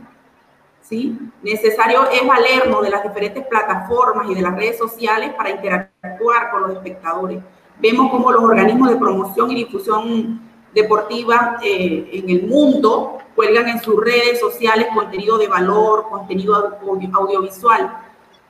¿sí? 0.82 1.18
Necesario 1.42 2.08
es 2.10 2.26
valernos 2.26 2.82
de 2.82 2.90
las 2.90 3.02
diferentes 3.02 3.46
plataformas 3.46 4.28
y 4.30 4.34
de 4.34 4.42
las 4.42 4.54
redes 4.54 4.78
sociales 4.78 5.32
para 5.34 5.50
interactuar 5.50 6.50
con 6.50 6.62
los 6.62 6.72
espectadores. 6.72 7.42
Vemos 7.80 8.10
cómo 8.10 8.30
los 8.30 8.44
organismos 8.44 8.90
de 8.90 8.96
promoción 8.96 9.50
y 9.50 9.54
difusión 9.54 10.40
deportiva 10.74 11.58
eh, 11.62 12.10
en 12.12 12.30
el 12.30 12.46
mundo 12.46 13.18
cuelgan 13.34 13.68
en 13.68 13.80
sus 13.80 13.98
redes 14.02 14.38
sociales 14.38 14.88
contenido 14.94 15.38
de 15.38 15.48
valor, 15.48 16.08
contenido 16.10 16.78
audiovisual, 17.14 17.96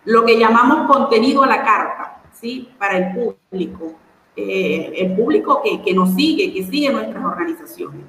lo 0.04 0.24
que 0.24 0.38
llamamos 0.38 0.90
contenido 0.90 1.44
a 1.44 1.46
la 1.46 1.62
carta. 1.62 2.22
¿sí? 2.32 2.68
Para 2.76 2.98
el 2.98 3.14
público. 3.14 4.01
Eh, 4.34 4.92
el 4.96 5.14
público 5.14 5.60
que, 5.62 5.82
que, 5.82 5.92
nos 5.92 6.14
sigue, 6.14 6.52
que 6.52 6.64
sigue 6.64 6.90
nuestras 6.90 7.24
organizaciones. 7.24 8.00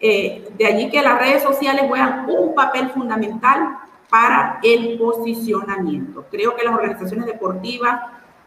Eh, 0.00 0.48
de 0.58 0.66
allí 0.66 0.90
que 0.90 1.00
las 1.00 1.18
redes 1.18 1.42
sociales 1.42 1.84
juegan 1.88 2.28
un 2.28 2.54
papel 2.54 2.90
fundamental 2.90 3.78
para 4.10 4.58
el 4.62 4.98
posicionamiento. 4.98 6.26
Creo 6.30 6.54
que 6.56 6.64
las 6.64 6.74
organizaciones 6.74 7.26
deportivas 7.26 8.00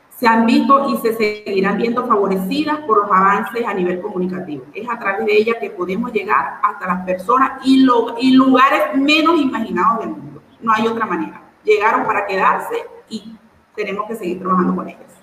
se 0.10 0.28
han 0.28 0.46
visto 0.46 0.90
y 0.90 0.98
se 0.98 1.14
seguirán 1.14 1.78
viendo 1.78 2.06
favorecidas 2.06 2.80
por 2.80 3.04
los 3.04 3.12
avances 3.12 3.66
a 3.66 3.74
nivel 3.74 4.02
comunicativo. 4.02 4.66
Es 4.74 4.90
a 4.90 5.00
través 5.00 5.26
de 5.26 5.34
ellas 5.34 5.58
que 5.62 5.70
podemos 5.70 6.12
llegar 6.12 6.60
hasta 6.62 6.88
las 6.88 7.06
personas 7.06 7.54
y, 7.64 7.88
y 8.20 8.32
lugares 8.32 8.96
menos 8.96 9.40
imaginados 9.40 10.00
del 10.00 10.10
mundo. 10.10 10.42
No 10.60 10.74
hay 10.74 10.88
otra 10.88 11.06
manera. 11.06 11.42
Llegaron 11.64 12.06
para 12.06 12.26
quedarse 12.26 12.76
y 13.10 13.36
tenemos 13.76 14.08
que 14.08 14.16
seguir 14.16 14.40
trabajando 14.40 14.76
con 14.76 14.90
ellas. 14.90 15.17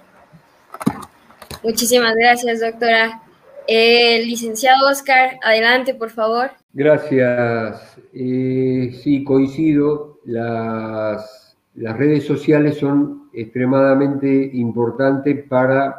Muchísimas 1.64 2.14
gracias, 2.14 2.60
doctora. 2.60 3.22
El 3.66 4.28
licenciado 4.28 4.88
Oscar, 4.90 5.38
adelante, 5.42 5.94
por 5.94 6.10
favor. 6.10 6.50
Gracias. 6.74 7.96
Eh, 8.12 8.94
sí, 9.02 9.24
coincido. 9.24 10.18
Las, 10.26 11.56
las 11.74 11.96
redes 11.96 12.24
sociales 12.24 12.76
son 12.76 13.30
extremadamente 13.32 14.50
importantes 14.52 15.44
para 15.48 15.96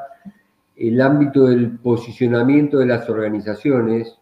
el 0.76 1.02
ámbito 1.02 1.46
del 1.46 1.72
posicionamiento 1.80 2.78
de 2.78 2.86
las 2.86 3.10
organizaciones, 3.10 4.18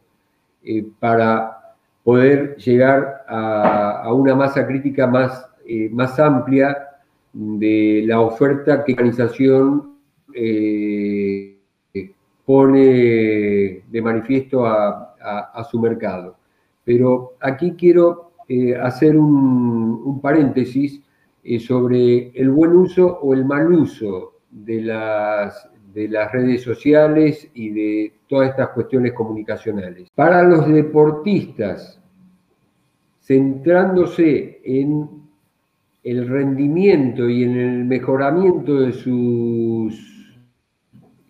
eh, 0.63 0.85
para 0.99 1.75
poder 2.03 2.55
llegar 2.57 3.25
a, 3.27 4.13
una 4.13 4.35
masa 4.35 4.65
crítica 4.65 5.07
más, 5.07 5.45
eh, 5.65 5.89
más 5.91 6.17
amplia 6.19 6.89
de 7.33 8.03
la 8.05 8.21
oferta 8.21 8.83
que 8.83 8.93
la 8.93 9.01
organización 9.01 9.93
eh, 10.35 11.22
pone 12.45 13.83
de 13.89 14.01
manifiesto 14.01 14.65
a, 14.65 15.63
su 15.69 15.79
mercado. 15.79 16.35
Pero 16.83 17.35
aquí 17.39 17.75
quiero 17.77 18.33
eh, 18.49 18.75
hacer 18.75 19.17
un, 19.17 20.19
paréntesis 20.21 21.01
eh, 21.43 21.59
sobre 21.59 22.29
el 22.31 22.51
buen 22.51 22.71
uso 22.71 23.19
o 23.21 23.33
el 23.33 23.45
mal 23.45 23.71
uso 23.71 24.33
de 24.51 24.81
las, 24.81 25.69
de 25.93 26.09
las 26.09 26.31
redes 26.31 26.61
sociales 26.61 27.49
y 27.53 27.69
de 27.69 28.13
todas 28.27 28.49
estas 28.49 28.69
cuestiones 28.69 29.13
comunicacionales. 29.13 30.09
Para 30.13 30.43
los 30.43 30.67
deportistas, 30.67 32.01
centrándose 33.21 34.59
en 34.65 35.07
el 36.03 36.27
rendimiento 36.27 37.29
y 37.29 37.43
en 37.43 37.57
el 37.57 37.85
mejoramiento 37.85 38.81
de 38.81 38.91
sus 38.91 40.12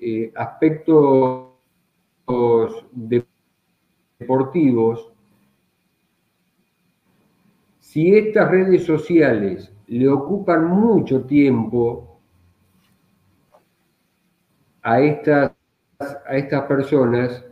eh, 0.06 0.32
aspectos 0.36 1.54
deportivos, 4.20 5.12
si 7.80 8.16
estas 8.16 8.50
redes 8.50 8.86
sociales 8.86 9.72
le 9.88 10.10
ocupan 10.10 10.66
mucho 10.66 11.24
tiempo 11.26 12.20
a 14.82 15.00
estas, 15.00 15.52
a 16.00 16.36
estas 16.36 16.64
personas, 16.64 17.46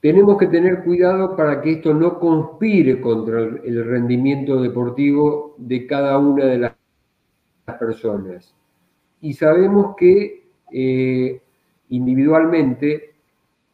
tenemos 0.00 0.38
que 0.38 0.46
tener 0.46 0.84
cuidado 0.84 1.36
para 1.36 1.60
que 1.60 1.72
esto 1.72 1.92
no 1.92 2.18
conspire 2.18 3.00
contra 3.00 3.40
el 3.40 3.84
rendimiento 3.84 4.62
deportivo 4.62 5.54
de 5.58 5.86
cada 5.86 6.16
una 6.18 6.44
de 6.46 6.58
las 6.58 6.74
personas. 7.78 8.54
Y 9.20 9.32
sabemos 9.34 9.96
que 9.96 10.47
eh, 10.72 11.40
individualmente, 11.90 13.14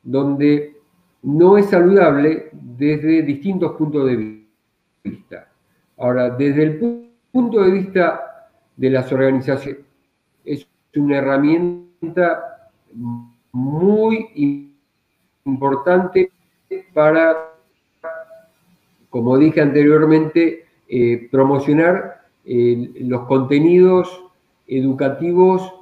donde 0.02 0.76
no 1.22 1.56
es 1.56 1.66
saludable 1.66 2.50
desde 2.52 3.22
distintos 3.22 3.72
puntos 3.72 4.06
de 4.06 4.44
vista. 5.02 5.48
Ahora, 5.96 6.30
desde 6.30 6.62
el 6.62 7.10
punto 7.32 7.62
de 7.62 7.70
vista 7.70 8.50
de 8.76 8.90
las 8.90 9.10
organizaciones, 9.12 9.80
es 10.44 10.66
una 10.96 11.18
herramienta 11.18 12.70
muy 13.52 14.74
importante 15.44 16.30
para, 16.92 17.54
como 19.10 19.38
dije 19.38 19.60
anteriormente, 19.60 20.66
eh, 20.88 21.28
promocionar 21.30 22.22
eh, 22.44 22.90
los 23.00 23.26
contenidos 23.26 24.22
educativos 24.66 25.72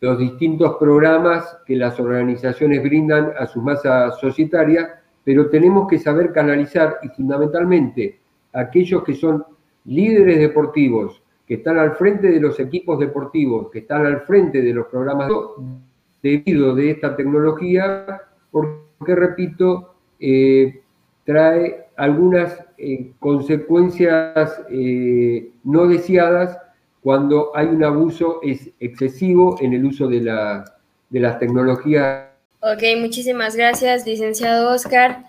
los 0.00 0.18
distintos 0.18 0.76
programas 0.76 1.58
que 1.66 1.76
las 1.76 1.98
organizaciones 1.98 2.82
brindan 2.82 3.32
a 3.38 3.46
su 3.46 3.60
masa 3.60 4.12
societaria, 4.12 5.00
pero 5.24 5.50
tenemos 5.50 5.88
que 5.88 5.98
saber 5.98 6.32
canalizar 6.32 6.98
y 7.02 7.08
fundamentalmente 7.08 8.18
aquellos 8.52 9.02
que 9.02 9.14
son 9.14 9.44
líderes 9.84 10.38
deportivos, 10.38 11.22
que 11.46 11.54
están 11.54 11.78
al 11.78 11.96
frente 11.96 12.28
de 12.30 12.40
los 12.40 12.60
equipos 12.60 12.98
deportivos, 12.98 13.70
que 13.70 13.80
están 13.80 14.06
al 14.06 14.20
frente 14.20 14.62
de 14.62 14.72
los 14.72 14.86
programas 14.86 15.30
debido 16.22 16.74
de 16.74 16.90
esta 16.90 17.16
tecnología, 17.16 18.22
porque, 18.50 19.14
repito, 19.14 19.94
eh, 20.20 20.82
trae 21.24 21.86
algunas 21.96 22.64
eh, 22.76 23.12
consecuencias 23.18 24.62
eh, 24.70 25.50
no 25.64 25.86
deseadas 25.86 26.58
cuando 27.02 27.50
hay 27.54 27.66
un 27.66 27.82
abuso 27.84 28.40
es 28.42 28.70
excesivo 28.80 29.56
en 29.60 29.72
el 29.72 29.84
uso 29.84 30.08
de, 30.08 30.20
la, 30.20 30.64
de 31.10 31.20
las 31.20 31.38
tecnologías. 31.38 32.26
Ok, 32.60 32.82
muchísimas 33.00 33.54
gracias, 33.54 34.06
licenciado 34.06 34.70
Oscar. 34.72 35.24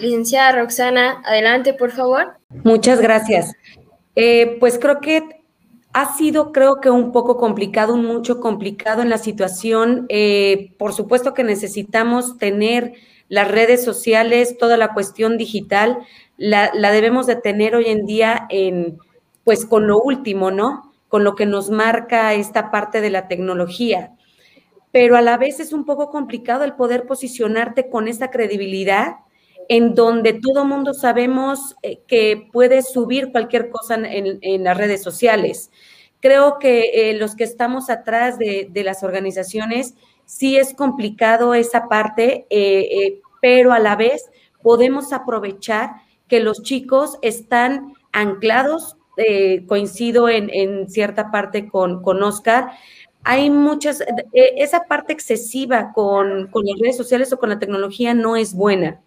Licenciada 0.00 0.52
Roxana, 0.60 1.22
adelante, 1.24 1.74
por 1.74 1.90
favor. 1.90 2.36
Muchas 2.62 3.00
gracias. 3.00 3.52
Eh, 4.14 4.56
pues 4.60 4.78
creo 4.78 5.00
que 5.00 5.42
ha 5.92 6.16
sido, 6.16 6.52
creo 6.52 6.80
que 6.80 6.90
un 6.90 7.10
poco 7.10 7.36
complicado, 7.36 7.94
un 7.94 8.04
mucho 8.04 8.38
complicado 8.40 9.02
en 9.02 9.10
la 9.10 9.18
situación. 9.18 10.06
Eh, 10.08 10.72
por 10.78 10.92
supuesto 10.92 11.34
que 11.34 11.42
necesitamos 11.42 12.38
tener 12.38 12.92
las 13.28 13.50
redes 13.50 13.82
sociales, 13.82 14.56
toda 14.58 14.76
la 14.76 14.94
cuestión 14.94 15.36
digital, 15.36 15.98
la, 16.36 16.70
la 16.74 16.92
debemos 16.92 17.26
de 17.26 17.36
tener 17.36 17.74
hoy 17.74 17.86
en 17.86 18.06
día 18.06 18.46
en, 18.50 18.98
pues 19.44 19.66
con 19.66 19.86
lo 19.86 20.00
último, 20.00 20.50
¿no? 20.50 20.87
Con 21.08 21.24
lo 21.24 21.34
que 21.34 21.46
nos 21.46 21.70
marca 21.70 22.34
esta 22.34 22.70
parte 22.70 23.00
de 23.00 23.10
la 23.10 23.28
tecnología. 23.28 24.14
Pero 24.92 25.16
a 25.16 25.22
la 25.22 25.36
vez 25.36 25.60
es 25.60 25.72
un 25.72 25.84
poco 25.84 26.10
complicado 26.10 26.64
el 26.64 26.74
poder 26.74 27.06
posicionarte 27.06 27.88
con 27.88 28.08
esa 28.08 28.30
credibilidad 28.30 29.16
en 29.68 29.94
donde 29.94 30.32
todo 30.32 30.64
mundo 30.64 30.94
sabemos 30.94 31.76
eh, 31.82 32.00
que 32.06 32.48
puedes 32.52 32.90
subir 32.90 33.30
cualquier 33.32 33.68
cosa 33.68 33.96
en, 33.96 34.64
las 34.64 34.76
redes 34.76 35.02
sociales. 35.02 35.70
Creo 36.20 36.58
que 36.58 37.10
eh, 37.10 37.14
los 37.14 37.36
que 37.36 37.44
estamos 37.44 37.90
atrás 37.90 38.38
de, 38.38 38.70
las 38.82 39.02
organizaciones, 39.02 39.94
sí 40.24 40.56
es 40.56 40.74
complicado 40.74 41.54
esa 41.54 41.88
parte, 41.88 42.46
eh, 42.48 43.20
pero 43.42 43.72
a 43.72 43.78
la 43.78 43.94
vez 43.94 44.30
podemos 44.62 45.12
aprovechar 45.12 45.90
que 46.28 46.40
los 46.40 46.62
chicos 46.62 47.18
están 47.22 47.94
anclados 48.12 48.97
eh, 49.18 49.64
coincido 49.66 50.28
en, 50.28 50.88
cierta 50.88 51.30
parte 51.30 51.68
con, 51.68 52.02
con 52.02 52.22
Oscar. 52.22 52.70
Hay 53.24 53.50
muchas, 53.50 54.00
eh, 54.00 54.54
esa 54.56 54.84
parte 54.84 55.12
excesiva 55.12 55.92
con, 55.92 56.50
las 56.50 56.78
redes 56.80 56.96
sociales 56.96 57.32
o 57.32 57.38
con 57.38 57.50
la 57.50 57.58
tecnología 57.58 58.14
no 58.14 58.36
es 58.36 58.54
buena. 58.54 59.00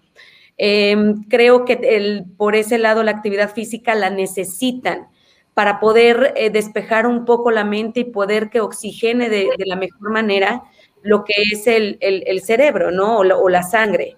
Em, 0.57 1.23
creo 1.23 1.65
que 1.65 1.79
el, 1.81 2.25
por 2.37 2.55
ese 2.55 2.77
lado 2.77 3.03
la 3.03 3.11
actividad 3.11 3.53
física 3.53 3.95
la 3.95 4.09
necesitan 4.09 5.07
para 5.53 5.79
poder 5.79 6.33
eh, 6.35 6.49
despejar 6.49 7.07
un 7.07 7.25
poco 7.25 7.51
la 7.51 7.63
mente 7.63 8.01
y 8.01 8.03
poder 8.05 8.49
que 8.49 8.61
oxigene 8.61 9.29
de, 9.29 9.49
la 9.65 9.75
mejor 9.75 10.11
manera 10.11 10.63
lo 11.01 11.23
que 11.23 11.33
es 11.51 11.65
el, 11.65 11.97
cerebro, 12.43 12.91
¿no? 12.91 13.19
O 13.19 13.49
la, 13.49 13.63
sangre. 13.63 14.15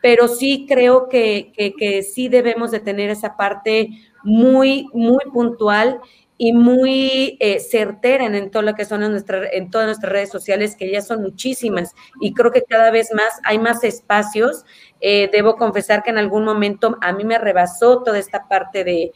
Pero 0.00 0.28
sí 0.28 0.66
creo 0.68 1.08
que, 1.08 1.52
que, 1.54 1.74
que, 1.74 2.02
sí 2.02 2.28
debemos 2.28 2.70
de 2.70 2.80
tener 2.80 3.10
esa 3.10 3.36
parte 3.36 3.90
muy, 4.26 4.88
muy 4.92 5.24
puntual 5.32 6.00
y 6.36 6.52
muy 6.52 7.38
eh, 7.40 7.60
certera 7.60 8.26
en, 8.26 8.50
todo 8.50 8.62
lo 8.62 8.74
que 8.74 8.84
son 8.84 9.02
en, 9.02 9.24
en 9.52 9.70
todas 9.70 9.86
nuestras 9.86 10.12
redes 10.12 10.30
sociales, 10.30 10.76
que 10.76 10.90
ya 10.90 11.00
son 11.00 11.22
muchísimas 11.22 11.94
y 12.20 12.34
creo 12.34 12.50
que 12.50 12.62
cada 12.62 12.90
vez 12.90 13.14
más 13.14 13.40
hay 13.44 13.58
más 13.58 13.84
espacios. 13.84 14.64
Eh, 15.00 15.30
debo 15.32 15.56
confesar 15.56 16.02
que 16.02 16.10
en 16.10 16.18
algún 16.18 16.44
momento 16.44 16.98
a 17.00 17.12
mí 17.12 17.24
me 17.24 17.38
rebasó 17.38 18.02
toda 18.02 18.18
esta 18.18 18.48
parte 18.48 18.84
de, 18.84 19.12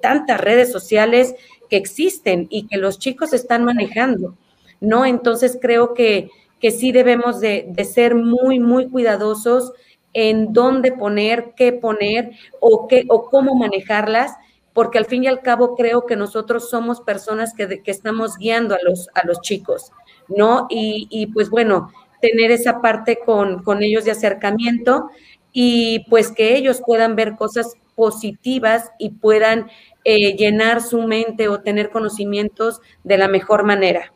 tantas 0.00 0.40
redes 0.40 0.70
sociales 0.70 1.34
que 1.68 1.76
existen 1.76 2.46
y 2.50 2.68
que 2.68 2.76
los 2.76 3.00
chicos 3.00 3.32
están 3.32 3.64
manejando, 3.64 4.36
¿no? 4.80 5.04
Entonces 5.04 5.58
creo 5.60 5.92
que, 5.92 6.30
que 6.60 6.70
sí 6.70 6.92
debemos 6.92 7.40
de, 7.40 7.66
de 7.68 7.84
ser 7.84 8.14
muy, 8.14 8.60
muy 8.60 8.88
cuidadosos 8.88 9.72
en 10.12 10.52
dónde 10.52 10.92
poner, 10.92 11.54
qué 11.56 11.72
poner 11.72 12.30
o, 12.60 12.86
qué, 12.86 13.06
o 13.08 13.24
cómo 13.24 13.56
manejarlas 13.56 14.36
porque 14.72 14.98
al 14.98 15.06
fin 15.06 15.24
y 15.24 15.26
al 15.26 15.42
cabo 15.42 15.74
creo 15.76 16.06
que 16.06 16.16
nosotros 16.16 16.70
somos 16.70 17.00
personas 17.00 17.54
que, 17.54 17.82
que 17.82 17.90
estamos 17.90 18.36
guiando 18.38 18.74
a 18.74 18.78
los, 18.82 19.08
a 19.14 19.26
los 19.26 19.40
chicos. 19.40 19.92
¿no? 20.28 20.66
Y, 20.70 21.26
pues 21.32 21.50
bueno, 21.50 21.92
tener 22.20 22.50
esa 22.50 22.80
parte 22.80 23.18
con, 23.24 23.62
con 23.62 23.82
ellos 23.82 24.04
de 24.04 24.12
acercamiento 24.12 25.10
y 25.52 26.06
pues 26.08 26.30
que 26.32 26.56
ellos 26.56 26.82
puedan 26.84 27.16
ver 27.16 27.36
cosas 27.36 27.74
positivas 27.94 28.90
y 28.98 29.10
puedan 29.10 29.68
eh, 30.04 30.34
llenar 30.36 30.82
su 30.82 31.02
mente 31.02 31.48
o 31.48 31.60
tener 31.60 31.90
conocimientos 31.90 32.80
de 33.04 33.18
la 33.18 33.28
mejor 33.28 33.64
manera. 33.64 34.12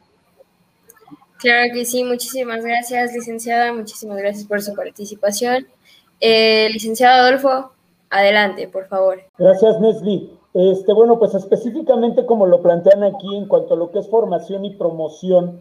Claro 1.39 1.73
que 1.75 1.85
sí, 1.85 2.03
muchísimas 2.03 2.65
gracias, 2.65 3.13
licenciada, 3.13 3.73
muchísimas 3.73 4.17
gracias 4.17 4.47
por 4.47 4.63
su 4.63 4.75
participación. 4.75 5.67
Eh, 6.21 6.71
licenciado 6.73 7.23
Adolfo, 7.23 7.73
adelante, 8.09 8.69
por 8.69 8.89
favor. 8.89 9.23
Gracias, 9.37 9.79
Nesli. 9.81 10.36
Este, 10.59 10.95
bueno, 10.95 11.19
pues 11.19 11.35
específicamente 11.35 12.25
como 12.25 12.47
lo 12.47 12.63
plantean 12.63 13.05
aquí 13.05 13.37
en 13.37 13.47
cuanto 13.47 13.75
a 13.75 13.77
lo 13.77 13.91
que 13.91 13.99
es 13.99 14.09
formación 14.09 14.65
y 14.65 14.71
promoción, 14.71 15.61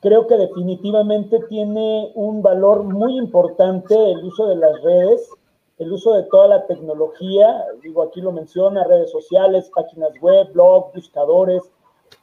creo 0.00 0.26
que 0.26 0.36
definitivamente 0.36 1.38
tiene 1.48 2.10
un 2.16 2.42
valor 2.42 2.82
muy 2.82 3.16
importante 3.16 3.94
el 3.94 4.24
uso 4.24 4.48
de 4.48 4.56
las 4.56 4.82
redes, 4.82 5.30
el 5.78 5.92
uso 5.92 6.14
de 6.14 6.24
toda 6.24 6.48
la 6.48 6.66
tecnología, 6.66 7.64
digo 7.80 8.02
aquí 8.02 8.20
lo 8.20 8.32
menciona, 8.32 8.82
redes 8.82 9.12
sociales, 9.12 9.70
páginas 9.72 10.10
web, 10.20 10.52
blog, 10.52 10.92
buscadores. 10.92 11.62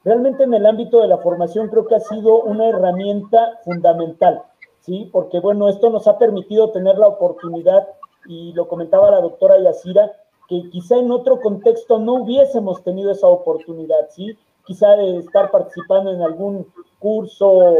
Realmente 0.04 0.44
en 0.44 0.54
el 0.54 0.66
ámbito 0.66 1.00
de 1.00 1.08
la 1.08 1.20
formación 1.20 1.70
creo 1.70 1.88
que 1.88 1.96
ha 1.96 2.02
sido 2.02 2.42
una 2.44 2.68
herramienta 2.68 3.62
fundamental, 3.64 4.42
¿sí? 4.82 5.10
Porque 5.14 5.40
bueno, 5.40 5.70
esto 5.70 5.90
nos 5.90 6.10
ha 6.10 6.18
permitido 6.18 6.72
tener 6.72 6.98
la 6.98 7.08
oportunidad, 7.08 7.88
y 8.28 8.52
lo 8.52 8.68
comentaba 8.68 9.12
la 9.12 9.22
doctora 9.22 9.58
Yacira, 9.62 10.12
que 10.52 10.70
quizá 10.70 10.98
en 10.98 11.10
otro 11.12 11.40
contexto 11.40 11.98
no 11.98 12.16
hubiésemos 12.16 12.84
tenido 12.84 13.10
esa 13.10 13.26
oportunidad, 13.26 14.10
¿sí? 14.10 14.38
Quizá 14.66 14.98
de 14.98 15.20
estar 15.20 15.50
participando 15.50 16.12
en 16.12 16.22
algún 16.22 16.68
curso, 17.00 17.74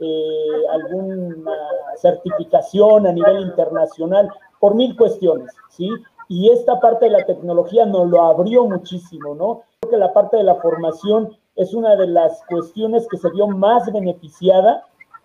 eh, 0.00 0.66
alguna 0.70 1.52
certificación 1.96 3.06
a 3.06 3.12
nivel 3.12 3.42
internacional, 3.42 4.30
por 4.58 4.74
mil 4.74 4.96
cuestiones, 4.96 5.52
¿sí? 5.68 5.90
Y 6.30 6.48
esta 6.48 6.80
parte 6.80 7.04
de 7.04 7.10
la 7.10 7.26
tecnología 7.26 7.84
nos 7.84 8.08
lo 8.08 8.22
abrió 8.22 8.64
muchísimo, 8.64 9.34
¿no? 9.34 9.60
Creo 9.80 9.90
que 9.90 9.98
la 9.98 10.14
parte 10.14 10.38
de 10.38 10.44
la 10.44 10.54
formación 10.54 11.36
es 11.56 11.74
una 11.74 11.94
de 11.94 12.06
las 12.06 12.42
cuestiones 12.48 13.06
que 13.06 13.18
se 13.18 13.28
vio 13.32 13.48
más 13.48 13.92
beneficiada 13.92 14.82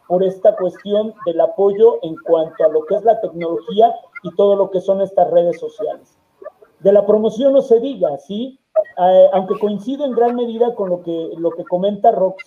por 0.09 0.21
esta 0.21 0.53
cuestión 0.57 1.13
del 1.25 1.39
apoyo 1.39 1.99
en 2.01 2.17
cuanto 2.25 2.61
a 2.65 2.67
lo 2.67 2.85
que 2.85 2.95
es 2.95 3.05
la 3.05 3.21
tecnología 3.21 3.95
y 4.23 4.35
todo 4.35 4.57
lo 4.57 4.69
que 4.69 4.81
son 4.81 4.99
estas 4.99 5.31
redes 5.31 5.61
sociales. 5.61 6.18
De 6.79 6.93
la 6.93 7.05
promoción 7.05 7.53
no 7.53 7.61
se 7.61 7.79
diga, 7.79 8.17
¿sí? 8.17 8.59
Eh, 8.97 9.29
aunque 9.33 9.59
coincido 9.59 10.05
en 10.05 10.13
gran 10.13 10.35
medida 10.35 10.73
con 10.75 10.89
lo 10.89 11.03
que, 11.03 11.31
lo 11.37 11.51
que 11.51 11.63
comenta 11.65 12.11
Rox, 12.11 12.43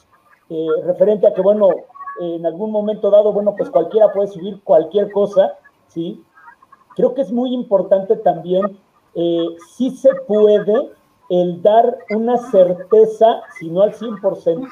eh, 0.49 0.67
referente 0.85 1.27
a 1.27 1.35
que, 1.35 1.43
bueno, 1.43 1.69
en 2.21 2.45
algún 2.47 2.71
momento 2.71 3.11
dado, 3.11 3.33
bueno, 3.33 3.55
pues 3.57 3.71
cualquiera 3.71 4.13
puede 4.13 4.29
subir 4.29 4.61
cualquier 4.63 5.11
cosa, 5.13 5.55
¿sí? 5.89 6.23
Creo 6.95 7.15
que 7.15 7.23
es 7.23 7.33
muy 7.33 7.55
importante 7.55 8.17
también, 8.17 8.79
eh, 9.15 9.47
si 9.75 9.91
se 9.91 10.15
puede, 10.27 10.91
el 11.29 11.63
dar 11.63 11.99
una 12.15 12.37
certeza, 12.37 13.43
si 13.59 13.71
no 13.71 13.83
al 13.83 13.95
100%, 13.95 14.69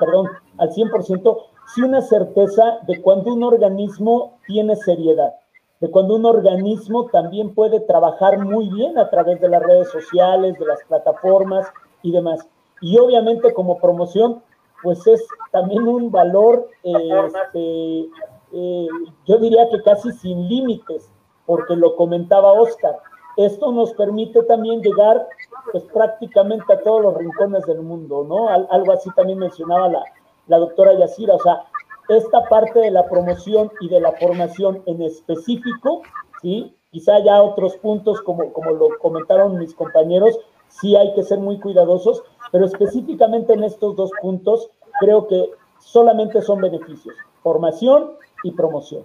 perdón, 0.00 0.28
al 0.56 0.70
100%, 0.70 1.38
sí 1.74 1.82
una 1.82 2.00
certeza 2.00 2.78
de 2.86 3.02
cuando 3.02 3.34
un 3.34 3.42
organismo 3.42 4.38
tiene 4.46 4.76
seriedad 4.76 5.34
de 5.80 5.90
cuando 5.90 6.16
un 6.16 6.26
organismo 6.26 7.06
también 7.06 7.54
puede 7.54 7.80
trabajar 7.80 8.38
muy 8.38 8.68
bien 8.68 8.98
a 8.98 9.10
través 9.10 9.40
de 9.40 9.48
las 9.48 9.62
redes 9.62 9.90
sociales, 9.90 10.58
de 10.58 10.66
las 10.66 10.82
plataformas 10.84 11.66
y 12.02 12.12
demás. 12.12 12.46
Y 12.80 12.98
obviamente 12.98 13.52
como 13.54 13.78
promoción, 13.78 14.42
pues 14.82 15.06
es 15.06 15.26
también 15.52 15.86
un 15.86 16.10
valor, 16.10 16.68
este, 16.82 18.08
eh, 18.52 18.88
yo 19.26 19.38
diría 19.38 19.68
que 19.70 19.82
casi 19.82 20.12
sin 20.12 20.48
límites, 20.48 21.10
porque 21.46 21.76
lo 21.76 21.96
comentaba 21.96 22.52
Oscar. 22.52 22.98
Esto 23.36 23.70
nos 23.70 23.92
permite 23.92 24.42
también 24.44 24.82
llegar 24.82 25.26
pues 25.70 25.84
prácticamente 25.84 26.72
a 26.72 26.82
todos 26.82 27.02
los 27.02 27.14
rincones 27.16 27.64
del 27.66 27.82
mundo, 27.82 28.24
¿no? 28.28 28.48
algo 28.48 28.92
así 28.92 29.10
también 29.14 29.38
mencionaba 29.38 29.88
la, 29.88 30.02
la 30.48 30.58
doctora 30.58 30.94
Yacira, 30.94 31.34
o 31.34 31.38
sea, 31.38 31.64
esta 32.08 32.48
parte 32.48 32.80
de 32.80 32.90
la 32.90 33.06
promoción 33.08 33.70
y 33.80 33.88
de 33.88 34.00
la 34.00 34.12
formación 34.12 34.82
en 34.86 35.02
específico, 35.02 36.02
¿sí? 36.42 36.74
Quizá 36.90 37.18
ya 37.22 37.42
otros 37.42 37.76
puntos, 37.76 38.20
como, 38.22 38.52
como 38.52 38.70
lo 38.72 38.98
comentaron 38.98 39.58
mis 39.58 39.74
compañeros, 39.74 40.38
sí 40.68 40.96
hay 40.96 41.12
que 41.14 41.22
ser 41.22 41.38
muy 41.38 41.58
cuidadosos, 41.58 42.22
pero 42.50 42.64
específicamente 42.64 43.52
en 43.52 43.64
estos 43.64 43.94
dos 43.96 44.10
puntos 44.22 44.70
creo 45.00 45.26
que 45.26 45.50
solamente 45.80 46.40
son 46.42 46.60
beneficios, 46.60 47.14
formación 47.42 48.12
y 48.42 48.52
promoción. 48.52 49.04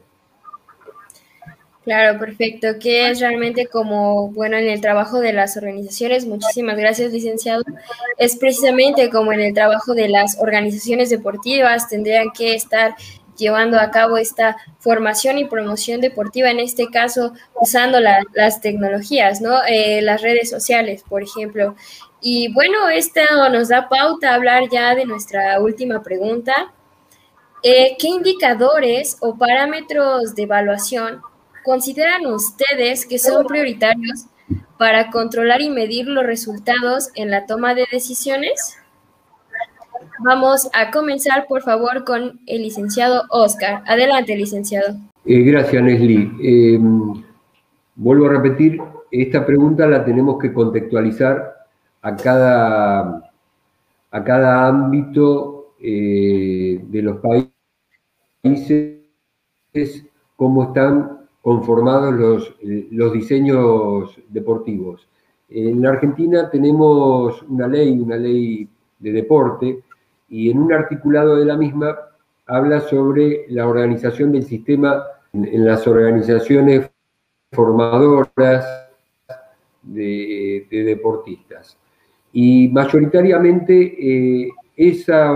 Claro, 1.83 2.17
perfecto. 2.17 2.67
Que 2.79 3.09
es 3.09 3.19
realmente 3.19 3.67
como, 3.67 4.29
bueno, 4.29 4.55
en 4.57 4.69
el 4.69 4.79
trabajo 4.79 5.19
de 5.19 5.33
las 5.33 5.57
organizaciones, 5.57 6.25
muchísimas 6.25 6.77
gracias, 6.77 7.11
licenciado, 7.11 7.63
es 8.17 8.37
precisamente 8.37 9.09
como 9.09 9.33
en 9.33 9.41
el 9.41 9.53
trabajo 9.53 9.93
de 9.93 10.07
las 10.07 10.37
organizaciones 10.39 11.09
deportivas, 11.09 11.89
tendrían 11.89 12.31
que 12.31 12.55
estar 12.55 12.95
llevando 13.35 13.79
a 13.79 13.91
cabo 13.91 14.17
esta 14.17 14.55
formación 14.79 15.39
y 15.39 15.45
promoción 15.45 15.99
deportiva, 15.99 16.51
en 16.51 16.59
este 16.59 16.87
caso 16.87 17.33
usando 17.59 17.99
las 17.99 18.61
tecnologías, 18.61 19.41
¿no? 19.41 19.61
Eh, 19.67 20.01
las 20.01 20.21
redes 20.21 20.49
sociales, 20.49 21.03
por 21.09 21.21
ejemplo. 21.23 21.75
Y 22.21 22.53
bueno, 22.53 22.87
esto 22.87 23.19
nos 23.51 23.67
da 23.67 23.89
pauta 23.89 24.31
a 24.31 24.35
hablar 24.35 24.69
ya 24.71 24.95
de 24.95 25.05
nuestra 25.05 25.59
última 25.59 26.01
pregunta. 26.01 26.71
Eh, 27.63 27.97
¿Qué 27.99 28.07
indicadores 28.07 29.17
o 29.19 29.37
parámetros 29.37 30.35
de 30.35 30.43
evaluación 30.43 31.21
¿Consideran 31.63 32.25
ustedes 32.25 33.05
que 33.05 33.17
son 33.17 33.45
prioritarios 33.45 34.25
para 34.77 35.09
controlar 35.11 35.61
y 35.61 35.69
medir 35.69 36.07
los 36.07 36.25
resultados 36.25 37.09
en 37.15 37.31
la 37.31 37.45
toma 37.45 37.73
de 37.73 37.85
decisiones? 37.89 38.77
Vamos 40.19 40.69
a 40.73 40.91
comenzar, 40.91 41.47
por 41.47 41.61
favor, 41.61 42.03
con 42.03 42.41
el 42.47 42.63
licenciado 42.63 43.23
Oscar. 43.29 43.81
Adelante, 43.87 44.35
licenciado. 44.35 44.97
Eh, 45.25 45.41
gracias, 45.41 45.81
Nesli. 45.81 46.31
Em, 46.41 47.23
vuelvo 47.95 48.25
a 48.25 48.29
repetir, 48.31 48.77
esta 49.09 49.45
pregunta 49.45 49.87
la 49.87 50.03
tenemos 50.03 50.37
que 50.39 50.51
contextualizar 50.53 51.53
a 52.01 52.15
cada, 52.17 53.31
a 54.11 54.23
cada 54.23 54.67
ámbito 54.67 55.75
eh, 55.79 56.81
de 56.83 57.01
los 57.01 57.19
países, 58.43 58.99
cómo 60.35 60.63
están 60.63 61.22
conformados 61.43 62.13
los, 62.13 62.55
los 62.91 63.11
diseños 63.11 64.17
deportivos. 64.29 65.05
En 65.49 65.81
la 65.81 65.89
Argentina 65.89 66.49
tenemos 66.49 67.43
una 67.43 67.67
ley, 67.67 67.99
una 67.99 68.15
ley 68.15 68.67
de 68.97 69.11
deporte, 69.11 69.83
y 70.29 70.49
en 70.49 70.57
un 70.57 70.71
articulado 70.71 71.35
de 71.35 71.43
la 71.43 71.57
misma 71.57 71.97
habla 72.47 72.79
sobre 72.79 73.45
la 73.49 73.67
organización 73.67 74.31
del 74.31 74.43
sistema 74.43 75.03
en, 75.33 75.65
las 75.65 75.85
organizaciones 75.85 76.89
formadoras 77.51 78.65
de, 79.81 80.65
deportistas. 80.71 81.77
Y 82.31 82.69
mayoritariamente 82.69 84.45
eh, 84.45 84.49
esa, 84.77 85.33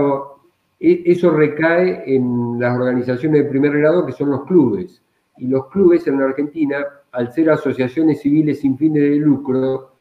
e, 0.80 1.02
eso 1.04 1.30
recae 1.32 2.02
en 2.06 2.58
las 2.58 2.74
organizaciones 2.74 3.44
de 3.44 3.50
primer 3.50 3.78
grado, 3.78 4.06
que 4.06 4.12
son 4.12 4.30
los 4.30 4.46
clubes 4.46 5.02
y 5.38 5.46
los 5.46 5.68
clubes 5.68 6.06
en 6.06 6.18
la 6.18 6.26
Argentina, 6.26 6.84
al 7.12 7.32
ser 7.32 7.50
asociaciones 7.50 8.20
civiles 8.20 8.60
sin 8.60 8.76
fines 8.76 9.02
de 9.02 9.16
lucro, 9.16 9.92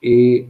eh, 0.00 0.48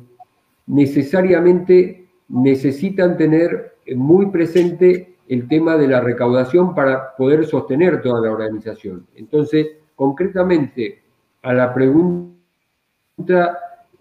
necesariamente 0.67 2.07
necesitan 2.29 3.17
tener 3.17 3.75
muy 3.97 4.27
presente 4.27 5.17
el 5.29 5.49
tema 5.49 5.77
de 5.77 5.89
la 5.89 6.01
recaudación 6.01 6.75
para 6.75 7.17
poder 7.17 7.45
sostener 7.47 8.03
toda 8.03 8.21
la 8.21 8.33
organización. 8.33 9.07
Entonces, 9.15 9.67
concretamente, 9.95 11.03
a 11.43 11.53
la 11.53 11.73
pregunta 11.73 12.31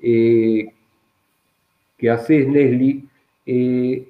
eh, 0.01 0.73
que 1.97 2.09
haces, 2.09 2.47
Nesli, 2.47 3.07
eh, 3.45 4.07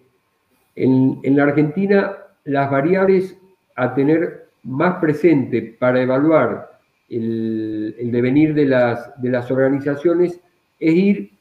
en, 0.76 1.20
en 1.24 1.36
la 1.36 1.44
Argentina 1.44 2.18
las 2.44 2.70
variables 2.70 3.38
a 3.76 3.94
tener 3.94 4.49
más 4.64 4.96
presente 5.00 5.76
para 5.80 6.02
evaluar 6.02 6.80
el, 7.10 7.96
devenir 8.12 8.54
de 8.54 8.66
las, 8.66 9.20
de 9.22 9.30
las 9.30 9.50
organizaciones 9.50 10.40
es 10.80 10.96
ir 10.96 11.32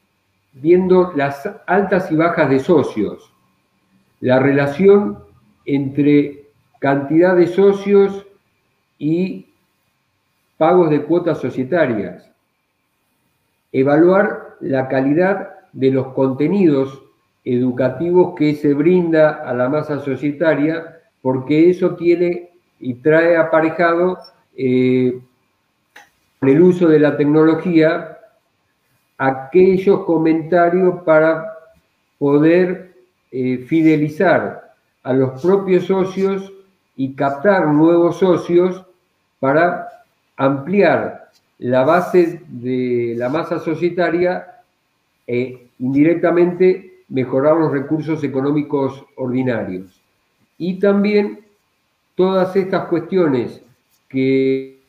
viendo 0.53 1.13
las 1.15 1.49
altas 1.67 2.11
y 2.11 2.15
bajas 2.15 2.49
de 2.49 2.59
socios, 2.59 3.31
la 4.19 4.39
relación 4.39 5.19
entre 5.65 6.47
cantidad 6.79 7.35
de 7.35 7.47
socios 7.47 8.25
y 8.97 9.47
pagos 10.57 10.89
de 10.89 11.03
cuotas 11.03 11.39
societarias, 11.39 12.29
evaluar 13.71 14.57
la 14.59 14.87
calidad 14.87 15.51
de 15.71 15.91
los 15.91 16.07
contenidos 16.13 17.01
educativos 17.45 18.33
que 18.35 18.55
se 18.55 18.73
brinda 18.73 19.29
a 19.29 19.53
la 19.53 19.69
masa 19.69 19.99
societaria, 19.99 20.99
porque 21.21 21.69
eso 21.69 21.95
tiene 21.95 22.48
y 22.79 22.95
trae 22.95 23.37
aparejado 23.37 24.19
eh, 24.55 25.19
el 26.41 26.61
uso 26.61 26.87
de 26.87 26.99
la 26.99 27.17
tecnología 27.17 28.17
aquellos 29.17 30.05
comentarios 30.05 31.03
para 31.03 31.53
poder 32.17 32.93
eh, 33.31 33.65
fidelizar 33.67 34.73
a 35.03 35.13
los 35.13 35.41
propios 35.41 35.85
socios 35.85 36.51
y 36.95 37.13
captar 37.13 37.67
nuevos 37.67 38.17
socios 38.17 38.85
para 39.39 39.87
ampliar 40.37 41.29
la 41.59 41.83
base 41.83 42.41
de 42.47 43.13
la 43.17 43.29
masa 43.29 43.59
societaria 43.59 44.63
e 45.27 45.67
indirectamente 45.79 47.03
mejorar 47.09 47.57
los 47.57 47.71
recursos 47.71 48.23
económicos 48.23 49.05
ordinarios. 49.15 50.01
Y 50.57 50.79
también 50.79 51.39
todas 52.19 52.53
estas 52.57 52.89
cuestiones 52.89 53.61
que 54.09 54.81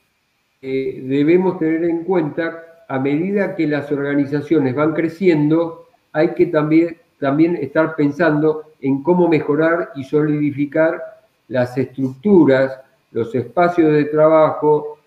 debemos 0.61 1.61
tener 1.61 1.85
en 1.85 2.03
cuenta 2.03 2.85
a 2.89 2.99
medida 2.99 3.55
que 3.55 3.68
las 3.68 3.93
organizaciones 3.93 4.74
van 4.74 4.95
creciendo, 4.95 5.87
hay 6.11 6.31
que 6.31 6.47
también, 6.47 6.97
también 7.20 7.55
estar 7.55 7.95
pensando 7.95 8.64
en 8.81 9.05
cómo 9.05 9.28
mejorar 9.28 9.93
y 9.95 10.03
solidificar 10.03 11.01
las 11.47 11.78
estructuras, 11.78 12.81
los 13.12 13.33
espacios 13.33 13.93
de 13.93 14.07
trabajo, 14.07 14.99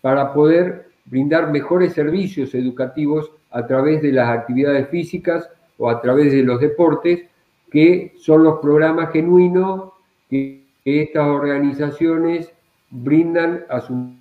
para 0.00 0.32
poder 0.32 0.90
brindar 1.06 1.50
mejores 1.50 1.92
servicios 1.92 2.54
educativos 2.54 3.32
a 3.50 3.66
través 3.66 4.00
de 4.00 4.12
las 4.12 4.28
actividades 4.28 4.88
físicas 4.90 5.50
o 5.78 5.90
a 5.90 6.00
través 6.00 6.30
de 6.30 6.44
los 6.44 6.60
deportes, 6.60 7.24
que 7.68 8.14
son 8.16 8.44
los 8.44 8.60
programas 8.60 9.10
genuinos 9.10 9.90
que, 10.30 10.63
estas 10.84 11.26
organizaciones 11.26 12.52
brindan 12.90 13.64
a 13.68 13.80
su 13.80 14.14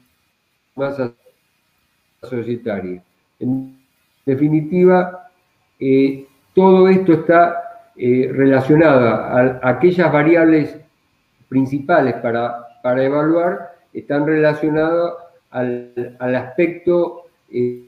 masa 0.76 1.14
societaria. 2.22 3.04
En 3.40 3.78
definitiva, 4.26 5.30
eh, 5.80 6.26
todo 6.54 6.88
esto 6.88 7.14
está 7.14 7.92
eh, 7.96 8.30
relacionado 8.32 9.08
a, 9.08 9.60
aquellas 9.62 10.12
variables 10.12 10.80
principales 11.50 12.16
para, 12.16 12.80
para 12.82 13.04
evaluar, 13.04 13.76
están 13.94 14.26
relacionadas 14.26 15.14
al, 15.52 16.36
aspecto 16.36 17.26
eh, 17.52 17.84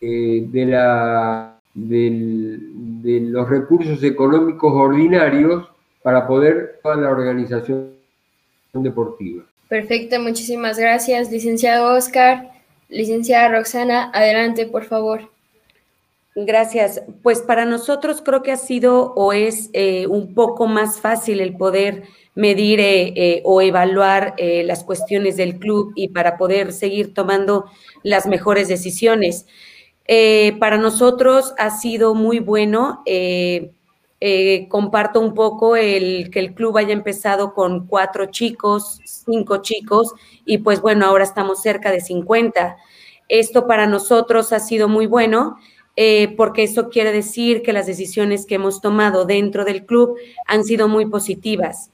de, 0.00 0.66
la, 0.66 1.58
de 1.72 3.20
los 3.30 3.48
recursos 3.48 4.02
económicos 4.02 4.72
ordinarios 4.74 5.70
para 6.02 6.26
poder 6.26 6.80
toda 6.82 6.96
la 6.96 7.10
organización 7.10 7.91
deportiva. 8.72 9.44
Perfecto, 9.68 10.20
muchísimas 10.20 10.78
gracias, 10.78 11.30
licenciado 11.30 11.94
Oscar. 11.94 12.50
Licenciada 12.88 13.48
Roxana, 13.48 14.10
adelante, 14.12 14.66
por 14.66 14.84
favor. 14.84 15.30
Gracias. 16.34 17.02
Pues 17.22 17.40
para 17.40 17.64
nosotros 17.64 18.22
creo 18.22 18.42
que 18.42 18.52
ha 18.52 18.56
sido 18.56 19.14
o 19.14 19.32
es 19.32 19.70
eh, 19.72 20.06
un 20.06 20.34
poco 20.34 20.66
más 20.66 21.00
fácil 21.00 21.40
el 21.40 21.56
poder 21.56 22.04
medir 22.34 22.80
eh, 22.80 23.12
eh, 23.16 23.42
o 23.44 23.60
evaluar 23.60 24.34
las 24.38 24.84
cuestiones 24.84 25.36
del 25.36 25.58
club 25.58 25.92
y 25.94 26.08
para 26.08 26.38
poder 26.38 26.72
seguir 26.72 27.12
tomando 27.12 27.66
las 28.02 28.26
mejores 28.26 28.68
decisiones. 28.68 29.46
para 30.58 30.76
nosotros 30.78 31.54
ha 31.58 31.70
sido 31.70 32.14
muy 32.14 32.38
bueno. 32.40 33.02
Comparto 34.68 35.20
un 35.20 35.34
poco 35.34 35.76
el 35.76 36.30
que 36.30 36.38
el 36.38 36.54
club 36.54 36.78
haya 36.78 36.92
empezado 36.92 37.54
con 37.54 37.86
cuatro 37.86 38.26
chicos, 38.26 39.00
cinco 39.04 39.62
chicos, 39.62 40.14
y 40.44 40.58
pues 40.58 40.80
bueno, 40.80 41.06
ahora 41.06 41.24
estamos 41.24 41.62
cerca 41.62 41.90
de 41.90 42.00
50. 42.00 42.76
Esto 43.28 43.66
para 43.66 43.86
nosotros 43.86 44.52
ha 44.52 44.60
sido 44.60 44.88
muy 44.88 45.06
bueno. 45.06 45.56
Eh, 45.94 46.34
porque 46.38 46.62
eso 46.62 46.88
quiere 46.88 47.12
decir 47.12 47.60
que 47.62 47.74
las 47.74 47.86
decisiones 47.86 48.46
que 48.46 48.54
hemos 48.54 48.80
tomado 48.80 49.26
dentro 49.26 49.64
del 49.64 49.84
club 49.84 50.16
han 50.46 50.64
sido 50.64 50.88
muy 50.88 51.06
positivas. 51.06 51.90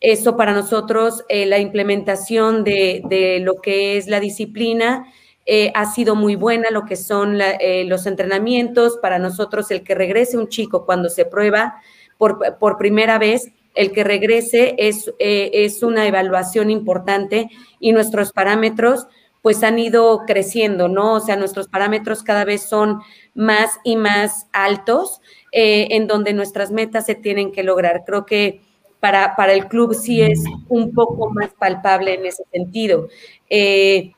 Eso 0.00 0.36
para 0.36 0.52
nosotros, 0.52 1.24
eh, 1.28 1.46
la 1.46 1.58
implementación 1.58 2.64
de, 2.64 3.40
lo 3.42 3.60
que 3.60 3.96
es 3.96 4.08
la 4.08 4.20
disciplina 4.20 5.06
eh, 5.46 5.72
ha 5.74 5.86
sido 5.92 6.14
muy 6.14 6.36
buena, 6.36 6.70
lo 6.70 6.84
que 6.84 6.96
son 6.96 7.38
los 7.38 8.06
entrenamientos. 8.06 8.98
Para 9.00 9.18
nosotros, 9.18 9.70
el 9.70 9.82
que 9.82 9.94
regrese 9.94 10.38
un 10.38 10.48
chico 10.48 10.86
cuando 10.86 11.08
se 11.08 11.24
prueba 11.24 11.76
por, 12.18 12.58
por 12.58 12.78
primera 12.78 13.18
vez, 13.18 13.52
el 13.74 13.92
que 13.92 14.04
regrese 14.04 14.74
es, 14.78 15.12
es 15.18 15.82
una 15.82 16.06
evaluación 16.06 16.70
importante 16.70 17.48
y 17.80 17.92
nuestros 17.92 18.32
parámetros 18.32 19.06
pues 19.42 19.64
han 19.64 19.78
ido 19.78 20.22
creciendo, 20.24 20.88
¿no? 20.88 21.14
O 21.14 21.20
sea, 21.20 21.36
nuestros 21.36 21.68
parámetros 21.68 22.22
cada 22.22 22.44
vez 22.44 22.62
son 22.62 23.00
más 23.34 23.72
y 23.84 23.96
más 23.96 24.46
altos, 24.52 25.20
eh, 25.50 25.88
en 25.90 26.06
donde 26.06 26.32
nuestras 26.32 26.70
metas 26.70 27.06
se 27.06 27.16
tienen 27.16 27.50
que 27.50 27.64
lograr. 27.64 28.04
Creo 28.06 28.24
que 28.24 28.62
para, 29.00 29.34
para 29.34 29.52
el 29.52 29.66
club 29.66 29.94
sí 29.94 30.22
es 30.22 30.44
un 30.68 30.94
poco 30.94 31.28
más 31.30 31.52
palpable 31.54 32.14
en 32.14 32.24
ese 32.24 32.44
sentido. 32.52 33.08
Eh, 33.50 34.12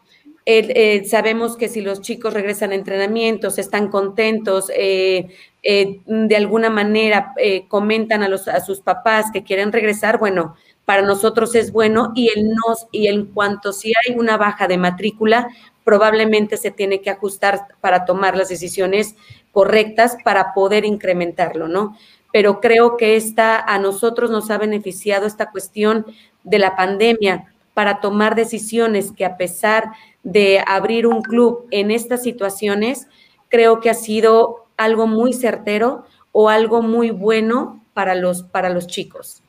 sabemos 1.07 1.57
que 1.57 1.68
si 1.68 1.80
los 1.80 2.01
chicos 2.01 2.34
regresan 2.34 2.72
a 2.72 2.74
entrenamientos, 2.74 3.59
están 3.59 3.88
contentos, 3.88 4.70
eh, 4.76 5.30
de 5.62 6.36
alguna 6.36 6.68
manera 6.68 7.32
comentan 7.68 8.22
a, 8.22 8.28
los, 8.28 8.45
sus 8.66 8.80
papás 8.80 9.26
que 9.32 9.42
quieren 9.42 9.72
regresar, 9.72 10.18
bueno, 10.18 10.55
para 10.84 11.03
nosotros 11.03 11.55
es 11.55 11.72
bueno 11.72 12.12
y 12.14 12.28
el 12.36 12.51
nos 12.51 12.86
y 12.92 13.07
en 13.07 13.26
cuanto 13.26 13.72
si 13.72 13.92
hay 13.95 14.14
una 14.16 14.36
baja 14.36 14.68
de 14.68 14.78
matrícula, 14.78 15.49
probablemente 15.84 16.57
se 16.57 16.70
tiene 16.70 17.01
que 17.01 17.11
ajustar 17.11 17.66
para 17.80 18.05
tomar 18.05 18.36
las 18.36 18.49
decisiones 18.49 19.14
correctas 19.53 20.16
para 20.24 20.53
poder 20.55 20.84
incrementarlo, 20.84 21.68
¿no? 21.68 21.97
Pero 22.32 22.61
creo 22.61 22.97
que 22.97 23.16
esta 23.16 23.61
a 23.61 23.78
nosotros 23.78 24.30
nos 24.30 24.51
ha 24.51 24.59
beneficiado 24.59 25.26
esta 25.26 25.51
cuestión 25.51 26.07
de 26.42 26.59
la 26.59 26.74
pandemia 26.74 27.53
para 27.74 28.00
tomar 28.00 28.34
decisiones 28.36 29.12
que 29.12 29.24
a 29.24 29.36
pesar 29.36 29.92
de 30.22 30.62
abrir 30.66 31.06
un 31.06 31.22
club 31.22 31.66
en 31.70 31.90
estas 31.90 32.22
situaciones, 32.22 33.08
creo 33.48 33.80
que 33.80 33.90
ha 33.90 33.94
sido 33.94 34.64
algo 34.76 35.06
muy 35.06 35.32
certero 35.32 36.04
o 36.32 36.48
algo 36.48 36.82
muy 36.82 37.10
bueno 37.10 37.80
para 37.92 38.14
los, 38.14 38.42
para 38.42 38.70
los 38.70 38.86
chicos. 38.86 39.42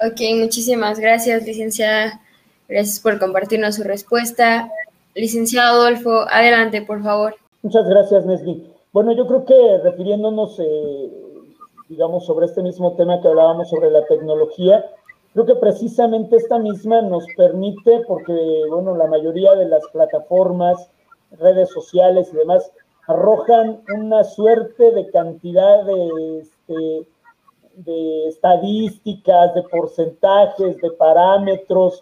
Ok, 0.00 0.20
muchísimas 0.38 0.98
gracias, 0.98 1.44
licenciada. 1.44 2.20
Gracias 2.68 3.00
por 3.00 3.18
compartirnos 3.18 3.74
su 3.74 3.82
respuesta. 3.82 4.70
Licenciado 5.14 5.82
Adolfo, 5.82 6.26
adelante, 6.30 6.82
por 6.82 7.02
favor. 7.02 7.36
Muchas 7.62 7.86
gracias, 7.86 8.24
Nesli. 8.24 8.66
Bueno, 8.92 9.12
yo 9.12 9.26
creo 9.26 9.44
que 9.44 9.78
refiriéndonos, 9.82 10.58
eh, 10.58 11.10
digamos, 11.88 12.24
sobre 12.24 12.46
este 12.46 12.62
mismo 12.62 12.94
tema 12.96 13.20
que 13.20 13.28
hablábamos 13.28 13.68
sobre 13.68 13.90
la 13.90 14.04
tecnología, 14.06 14.84
creo 15.32 15.46
que 15.46 15.54
precisamente 15.56 16.36
esta 16.36 16.58
misma 16.58 17.02
nos 17.02 17.24
permite, 17.36 18.02
porque, 18.06 18.62
bueno, 18.68 18.96
la 18.96 19.06
mayoría 19.06 19.54
de 19.54 19.66
las 19.66 19.86
plataformas, 19.92 20.90
redes 21.38 21.70
sociales 21.70 22.30
y 22.32 22.36
demás, 22.36 22.70
arrojan 23.06 23.80
una 23.96 24.24
suerte 24.24 24.92
de 24.92 25.10
cantidad 25.10 25.84
de, 25.84 26.38
este, 26.40 27.06
de 27.76 28.28
estadísticas, 28.28 29.54
de 29.54 29.62
porcentajes, 29.64 30.76
de 30.80 30.90
parámetros, 30.92 32.00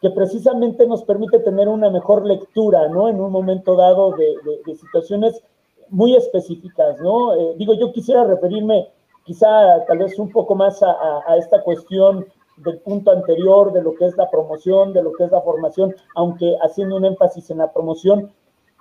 que 0.00 0.10
precisamente 0.10 0.86
nos 0.86 1.02
permite 1.04 1.40
tener 1.40 1.68
una 1.68 1.90
mejor 1.90 2.26
lectura, 2.26 2.88
¿no? 2.88 3.08
En 3.08 3.20
un 3.20 3.32
momento 3.32 3.76
dado 3.76 4.12
de, 4.12 4.36
situaciones 4.76 5.42
muy 5.88 6.14
específicas, 6.14 7.00
¿no? 7.00 7.34
Eh, 7.34 7.54
digo, 7.56 7.74
yo 7.74 7.92
quisiera 7.92 8.24
referirme 8.24 8.88
quizá 9.24 9.84
tal 9.86 9.98
vez 9.98 10.18
un 10.18 10.30
poco 10.30 10.54
más 10.54 10.82
a, 10.82 11.36
esta 11.36 11.62
cuestión 11.62 12.26
del 12.56 12.78
punto 12.78 13.10
anterior, 13.10 13.72
de 13.72 13.82
lo 13.82 13.94
que 13.94 14.06
es 14.06 14.16
la 14.16 14.30
promoción, 14.30 14.92
de 14.92 15.02
lo 15.02 15.12
que 15.12 15.24
es 15.24 15.30
la 15.30 15.42
formación, 15.42 15.94
aunque 16.14 16.56
haciendo 16.62 16.96
un 16.96 17.04
énfasis 17.04 17.50
en 17.50 17.58
la 17.58 17.72
promoción 17.72 18.32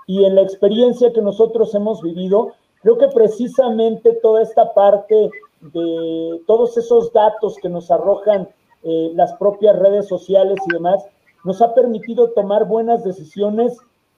y 0.07 0.23
en 0.23 0.36
la 0.36 0.41
experiencia 0.41 1.11
que 1.11 1.21
nosotros 1.21 1.73
hemos 1.76 2.01
vivido, 2.01 2.53
creo 2.82 2.97
que 2.97 3.07
precisamente 3.07 4.13
toda 4.21 4.41
esta 4.41 4.73
parte 4.73 5.30
de 5.61 6.41
todos 6.45 6.78
esos 6.78 7.11
datos 7.11 7.57
que 7.61 7.69
nos 7.69 7.89
arrojan 7.89 8.47
eh, 8.84 9.11
las 9.15 9.34
propias 9.34 9.78
redes 9.80 10.07
sociales 10.07 10.59
y 10.67 10.73
demás, 10.73 11.03
nos 11.43 11.61
ha 11.61 11.73
permitido 11.73 12.30
tomar 12.32 12.67
buenas 12.67 13.03
decisiones, 13.03 13.78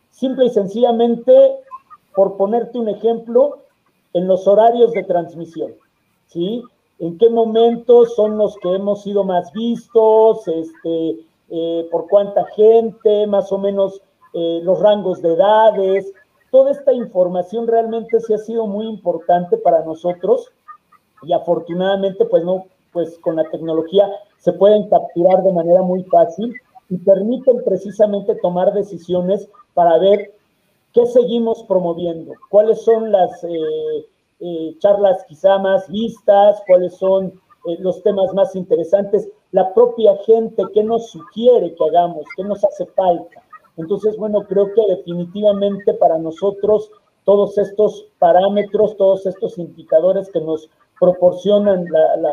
simple 0.10 0.46
y 0.46 0.50
sencillamente, 0.50 1.58
por 2.14 2.36
ponerte 2.36 2.78
un 2.78 2.90
ejemplo, 2.90 3.60
en 4.14 4.28
los 4.28 4.48
horarios 4.48 4.92
de 4.92 5.04
transmisión, 5.04 5.74
¿sí? 6.28 6.64
En 7.00 7.18
qué 7.18 7.30
momentos 7.30 8.16
son 8.16 8.38
los 8.38 8.56
que 8.58 8.74
hemos 8.74 9.04
sido 9.04 9.24
más 9.24 9.52
vistos, 9.54 10.48
este, 10.48 11.20
eh, 11.50 11.88
por 11.92 12.08
cuánta 12.08 12.46
gente, 12.56 13.28
más 13.28 13.52
o 13.52 13.58
menos 13.58 14.02
eh, 14.34 14.60
los 14.64 14.80
rangos 14.80 15.22
de 15.22 15.34
edades. 15.34 16.12
Toda 16.52 16.72
esta 16.72 16.94
información 16.94 17.68
realmente 17.68 18.20
sí 18.20 18.34
ha 18.34 18.38
sido 18.38 18.68
muy 18.68 18.88
importante 18.88 19.58
para 19.58 19.84
nosotros 19.84 20.52
y 21.24 21.34
afortunadamente 21.34 22.26
pues 22.26 22.44
no, 22.44 22.66
pues 22.92 23.18
con 23.20 23.36
la 23.36 23.50
tecnología 23.50 24.10
se 24.38 24.54
pueden 24.54 24.90
capturar 24.90 25.44
de 25.44 25.54
manera 25.54 25.82
muy 25.82 26.04
fácil 26.04 26.54
y 26.90 26.98
permiten 26.98 27.64
precisamente 27.64 28.36
tomar 28.36 28.74
decisiones 28.74 29.50
para 29.74 29.98
ver 29.98 30.34
qué 30.94 31.06
seguimos 31.06 31.64
promoviendo, 31.64 32.34
cuáles 32.50 32.82
son 32.82 33.12
las 33.12 33.44
eh, 33.44 34.06
eh, 34.40 34.76
charlas 34.80 35.24
quizá 35.28 35.58
más 35.58 35.88
vistas, 35.90 36.62
cuáles 36.68 36.96
son 36.98 37.28
eh, 37.68 37.78
los 37.80 38.02
temas 38.04 38.34
más 38.34 38.56
interesantes, 38.56 39.30
la 39.52 39.74
propia 39.74 40.16
gente, 40.26 40.64
qué 40.74 40.84
nos 40.84 41.10
sugiere 41.10 41.74
que 41.74 41.84
hagamos, 41.84 42.26
qué 42.36 42.44
nos 42.44 42.64
hace 42.64 42.86
falta. 42.88 43.42
Entonces, 43.78 44.18
bueno, 44.18 44.44
creo 44.48 44.74
que 44.74 44.82
definitivamente 44.96 45.94
para 45.94 46.18
nosotros 46.18 46.92
todos 47.24 47.58
estos 47.58 48.08
parámetros, 48.20 48.96
todos 48.98 49.26
estos 49.26 49.58
indicadores 49.58 50.30
que 50.32 50.40
nos 50.40 50.70
proporcionan 51.00 51.86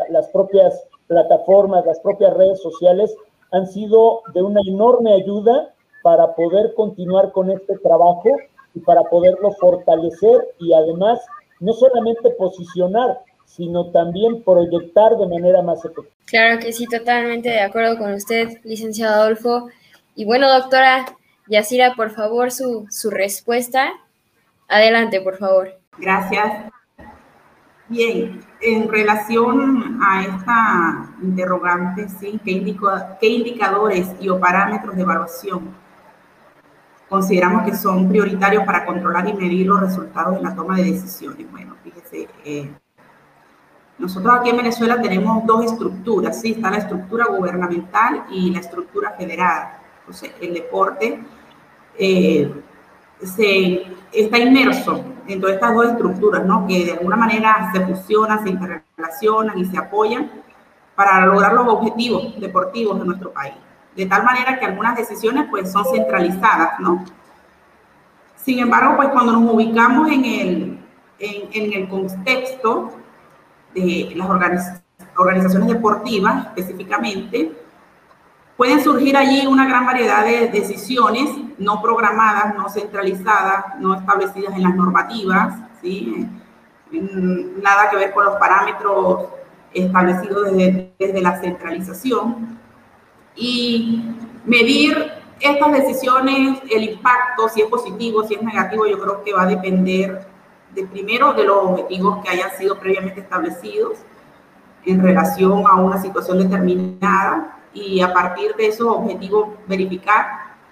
las 0.09 0.29
propias 0.29 0.87
plataformas, 1.07 1.85
las 1.85 1.99
propias 1.99 2.33
redes 2.33 2.61
sociales, 2.61 3.15
han 3.51 3.67
sido 3.67 4.21
de 4.33 4.41
una 4.41 4.61
enorme 4.67 5.13
ayuda 5.13 5.73
para 6.01 6.35
poder 6.35 6.73
continuar 6.75 7.31
con 7.31 7.49
este 7.49 7.77
trabajo 7.79 8.29
y 8.73 8.79
para 8.79 9.03
poderlo 9.03 9.51
fortalecer 9.53 10.55
y 10.59 10.73
además 10.73 11.19
no 11.59 11.73
solamente 11.73 12.29
posicionar, 12.37 13.19
sino 13.45 13.91
también 13.91 14.43
proyectar 14.43 15.17
de 15.17 15.27
manera 15.27 15.61
más 15.61 15.79
efectiva. 15.79 16.07
Claro 16.25 16.59
que 16.59 16.73
sí, 16.73 16.87
totalmente 16.87 17.49
de 17.49 17.61
acuerdo 17.61 17.97
con 17.97 18.13
usted, 18.13 18.59
licenciado 18.63 19.21
Adolfo. 19.21 19.69
Y 20.15 20.25
bueno, 20.25 20.51
doctora 20.51 21.05
Yacira, 21.47 21.93
por 21.95 22.11
favor, 22.11 22.51
su, 22.51 22.87
su 22.89 23.09
respuesta. 23.11 23.93
Adelante, 24.67 25.21
por 25.21 25.37
favor. 25.37 25.79
Gracias. 25.97 26.71
Bien, 27.87 28.41
en 28.61 28.89
relación 28.89 29.99
a 30.01 30.23
esta 30.23 31.15
interrogante, 31.21 32.09
¿sí? 32.09 32.39
¿Qué, 32.43 32.75
¿qué 33.21 33.27
indicadores 33.27 34.07
y 34.19 34.29
o 34.29 34.39
parámetros 34.39 34.95
de 34.95 35.03
evaluación 35.03 35.84
consideramos 37.09 37.63
que 37.63 37.75
son 37.75 38.09
prioritarios 38.09 38.63
para 38.63 38.85
controlar 38.85 39.27
y 39.27 39.33
medir 39.33 39.67
los 39.67 39.81
resultados 39.81 40.37
en 40.37 40.43
la 40.43 40.55
toma 40.55 40.77
de 40.77 40.83
decisiones? 40.83 41.49
Bueno, 41.51 41.75
fíjese, 41.83 42.27
eh, 42.43 42.71
nosotros 43.97 44.35
aquí 44.39 44.49
en 44.49 44.57
Venezuela 44.57 45.01
tenemos 45.01 45.45
dos 45.45 45.65
estructuras, 45.65 46.41
¿sí? 46.41 46.51
Está 46.51 46.71
la 46.71 46.77
estructura 46.77 47.25
gubernamental 47.25 48.25
y 48.29 48.51
la 48.51 48.59
estructura 48.59 49.11
federal. 49.11 49.77
Entonces, 49.99 50.31
el 50.41 50.53
deporte 50.53 51.19
eh, 51.97 52.53
se, 53.23 53.87
está 54.11 54.37
inmerso 54.37 55.03
en 55.27 55.39
todas 55.39 55.55
estas 55.55 55.73
dos 55.73 55.87
estructuras, 55.87 56.45
¿no? 56.45 56.67
que 56.67 56.85
de 56.85 56.91
alguna 56.93 57.15
manera 57.15 57.71
se 57.73 57.81
fusionan, 57.81 58.43
se 58.43 58.49
interrelacionan 58.49 59.57
y 59.57 59.65
se 59.65 59.77
apoyan 59.77 60.31
para 60.95 61.25
lograr 61.25 61.53
los 61.53 61.67
objetivos 61.67 62.39
deportivos 62.39 62.99
de 62.99 63.05
nuestro 63.05 63.31
país. 63.31 63.55
De 63.95 64.05
tal 64.05 64.23
manera 64.23 64.59
que 64.59 64.65
algunas 64.65 64.95
decisiones 64.95 65.45
pues 65.49 65.71
son 65.71 65.85
centralizadas, 65.85 66.79
¿no? 66.79 67.05
Sin 68.35 68.59
embargo, 68.59 68.95
pues 68.97 69.09
cuando 69.09 69.33
nos 69.33 69.53
ubicamos 69.53 70.11
en 70.11 70.25
el, 70.25 70.79
en, 71.19 71.73
el 71.73 71.87
contexto 71.87 72.91
de 73.73 74.13
las 74.15 74.29
organizaciones 75.15 75.69
deportivas 75.69 76.47
específicamente, 76.47 77.51
Pueden 78.57 78.81
surgir 78.81 79.17
allí 79.17 79.45
una 79.45 79.67
gran 79.67 79.85
variedad 79.85 80.23
de 80.23 80.47
decisiones 80.47 81.29
no 81.57 81.81
programadas, 81.81 82.55
no 82.55 82.69
centralizadas, 82.69 83.77
no 83.79 83.95
establecidas 83.95 84.55
en 84.55 84.63
las 84.63 84.75
normativas, 84.75 85.55
¿sí? 85.81 86.25
nada 86.91 87.89
que 87.89 87.97
ver 87.97 88.13
con 88.13 88.23
los 88.23 88.35
parámetros 88.35 89.25
establecidos 89.73 90.51
desde, 90.51 90.93
desde 90.97 91.21
la 91.21 91.37
centralización. 91.41 92.57
Y 93.35 94.03
medir 94.45 95.11
estas 95.39 95.71
decisiones, 95.73 96.59
el 96.69 96.83
impacto, 96.83 97.49
si 97.49 97.61
es 97.61 97.67
positivo, 97.67 98.23
si 98.23 98.35
es 98.35 98.41
negativo, 98.41 98.87
yo 98.87 98.99
creo 98.99 99.23
que 99.23 99.33
va 99.33 99.43
a 99.43 99.47
depender 99.47 100.25
de 100.73 100.85
primero 100.85 101.33
de 101.33 101.45
los 101.45 101.57
objetivos 101.57 102.23
que 102.23 102.29
hayan 102.29 102.51
sido 102.57 102.77
previamente 102.79 103.21
establecidos 103.21 103.99
en 104.85 105.01
relación 105.01 105.65
a 105.65 105.75
una 105.75 106.01
situación 106.01 106.37
determinada 106.39 107.59
y 107.73 108.01
a 108.01 108.13
partir 108.13 108.55
de 108.55 108.67
esos 108.67 108.87
objetivos 108.87 109.49
verificar 109.67 110.25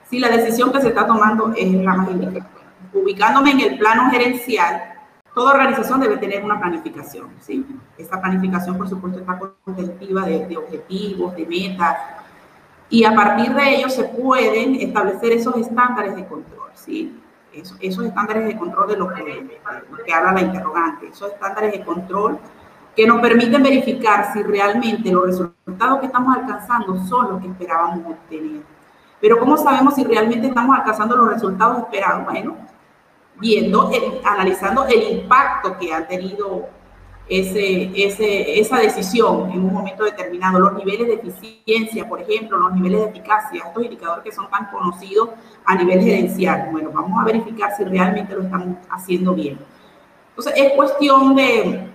si 0.09 0.19
la 0.19 0.29
decisión 0.29 0.71
que 0.71 0.81
se 0.81 0.89
está 0.89 1.07
tomando 1.07 1.53
es 1.55 1.71
la 1.73 1.95
más 1.95 2.09
indicada. 2.09 2.49
Ubicándome 2.93 3.51
en 3.51 3.59
el 3.61 3.77
plano 3.77 4.11
gerencial, 4.11 4.93
toda 5.33 5.53
organización 5.53 5.99
debe 5.99 6.17
tener 6.17 6.43
una 6.43 6.59
planificación, 6.59 7.29
¿sí? 7.39 7.65
Esta 7.97 8.21
planificación, 8.21 8.77
por 8.77 8.87
supuesto, 8.87 9.19
está 9.19 9.39
contentiva 9.63 10.25
de, 10.25 10.45
de 10.45 10.57
objetivos, 10.57 11.35
de 11.35 11.45
metas, 11.47 11.97
y 12.93 13.05
a 13.05 13.15
partir 13.15 13.51
de 13.55 13.75
ellos 13.75 13.91
se 13.91 14.03
pueden 14.03 14.75
establecer 14.75 15.31
esos 15.31 15.55
estándares 15.55 16.15
de 16.15 16.27
control, 16.27 16.69
¿sí? 16.75 17.19
Esos, 17.51 17.75
esos 17.81 18.05
estándares 18.05 18.45
de 18.45 18.55
control 18.55 18.87
de 18.87 18.97
lo 18.97 19.11
que, 19.11 19.23
de 19.23 19.59
lo 19.89 20.03
que 20.03 20.13
habla 20.13 20.33
la 20.33 20.41
interrogante, 20.41 21.07
esos 21.07 21.31
estándares 21.31 21.71
de 21.71 21.83
control 21.83 22.37
que 22.95 23.07
nos 23.07 23.19
permiten 23.19 23.63
verificar 23.63 24.31
si 24.31 24.43
realmente 24.43 25.11
los 25.11 25.25
resultados 25.25 26.01
que 26.01 26.05
estamos 26.05 26.37
alcanzando 26.37 27.03
son 27.05 27.31
los 27.31 27.41
que 27.41 27.47
esperábamos 27.47 28.05
obtener. 28.05 28.61
Pero 29.19 29.39
¿cómo 29.39 29.57
sabemos 29.57 29.95
si 29.95 30.03
realmente 30.03 30.49
estamos 30.49 30.77
alcanzando 30.77 31.15
los 31.15 31.33
resultados 31.33 31.79
esperados? 31.79 32.25
Bueno, 32.25 32.57
viendo, 33.37 33.89
analizando 34.23 34.85
el 34.85 35.17
impacto 35.17 35.79
que 35.79 35.91
ha 35.91 36.07
tenido 36.07 36.69
ese, 37.27 37.91
ese, 37.95 38.59
esa 38.59 38.77
decisión 38.77 39.49
en 39.51 39.63
un 39.63 39.73
momento 39.73 40.03
determinado, 40.03 40.59
los 40.59 40.73
niveles 40.73 41.07
de 41.07 41.13
eficiencia, 41.13 42.07
por 42.07 42.21
ejemplo, 42.21 42.57
los 42.57 42.73
niveles 42.73 43.01
de 43.01 43.09
eficacia, 43.09 43.63
estos 43.65 43.83
indicadores 43.83 44.23
que 44.23 44.31
son 44.31 44.49
tan 44.49 44.65
conocidos 44.65 45.29
a 45.65 45.75
nivel 45.75 46.01
gerencial. 46.01 46.69
Bueno, 46.71 46.91
vamos 46.93 47.21
a 47.21 47.25
verificar 47.25 47.75
si 47.75 47.83
realmente 47.85 48.35
lo 48.35 48.43
estamos 48.43 48.77
haciendo 48.89 49.33
bien. 49.33 49.57
Entonces, 50.29 50.53
es 50.57 50.73
cuestión 50.73 51.35
de, 51.35 51.87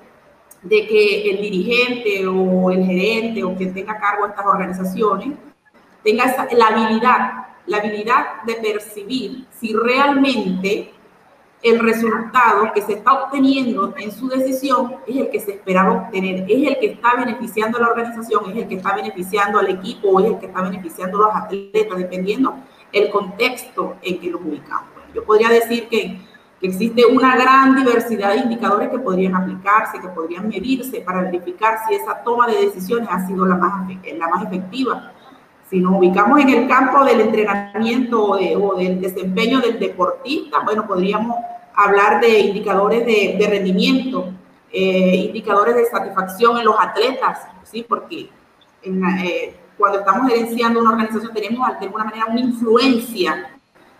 de 0.62 0.86
que 0.86 1.30
el 1.30 1.42
dirigente 1.42 2.26
o 2.26 2.70
el 2.70 2.84
gerente 2.84 3.44
o 3.44 3.54
quien 3.54 3.74
tenga 3.74 3.98
cargo 3.98 4.24
de 4.24 4.30
estas 4.30 4.46
organizaciones 4.46 5.36
tenga 6.02 6.48
la 6.52 6.66
habilidad, 6.68 7.46
la 7.66 7.76
habilidad 7.78 8.42
de 8.46 8.54
percibir 8.54 9.46
si 9.50 9.74
realmente 9.74 10.94
el 11.62 11.80
resultado 11.80 12.72
que 12.72 12.82
se 12.82 12.92
está 12.94 13.12
obteniendo 13.12 13.94
en 13.96 14.12
su 14.12 14.28
decisión 14.28 14.96
es 15.06 15.16
el 15.16 15.30
que 15.30 15.40
se 15.40 15.52
esperaba 15.52 15.92
obtener, 15.92 16.44
es 16.48 16.68
el 16.68 16.78
que 16.78 16.92
está 16.92 17.16
beneficiando 17.16 17.78
a 17.78 17.80
la 17.82 17.88
organización, 17.88 18.50
es 18.50 18.56
el 18.56 18.68
que 18.68 18.76
está 18.76 18.94
beneficiando 18.94 19.58
al 19.58 19.68
equipo 19.68 20.20
es 20.20 20.26
el 20.26 20.38
que 20.38 20.46
está 20.46 20.62
beneficiando 20.62 21.18
a 21.18 21.26
los 21.26 21.36
atletas, 21.36 21.98
dependiendo 21.98 22.58
el 22.92 23.10
contexto 23.10 23.96
en 24.02 24.20
que 24.20 24.30
los 24.30 24.40
ubicamos. 24.40 24.88
Yo 25.14 25.24
podría 25.24 25.48
decir 25.48 25.88
que 25.88 26.20
que 26.60 26.66
existe 26.66 27.06
una 27.06 27.36
gran 27.36 27.76
diversidad 27.76 28.32
de 28.32 28.38
indicadores 28.38 28.88
que 28.88 28.98
podrían 28.98 29.36
aplicarse, 29.36 30.00
que 30.00 30.08
podrían 30.08 30.48
medirse 30.48 31.00
para 31.00 31.22
verificar 31.22 31.78
si 31.86 31.94
esa 31.94 32.22
toma 32.24 32.48
de 32.48 32.66
decisiones 32.66 33.08
ha 33.10 33.24
sido 33.26 33.46
la 33.46 33.54
más, 33.54 33.88
la 33.88 34.28
más 34.28 34.44
efectiva. 34.44 35.12
Si 35.70 35.80
nos 35.80 35.98
ubicamos 35.98 36.40
en 36.40 36.48
el 36.48 36.68
campo 36.68 37.04
del 37.04 37.20
entrenamiento 37.20 38.22
o, 38.30 38.74
del 38.76 39.00
desempeño 39.00 39.60
del 39.60 39.78
deportista, 39.78 40.60
bueno, 40.64 40.86
podríamos 40.86 41.36
hablar 41.74 42.20
de 42.20 42.40
indicadores 42.40 43.04
de, 43.04 43.46
rendimiento, 43.48 44.32
eh, 44.72 45.26
indicadores 45.26 45.74
de 45.74 45.84
satisfacción 45.86 46.58
en 46.58 46.64
los 46.64 46.74
atletas, 46.78 47.40
¿sí? 47.64 47.84
Porque 47.86 48.30
eh, 48.82 49.56
cuando 49.76 50.00
estamos 50.00 50.30
gerenciando 50.30 50.80
una 50.80 50.90
organización 50.90 51.32
tenemos 51.34 51.68
de 51.78 51.86
alguna 51.86 52.04
manera 52.04 52.26
una 52.26 52.40
influencia 52.40 53.50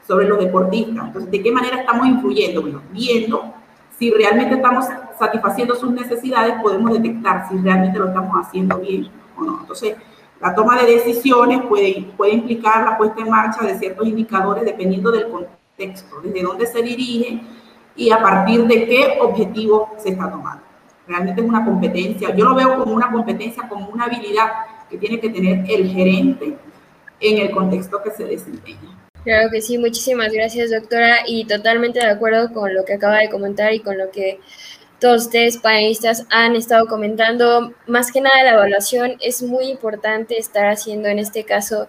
sobre 0.06 0.26
los 0.26 0.38
deportistas. 0.38 1.06
Entonces, 1.06 1.30
¿de 1.30 1.42
qué 1.42 1.52
manera 1.52 1.80
estamos 1.80 2.06
influyendo? 2.06 2.62
Bueno, 2.62 2.82
viendo 2.92 3.54
si 3.98 4.10
realmente 4.10 4.54
estamos 4.54 4.86
satisfaciendo 5.18 5.74
sus 5.74 5.90
necesidades, 5.90 6.54
podemos 6.62 6.92
detectar 6.92 7.48
si 7.48 7.58
realmente 7.58 7.98
lo 7.98 8.08
estamos 8.08 8.46
haciendo 8.46 8.78
bien 8.78 9.08
o 9.36 9.42
no. 9.42 9.58
Entonces, 9.60 9.96
la 10.40 10.54
toma 10.54 10.80
de 10.80 10.92
decisiones 10.94 11.62
puede, 11.68 12.06
puede 12.16 12.32
implicar 12.34 12.84
la 12.84 12.96
puesta 12.96 13.20
en 13.20 13.30
marcha 13.30 13.64
de 13.64 13.78
ciertos 13.78 14.06
indicadores 14.06 14.64
dependiendo 14.64 15.10
del 15.10 15.28
contexto, 15.28 16.20
desde 16.22 16.42
dónde 16.42 16.66
se 16.66 16.82
dirige 16.82 17.40
y 17.96 18.10
a 18.10 18.20
partir 18.20 18.66
de 18.66 18.86
qué 18.86 19.18
objetivo 19.20 19.90
se 19.98 20.10
está 20.10 20.30
tomando. 20.30 20.62
Realmente 21.06 21.40
es 21.40 21.48
una 21.48 21.64
competencia, 21.64 22.34
yo 22.34 22.44
lo 22.44 22.54
veo 22.54 22.78
como 22.78 22.94
una 22.94 23.10
competencia, 23.10 23.68
como 23.68 23.88
una 23.88 24.04
habilidad 24.04 24.46
que 24.88 24.98
tiene 24.98 25.18
que 25.18 25.30
tener 25.30 25.64
el 25.68 25.88
gerente 25.90 26.56
en 27.20 27.38
el 27.38 27.50
contexto 27.50 28.00
que 28.02 28.10
se 28.10 28.24
desempeña. 28.24 28.98
Claro 29.24 29.50
que 29.50 29.60
sí, 29.60 29.76
muchísimas 29.78 30.32
gracias 30.32 30.70
doctora 30.70 31.18
y 31.26 31.44
totalmente 31.44 31.98
de 31.98 32.06
acuerdo 32.06 32.52
con 32.52 32.72
lo 32.72 32.84
que 32.84 32.94
acaba 32.94 33.18
de 33.18 33.28
comentar 33.28 33.72
y 33.72 33.80
con 33.80 33.98
lo 33.98 34.10
que 34.10 34.38
todos 35.00 35.26
ustedes 35.26 35.58
panelistas 35.58 36.24
han 36.30 36.56
estado 36.56 36.86
comentando. 36.86 37.72
Más 37.86 38.12
que 38.12 38.20
nada 38.20 38.42
la 38.42 38.54
evaluación 38.54 39.16
es 39.20 39.42
muy 39.42 39.66
importante 39.66 40.38
estar 40.38 40.66
haciendo 40.66 41.08
en 41.08 41.18
este 41.18 41.44
caso 41.44 41.88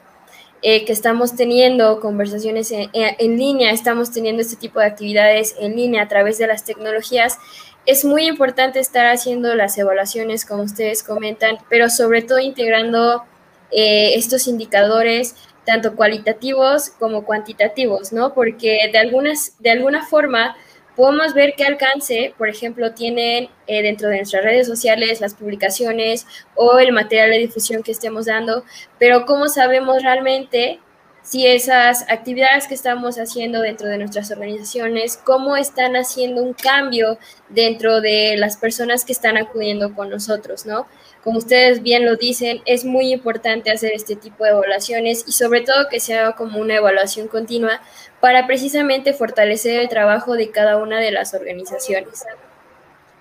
eh, 0.61 0.85
que 0.85 0.91
estamos 0.91 1.35
teniendo 1.35 1.99
conversaciones 2.01 2.71
en, 2.71 2.89
en, 2.93 3.37
línea, 3.37 3.71
estamos 3.71 4.11
teniendo 4.11 4.41
este 4.41 4.57
tipo 4.57 4.79
de 4.79 4.87
actividades 4.87 5.55
en 5.59 5.75
línea 5.75 6.03
a 6.03 6.07
través 6.09 6.37
de 6.37 6.47
las 6.47 6.65
tecnologías 6.65 7.37
es 7.85 8.05
muy 8.05 8.27
importante 8.27 8.79
estar 8.79 9.07
haciendo 9.07 9.55
las 9.55 9.77
evaluaciones, 9.77 10.45
como 10.45 10.63
ustedes 10.63 11.01
comentan, 11.01 11.57
pero 11.69 11.89
sobre 11.89 12.21
todo 12.21 12.37
integrando 12.37 13.23
eh, 13.71 14.13
estos 14.15 14.47
indicadores 14.47 15.35
tanto 15.65 15.95
cualitativos 15.95 16.89
como 16.91 17.25
cuantitativos, 17.25 18.11
¿no? 18.11 18.33
Porque 18.33 18.89
de, 18.91 18.97
algunas, 18.97 19.55
de 19.59 19.71
alguna 19.71 20.05
forma 20.05 20.55
podemos 20.99 21.33
ver 21.33 21.53
qué 21.55 21.63
alcance, 21.63 22.33
por 22.37 22.49
ejemplo, 22.49 22.93
tienen 22.93 23.47
eh, 23.67 23.81
dentro 23.81 24.09
de 24.09 24.17
nuestras 24.17 24.43
redes 24.43 24.67
sociales 24.67 25.21
las 25.21 25.33
publicaciones 25.33 26.27
o 26.55 26.77
el 26.77 26.91
material 26.91 27.29
de 27.29 27.37
difusión 27.37 27.83
que 27.83 27.93
estemos 27.93 28.25
dando, 28.25 28.65
pero 28.99 29.25
cómo 29.25 29.47
sabemos 29.47 30.03
realmente 30.03 30.81
si 31.21 31.47
esas 31.47 32.03
actividades 32.09 32.67
que 32.67 32.73
estamos 32.73 33.15
haciendo 33.15 33.61
dentro 33.61 33.87
de 33.87 33.97
nuestras 33.97 34.29
organizaciones, 34.29 35.15
cómo 35.15 35.55
están 35.55 35.95
haciendo 35.95 36.43
un 36.43 36.53
cambio 36.53 37.17
dentro 37.47 38.01
de 38.01 38.35
las 38.35 38.57
personas 38.57 39.05
que 39.05 39.13
están 39.13 39.37
acudiendo 39.37 39.95
con 39.95 40.09
nosotros, 40.09 40.65
¿no? 40.65 40.85
Como 41.23 41.37
ustedes 41.37 41.83
bien 41.83 42.05
lo 42.05 42.15
dicen, 42.15 42.61
es 42.65 42.85
muy 42.85 43.11
importante 43.11 43.71
hacer 43.71 43.91
este 43.93 44.15
tipo 44.15 44.45
de 44.45 44.51
evaluaciones 44.51 45.25
y 45.27 45.33
sobre 45.33 45.61
todo 45.61 45.89
que 45.89 45.99
sea 45.99 46.31
como 46.31 46.59
una 46.59 46.75
evaluación 46.75 47.27
continua 47.27 47.81
para 48.21 48.47
precisamente 48.47 49.13
fortalecer 49.13 49.81
el 49.81 49.89
trabajo 49.89 50.35
de 50.35 50.49
cada 50.49 50.77
una 50.77 50.99
de 50.99 51.11
las 51.11 51.33
organizaciones. 51.33 52.23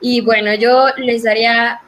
Y 0.01 0.21
bueno, 0.21 0.55
yo 0.55 0.87
les 0.97 1.25
daría 1.25 1.81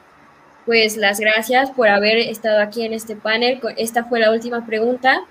pues 0.65 0.97
las 0.97 1.19
gracias 1.19 1.71
por 1.71 1.87
haber 1.87 2.17
estado 2.17 2.61
aquí 2.61 2.85
en 2.85 2.93
este 2.93 3.15
panel. 3.15 3.61
Esta 3.77 4.03
fue 4.03 4.19
la 4.19 4.31
última 4.31 4.65
pregunta 4.65 5.21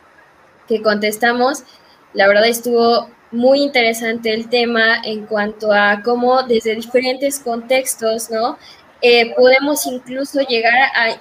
que 0.66 0.82
contestamos. 0.82 1.64
La 2.14 2.26
verdad 2.26 2.46
estuvo 2.46 3.08
muy 3.30 3.62
interesante 3.62 4.34
el 4.34 4.48
tema 4.48 4.96
en 5.04 5.26
cuanto 5.26 5.72
a 5.72 6.02
cómo 6.02 6.42
desde 6.42 6.74
diferentes 6.74 7.38
contextos, 7.38 8.30
¿no? 8.30 8.58
Eh, 9.02 9.34
podemos 9.34 9.86
incluso 9.86 10.40
llegar 10.42 10.74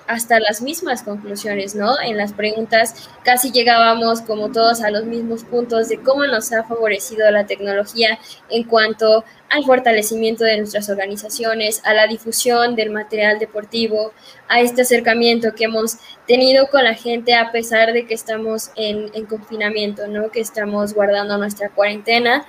hasta 0.06 0.40
las 0.40 0.62
mismas 0.62 1.02
conclusiones, 1.02 1.76
¿no? 1.76 2.00
En 2.02 2.18
las 2.18 2.34
preguntas 2.34 3.10
casi 3.24 3.52
llegábamos 3.52 4.22
como 4.22 4.52
todos 4.52 4.82
a 4.82 4.92
los 4.92 5.06
mismos 5.06 5.46
puntos 5.46 5.88
de 5.88 5.98
cómo 5.98 6.26
nos 6.26 6.52
ha 6.52 6.64
favorecido 6.64 7.30
la 7.32 7.46
tecnología 7.46 8.20
en 8.50 8.66
cuanto 8.66 9.24
al 9.50 9.64
fortalecimiento 9.64 10.44
de 10.44 10.58
nuestras 10.58 10.90
organizaciones, 10.90 11.82
a 11.86 11.94
la 11.94 12.06
difusión 12.08 12.76
del 12.76 12.92
material 12.92 13.40
deportivo, 13.40 14.12
a 14.48 14.60
este 14.60 14.82
acercamiento 14.82 15.56
que 15.56 15.64
hemos 15.64 15.98
tenido 16.28 16.68
con 16.68 16.84
la 16.84 16.94
gente 16.94 17.34
a 17.34 17.52
pesar 17.52 17.94
de 17.94 18.06
que 18.06 18.14
estamos 18.14 18.72
en, 18.76 19.10
en 19.14 19.26
confinamiento, 19.26 20.06
¿no? 20.08 20.30
Que 20.30 20.42
estamos 20.42 20.94
guardando 20.94 21.38
nuestra 21.38 21.70
cuarentena. 21.70 22.46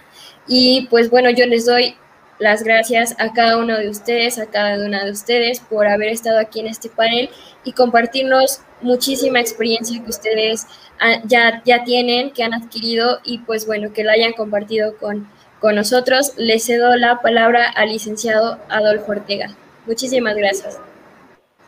Y 0.46 0.88
pues 0.90 1.08
bueno, 1.08 1.30
yo 1.30 1.46
les 1.46 1.66
doy 1.66 1.94
las 2.40 2.64
gracias 2.64 3.14
a 3.20 3.32
cada 3.32 3.58
uno 3.58 3.76
de 3.76 3.88
ustedes, 3.88 4.38
a 4.38 4.46
cada 4.46 4.84
una 4.84 5.04
de 5.04 5.10
ustedes 5.12 5.60
por 5.60 5.86
haber 5.86 6.08
estado 6.08 6.40
aquí 6.40 6.60
en 6.60 6.66
este 6.66 6.88
panel 6.88 7.28
y 7.64 7.72
compartirnos 7.72 8.62
muchísima 8.80 9.40
experiencia 9.40 10.02
que 10.02 10.10
ustedes 10.10 10.66
ah, 11.00 11.20
ya, 11.24 11.62
ya 11.64 11.84
tienen, 11.84 12.32
que 12.32 12.42
han 12.42 12.54
adquirido 12.54 13.18
y 13.24 13.38
pues 13.38 13.66
bueno, 13.66 13.92
que 13.92 14.04
la 14.04 14.12
hayan 14.12 14.32
compartido 14.32 14.96
con, 14.96 15.28
con 15.60 15.74
nosotros. 15.74 16.32
Les 16.38 16.64
cedo 16.64 16.96
la 16.96 17.20
palabra 17.20 17.68
al 17.76 17.90
licenciado 17.90 18.58
Adolfo 18.70 19.12
Ortega. 19.12 19.54
Muchísimas 19.86 20.34
gracias. 20.34 20.80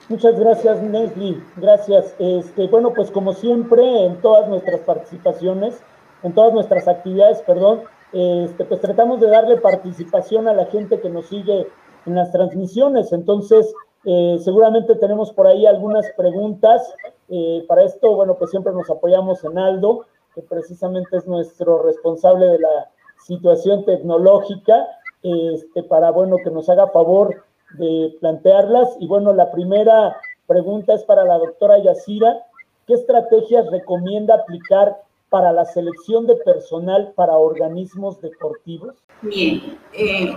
Muchas 0.09 0.39
gracias, 0.39 0.83
Nesli. 0.83 1.43
Gracias. 1.57 2.14
Este, 2.18 2.66
bueno, 2.66 2.93
pues 2.95 3.11
como 3.11 3.35
siempre, 3.35 3.83
en 4.07 4.20
todas 4.23 4.49
nuestras 4.49 4.81
participaciones, 4.81 5.75
en 6.23 6.33
todas 6.33 6.53
nuestras 6.55 6.89
actividades, 6.89 7.39
perdón, 7.43 7.83
este, 8.13 8.65
pues 8.65 8.81
tratamos 8.81 9.21
de 9.21 9.29
darle 9.29 9.57
participación 9.57 10.49
a 10.49 10.53
la 10.53 10.67
gente 10.67 11.01
que 11.01 11.09
nos 11.09 11.27
sigue 11.27 11.67
en 12.07 12.15
las 12.15 12.31
transmisiones. 12.33 13.13
Entonces, 13.13 13.73
eh, 14.05 14.39
seguramente 14.41 14.97
tenemos 14.97 15.33
por 15.33 15.47
ahí 15.47 15.67
algunas 15.67 16.11
preguntas. 16.17 16.95
Eh, 17.29 17.65
para 17.69 17.85
esto, 17.85 18.15
bueno, 18.15 18.35
pues 18.35 18.51
siempre 18.51 18.73
nos 18.73 18.91
apoyamos 18.91 19.43
en 19.45 19.59
Aldo, 19.59 20.07
que 20.35 20.43
precisamente 20.43 21.17
es 21.17 21.27
nuestro 21.27 21.83
responsable 21.83 22.47
de 22.47 22.59
la 22.59 22.91
situación 23.25 23.85
tecnológica, 23.85 24.89
este, 25.23 25.83
para, 25.85 26.11
bueno, 26.11 26.37
que 26.43 26.51
nos 26.51 26.69
haga 26.69 26.89
favor 26.89 27.45
de 27.79 28.17
plantearlas. 28.21 28.97
Y 28.99 29.07
bueno, 29.07 29.33
la 29.33 29.51
primera 29.51 30.17
pregunta 30.47 30.95
es 30.95 31.05
para 31.05 31.25
la 31.25 31.39
doctora 31.39 31.79
Yacira. 31.79 32.45
¿Qué 32.87 32.95
estrategias 32.95 33.71
recomienda 33.71 34.35
aplicar 34.35 35.01
para 35.33 35.51
la 35.51 35.64
selección 35.64 36.26
de 36.26 36.37
personal 36.37 37.14
para 37.16 37.33
organismos 37.33 38.20
deportivos? 38.20 38.95
Bien, 39.22 39.78
eh, 39.95 40.37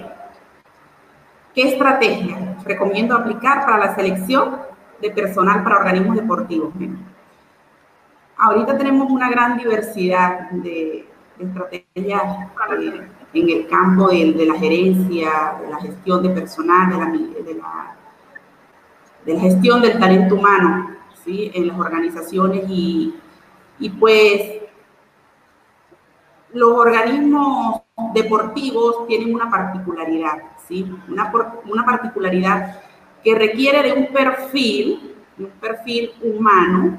¿qué 1.54 1.64
estrategia 1.64 2.58
recomiendo 2.64 3.14
aplicar 3.14 3.66
para 3.66 3.78
la 3.78 3.94
selección 3.94 4.56
de 5.02 5.12
personal 5.12 5.66
para 5.66 5.80
organismos 5.80 6.16
deportivos? 6.16 6.74
ahorita 8.38 8.78
tenemos 8.78 9.10
una 9.10 9.30
gran 9.30 9.58
diversidad 9.58 10.50
de, 10.52 11.08
estrategias 11.40 12.24
eh, 12.80 13.08
en 13.34 13.50
el 13.50 13.68
campo 13.68 14.08
de, 14.08 14.46
la 14.46 14.58
gerencia, 14.58 15.58
de 15.62 15.70
la 15.70 15.82
gestión 15.82 16.24
de 16.24 16.30
personal, 16.30 16.90
de 16.90 16.98
la, 16.98 17.96
de 19.26 19.34
la, 19.34 19.42
gestión 19.42 19.82
del 19.82 20.00
talento 20.00 20.36
humano 20.36 20.92
¿sí? 21.26 21.52
en 21.54 21.68
las 21.68 21.78
organizaciones 21.78 22.64
y, 22.70 23.14
y 23.80 23.90
pues 23.90 24.55
los 26.56 26.72
organismos 26.72 27.82
deportivos 28.14 29.06
tienen 29.08 29.36
una 29.36 29.50
particularidad, 29.50 30.42
¿sí? 30.66 30.90
Una, 31.10 31.32
una 31.66 31.86
particularidad 31.86 32.82
que 33.22 33.36
requiere 33.36 33.84
de 33.84 33.92
un 33.92 34.08
perfil, 34.08 35.16
un 35.38 35.50
perfil 35.60 36.12
humano, 36.24 36.98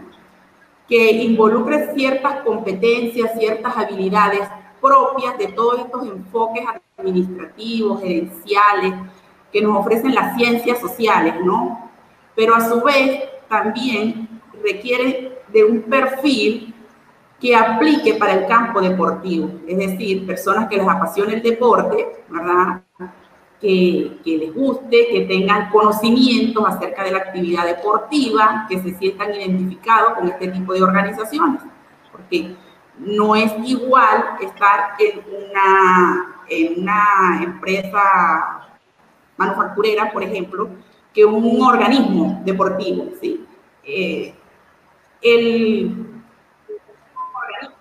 que 0.87 1.11
involucre 1.11 1.95
ciertas 1.95 2.43
competencias, 2.43 3.33
ciertas 3.39 3.75
habilidades 3.75 4.47
propias 4.81 5.39
de 5.39 5.49
todos 5.49 5.81
estos 5.81 6.07
enfoques 6.07 6.65
administrativos, 6.99 8.03
gerenciales, 8.03 8.93
que 9.51 9.63
nos 9.63 9.79
ofrecen 9.79 10.15
las 10.15 10.37
ciencias 10.37 10.79
sociales, 10.81 11.35
¿no? 11.43 11.91
Pero 12.35 12.55
a 12.55 12.69
su 12.69 12.83
vez 12.83 13.23
también 13.49 14.29
requiere 14.63 15.41
de 15.49 15.65
un 15.65 15.81
perfil 15.81 16.75
que 17.41 17.55
aplique 17.55 18.15
para 18.15 18.35
el 18.35 18.47
campo 18.47 18.81
deportivo, 18.81 19.51
es 19.67 19.77
decir, 19.77 20.27
personas 20.27 20.69
que 20.69 20.77
les 20.77 20.89
apasione 20.89 21.35
el 21.35 21.43
deporte, 21.43 22.25
¿verdad? 22.29 22.83
Que, 23.61 24.19
que, 24.25 24.39
les 24.39 24.55
guste, 24.55 25.09
que 25.11 25.27
tengan 25.29 25.71
conocimientos 25.71 26.65
acerca 26.67 27.05
de 27.05 27.13
la 27.13 27.19
actividad 27.19 27.67
deportiva, 27.67 28.67
que 28.69 28.81
se 28.83 28.95
sientan 28.95 29.35
identificados 29.35 30.15
con 30.15 30.29
este 30.29 30.49
tipo 30.49 30.73
de 30.73 30.83
organizaciones, 30.83 31.63
porque 32.11 32.55
no 32.99 33.37
es 33.37 33.53
igual 33.65 34.37
estar 34.41 34.95
en 34.99 35.23
una, 35.51 36.43
en 36.49 36.83
una 36.83 37.41
empresa 37.43 38.67
manufacturera, 39.37 40.11
por 40.13 40.23
ejemplo, 40.23 40.71
que 41.13 41.25
un 41.25 41.63
organismo 41.63 42.43
deportivo, 42.45 43.11
¿sí? 43.21 43.45
Eh, 43.85 44.35
el, 45.23 46.06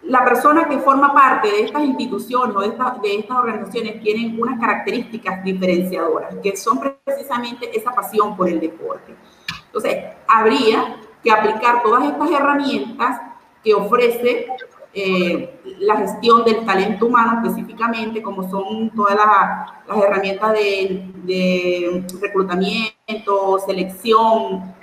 la 0.07 0.23
persona 0.23 0.68
que 0.68 0.77
forma 0.80 1.14
parte 1.14 1.49
de 1.49 1.64
estas 1.64 1.84
instituciones 1.84 2.56
o 2.56 2.61
de, 2.61 2.68
estas 3.15 3.38
organizaciones 3.38 4.02
tienen 4.02 4.40
unas 4.40 4.60
características 4.60 5.44
diferenciadoras, 5.44 6.36
que 6.44 6.56
son 6.56 6.80
precisamente 7.03 7.76
esa 7.76 7.91
pasión 7.91 8.38
por 8.38 8.48
el 8.48 8.60
deporte. 8.60 9.15
Entonces, 9.65 9.98
habría 10.27 10.98
que 11.23 11.32
aplicar 11.32 11.82
todas 11.82 12.06
estas 12.06 12.30
herramientas 12.30 13.19
que 13.64 13.73
ofrece 13.73 14.48
eh, 14.94 15.60
la 15.80 15.98
gestión 15.98 16.45
del 16.45 16.64
talento 16.65 17.07
humano 17.07 17.41
específicamente, 17.41 18.22
como 18.22 18.48
son 18.48 18.91
todas 18.91 19.15
las, 19.15 20.03
herramientas 20.03 20.53
de, 20.53 22.06
reclutamiento, 22.22 23.60
selección, 23.65 24.73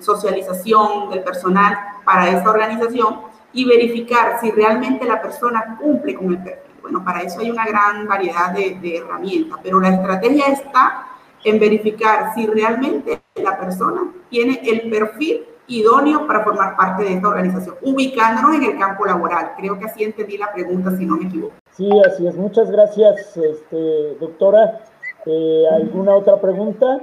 socialización 0.00 1.10
del 1.10 1.22
personal 1.22 1.78
para 2.04 2.30
esa 2.30 2.50
organización 2.50 3.31
y 3.52 3.64
verificar 3.64 4.40
si 4.40 4.50
realmente 4.50 5.04
la 5.04 5.20
persona 5.20 5.76
cumple 5.80 6.14
con 6.14 6.30
el 6.30 6.42
perfil. 6.42 6.72
Bueno, 6.80 7.04
para 7.04 7.20
eso 7.20 7.40
hay 7.40 7.50
una 7.50 7.64
gran 7.64 8.06
variedad 8.08 8.52
de, 8.52 8.96
herramientas, 8.96 9.58
pero 9.62 9.80
la 9.80 9.90
estrategia 9.90 10.46
está 10.46 11.06
en 11.44 11.58
verificar 11.58 12.34
si 12.34 12.46
realmente 12.46 13.20
la 13.36 13.58
persona 13.58 14.12
tiene 14.28 14.60
el 14.64 14.90
perfil 14.90 15.44
idóneo 15.68 16.26
para 16.26 16.42
formar 16.42 16.76
parte 16.76 17.04
de 17.04 17.14
esta 17.14 17.28
organización, 17.28 17.76
ubicándonos 17.82 18.56
en 18.56 18.64
el 18.64 18.78
campo 18.78 19.06
laboral. 19.06 19.52
Creo 19.56 19.78
que 19.78 19.86
así 19.86 20.02
entendí 20.02 20.36
la 20.36 20.52
pregunta, 20.52 20.96
si 20.96 21.06
no 21.06 21.16
me 21.16 21.26
equivoco. 21.26 21.54
Sí, 21.70 21.88
así 22.04 22.26
es. 22.26 22.34
Muchas 22.36 22.70
gracias, 22.70 23.36
este, 23.36 24.16
doctora. 24.20 24.80
Eh, 25.24 25.64
¿Alguna 25.72 26.16
otra 26.16 26.40
pregunta? 26.40 27.00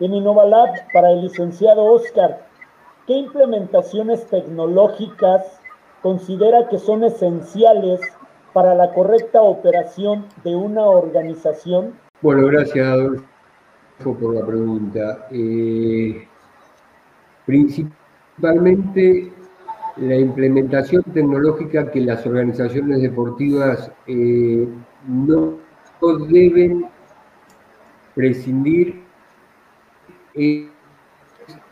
En 0.00 0.14
Innova 0.14 0.44
Lab, 0.44 0.70
para 0.92 1.10
el 1.10 1.22
licenciado 1.22 1.84
Oscar, 1.84 2.46
¿Qué 3.06 3.12
implementaciones 3.12 4.26
tecnológicas 4.28 5.60
considera 6.00 6.68
que 6.68 6.78
son 6.78 7.04
esenciales 7.04 8.00
para 8.54 8.74
la 8.74 8.94
correcta 8.94 9.42
operación 9.42 10.24
de 10.42 10.56
una 10.56 10.86
organización? 10.86 11.92
Bueno, 12.22 12.46
gracias 12.46 12.86
Adolfo 12.86 13.24
por 13.98 14.34
la 14.34 14.46
pregunta. 14.46 15.26
Eh, 15.30 16.26
principalmente 17.44 19.32
la 19.96 20.16
implementación 20.16 21.02
tecnológica 21.02 21.90
que 21.90 22.00
las 22.00 22.24
organizaciones 22.26 23.02
deportivas 23.02 23.92
eh, 24.06 24.66
no, 25.06 25.58
deben 26.28 26.86
prescindir 28.14 29.02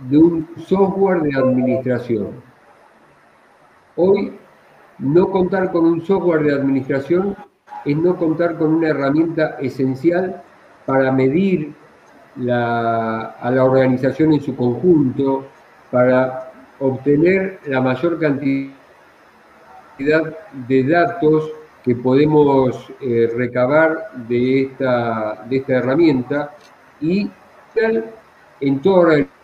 de 0.08 0.18
un 0.18 0.48
software 0.66 1.22
de 1.22 1.36
administración. 1.38 2.28
Hoy, 3.96 4.32
no 4.98 5.30
contar 5.30 5.72
con 5.72 5.84
un 5.84 6.04
software 6.04 6.42
de 6.44 6.54
administración 6.54 7.36
es 7.84 7.96
no 7.96 8.16
contar 8.16 8.56
con 8.56 8.74
una 8.74 8.88
herramienta 8.88 9.56
esencial 9.60 10.42
para 10.86 11.10
medir 11.12 11.74
a 12.50 13.50
la 13.52 13.64
organización 13.64 14.32
en 14.32 14.40
su 14.40 14.56
conjunto, 14.56 15.46
para 15.90 16.50
obtener 16.78 17.60
la 17.66 17.80
mayor 17.80 18.18
cantidad 18.18 18.72
de 19.98 20.84
datos 20.84 21.50
que 21.84 21.94
podemos 21.96 22.92
eh, 23.00 23.30
recabar 23.36 24.12
de 24.28 24.62
esta, 24.62 25.44
de 25.48 25.56
esta 25.56 25.72
herramienta 25.74 26.54
y 27.00 27.28
en 28.60 28.80
toda 28.80 29.02
organización 29.02 29.41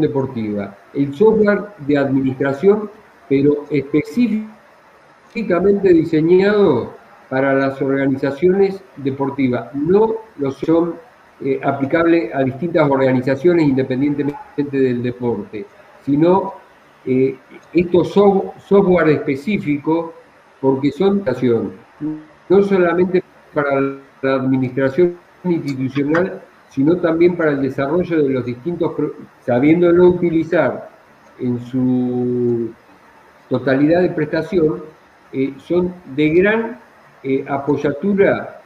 deportiva. 0.00 0.76
El 0.94 1.14
software 1.14 1.66
de 1.78 1.98
administración, 1.98 2.90
pero 3.28 3.66
específicamente 3.70 5.92
diseñado 5.92 6.92
para 7.28 7.54
las 7.54 7.80
organizaciones 7.82 8.82
deportivas, 8.96 9.74
no 9.74 10.14
lo 10.38 10.50
son 10.50 10.94
eh, 11.40 11.60
aplicable 11.62 12.30
a 12.32 12.42
distintas 12.42 12.90
organizaciones 12.90 13.68
independientemente 13.68 14.78
del 14.78 15.02
deporte, 15.02 15.66
sino 16.04 16.54
eh, 17.04 17.36
estos 17.72 18.12
software 18.12 19.10
específicos 19.10 20.10
porque 20.60 20.90
son 20.90 21.22
no 22.48 22.62
solamente 22.62 23.22
para 23.54 23.80
la 24.22 24.34
administración 24.34 25.16
institucional, 25.44 26.42
sino 26.70 26.96
también 26.98 27.36
para 27.36 27.52
el 27.52 27.62
desarrollo 27.62 28.22
de 28.22 28.28
los 28.28 28.44
distintos, 28.44 28.92
sabiéndolo 29.44 30.08
utilizar 30.08 30.90
en 31.38 31.58
su 31.60 32.70
totalidad 33.48 34.02
de 34.02 34.10
prestación, 34.10 34.82
eh, 35.32 35.54
son 35.58 35.94
de 36.14 36.28
gran 36.30 36.78
apoyatura 37.48 38.60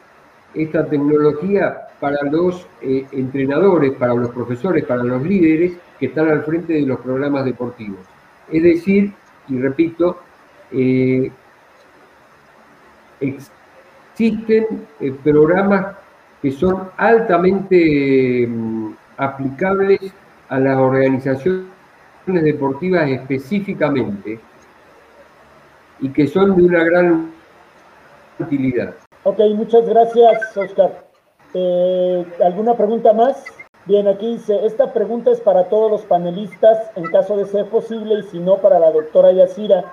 esta 0.55 0.87
tecnología 0.87 1.89
para 2.03 2.23
los 2.25 2.67
eh, 2.81 3.07
entrenadores, 3.13 3.93
para 3.93 4.15
los 4.15 4.31
profesores, 4.31 4.85
para 4.85 5.05
los 5.05 5.23
líderes 5.23 5.75
que 5.99 6.07
están 6.07 6.29
al 6.29 6.43
frente 6.43 6.73
de 6.73 6.83
los 6.83 6.99
programas 7.01 7.45
deportivos. 7.45 8.01
Es 8.51 8.63
decir, 8.63 9.13
y 9.49 9.59
repito, 9.59 10.19
eh, 10.73 11.31
existen 13.21 14.87
eh, 15.01 15.15
programas 15.23 15.97
que 16.43 16.51
son 16.51 16.91
altamente 16.97 18.47
mm, 18.49 18.95
aplicables 19.17 20.01
a 20.49 20.59
las 20.59 20.77
organizaciones 20.77 21.65
deportivas 22.27 23.09
específicamente 23.09 24.41
y 26.01 26.09
que 26.09 26.27
son 26.27 26.57
de 26.57 26.63
una 26.65 26.83
gran 26.83 27.31
utilidad. 28.41 28.95
Ok, 29.23 29.39
muchas 29.55 29.89
gracias, 29.89 30.57
Oscar. 30.57 31.05
Eh, 31.55 32.27
¿Alguna 32.45 32.77
pregunta 32.77 33.13
más? 33.13 33.45
Bien, 33.85 34.09
aquí 34.09 34.35
dice, 34.35 34.67
esta 34.67 34.93
pregunta 34.93 35.31
es 35.31 35.41
para 35.41 35.69
todos 35.69 35.91
los 35.91 36.03
panelistas, 36.03 36.91
en 36.97 37.05
caso 37.05 37.37
de 37.37 37.47
ser 37.47 37.67
posible, 37.67 38.21
y 38.21 38.23
si 38.25 38.39
no, 38.41 38.57
para 38.59 38.79
la 38.81 38.91
doctora 38.91 39.33
Yacira. 39.33 39.85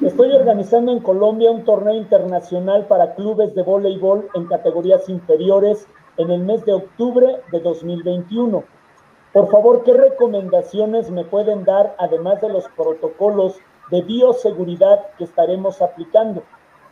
Estoy 0.00 0.32
organizando 0.32 0.92
en 0.92 1.00
Colombia 1.00 1.50
un 1.50 1.62
torneo 1.64 1.94
internacional 1.94 2.86
para 2.86 3.14
clubes 3.14 3.54
de 3.54 3.62
voleibol 3.62 4.30
en 4.32 4.46
categorías 4.46 5.10
inferiores 5.10 5.86
en 6.16 6.30
el 6.30 6.40
mes 6.40 6.64
de 6.64 6.72
octubre 6.72 7.42
de 7.52 7.60
2021. 7.60 8.64
Por 9.34 9.50
favor, 9.50 9.82
¿qué 9.84 9.92
recomendaciones 9.92 11.10
me 11.10 11.26
pueden 11.26 11.64
dar, 11.64 11.94
además 11.98 12.40
de 12.40 12.48
los 12.48 12.66
protocolos 12.70 13.58
de 13.90 14.00
bioseguridad 14.00 15.04
que 15.18 15.24
estaremos 15.24 15.82
aplicando, 15.82 16.44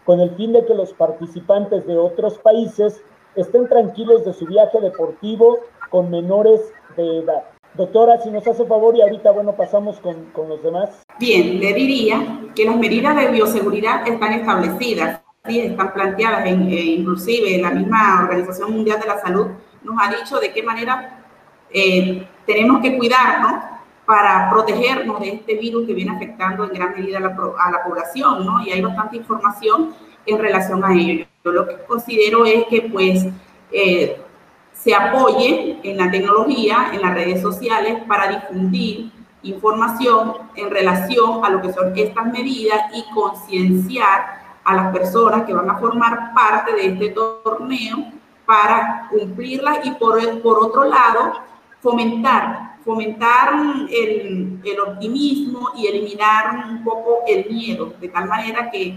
con 0.05 0.21
el 0.21 0.33
fin 0.37 0.53
de 0.53 0.67
que 0.67 0.75
los 0.75 0.93
participantes 0.93 1.87
de 1.87 1.97
otros 1.97 2.37
países 2.41 3.03
estén 3.37 3.71
tranquilos 3.71 4.27
de 4.27 4.35
su 4.35 4.45
viaje 4.45 4.79
deportivo 4.83 5.61
con 5.89 6.11
menores 6.11 6.61
de 6.99 7.21
edad. 7.21 7.45
Doctora, 7.75 8.19
si 8.19 8.31
nos 8.31 8.47
hace 8.47 8.67
favor 8.67 8.95
y 8.95 9.01
ahorita, 9.01 9.31
bueno, 9.31 9.57
pasamos 9.57 9.99
con, 10.01 10.27
con 10.33 10.51
los 10.51 10.63
demás. 10.63 11.03
Bien, 11.19 11.61
le 11.61 11.73
diría 11.75 12.41
que 12.55 12.65
las 12.65 12.77
medidas 12.77 13.17
de 13.17 13.29
bioseguridad 13.29 14.07
están 14.07 14.33
establecidas, 14.33 15.21
¿sí? 15.47 15.61
están 15.61 15.93
planteadas, 15.93 16.47
en, 16.47 16.69
eh, 16.71 16.75
inclusive 16.75 17.59
la 17.59 17.71
misma 17.71 18.23
Organización 18.23 18.73
Mundial 18.73 19.01
de 19.01 19.07
la 19.07 19.21
Salud 19.21 19.47
nos 19.83 19.97
ha 20.01 20.11
dicho 20.11 20.39
de 20.39 20.53
qué 20.53 20.63
manera 20.63 21.25
eh, 21.71 22.27
tenemos 22.47 22.81
que 22.81 22.97
cuidarnos 22.97 23.65
para 24.05 24.51
protegernos 24.51 25.21
de 25.21 25.29
este 25.31 25.55
virus 25.57 25.87
que 25.87 25.95
viene 25.95 26.15
afectando 26.15 26.65
en 26.65 26.73
gran 26.73 26.93
medida 26.93 27.19
a 27.19 27.21
la, 27.21 27.29
a 27.29 27.71
la 27.71 27.85
población, 27.85 28.45
¿no? 28.45 28.63
Y 28.65 28.71
hay 28.71 28.81
bastante 28.81 29.17
información 29.17 29.95
en 30.27 30.39
relación 30.39 30.85
a 30.85 30.93
ello. 30.93 31.25
Yo 31.45 31.53
lo 31.53 31.67
que 31.67 31.77
considero 31.87 32.45
es 32.45 32.65
que 32.67 32.83
pues 32.83 33.27
eh, 33.71 34.21
se 34.73 34.95
apoye 34.95 35.79
en 35.83 35.97
la 35.97 36.11
tecnología, 36.11 36.91
en 36.93 37.01
las 37.01 37.15
redes 37.15 37.41
sociales 37.41 37.99
para 38.07 38.29
difundir 38.29 39.11
información 39.43 40.35
en 40.55 40.71
relación 40.71 41.45
a 41.45 41.51
lo 41.51 41.61
que 41.61 41.73
son 41.73 41.97
estas 41.97 42.27
medidas 42.27 42.81
y 42.95 43.05
concienciar 43.13 44.43
a 44.65 44.75
las 44.75 44.93
personas 44.93 45.45
que 45.45 45.55
van 45.55 45.69
a 45.69 45.79
formar 45.79 46.33
parte 46.35 46.73
de 46.73 46.87
este 46.87 47.09
torneo 47.11 48.13
para 48.47 49.09
cumplirlas 49.11 49.85
y 49.85 49.91
por, 49.93 50.43
por 50.43 50.59
otro 50.65 50.85
lado 50.85 51.33
fomentar, 51.81 52.77
fomentar 52.85 53.55
el, 53.91 54.61
el 54.65 54.81
optimismo 54.81 55.71
y 55.77 55.87
eliminar 55.87 56.67
un 56.69 56.85
poco 56.85 57.21
el 57.27 57.49
miedo, 57.49 57.95
de 58.01 58.09
tal 58.09 58.29
manera 58.29 58.71
que 58.71 58.97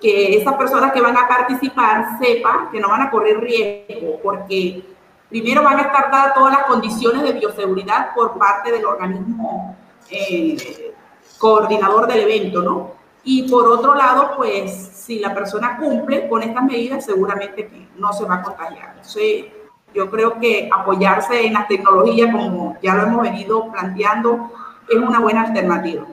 que 0.00 0.36
esas 0.36 0.54
personas 0.54 0.92
que 0.92 1.00
van 1.00 1.16
a 1.16 1.26
participar 1.26 2.18
sepan 2.18 2.70
que 2.70 2.80
no 2.80 2.88
van 2.88 3.02
a 3.02 3.10
correr 3.10 3.40
riesgo, 3.40 4.20
porque 4.22 4.82
primero 5.28 5.62
van 5.62 5.78
a 5.78 5.82
estar 5.82 6.10
dadas 6.10 6.34
todas 6.34 6.52
las 6.52 6.66
condiciones 6.66 7.22
de 7.22 7.32
bioseguridad 7.32 8.14
por 8.14 8.38
parte 8.38 8.72
del 8.72 8.84
organismo 8.84 9.76
eh, 10.10 10.94
coordinador 11.38 12.06
del 12.06 12.20
evento, 12.20 12.62
¿no? 12.62 12.96
Y 13.24 13.48
por 13.50 13.66
otro 13.66 13.94
lado, 13.94 14.36
pues 14.36 14.72
si 14.72 15.18
la 15.18 15.34
persona 15.34 15.78
cumple 15.78 16.28
con 16.28 16.42
estas 16.42 16.62
medidas, 16.62 17.04
seguramente 17.04 17.88
no 17.96 18.12
se 18.12 18.24
va 18.24 18.36
a 18.36 18.42
contagiar. 18.42 18.90
Entonces, 18.90 19.46
yo 19.92 20.10
creo 20.10 20.38
que 20.38 20.68
apoyarse 20.72 21.46
en 21.46 21.54
la 21.54 21.66
tecnología, 21.66 22.30
como 22.30 22.76
ya 22.82 22.94
lo 22.94 23.02
hemos 23.04 23.22
venido 23.22 23.70
planteando, 23.72 24.52
es 24.88 24.96
una 24.96 25.18
buena 25.20 25.42
alternativa. 25.42 26.06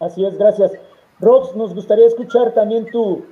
Así 0.00 0.24
es, 0.24 0.38
gracias. 0.38 0.72
Rox, 1.20 1.54
nos 1.54 1.74
gustaría 1.74 2.06
escuchar 2.06 2.54
también 2.54 2.86
tu, 2.90 3.26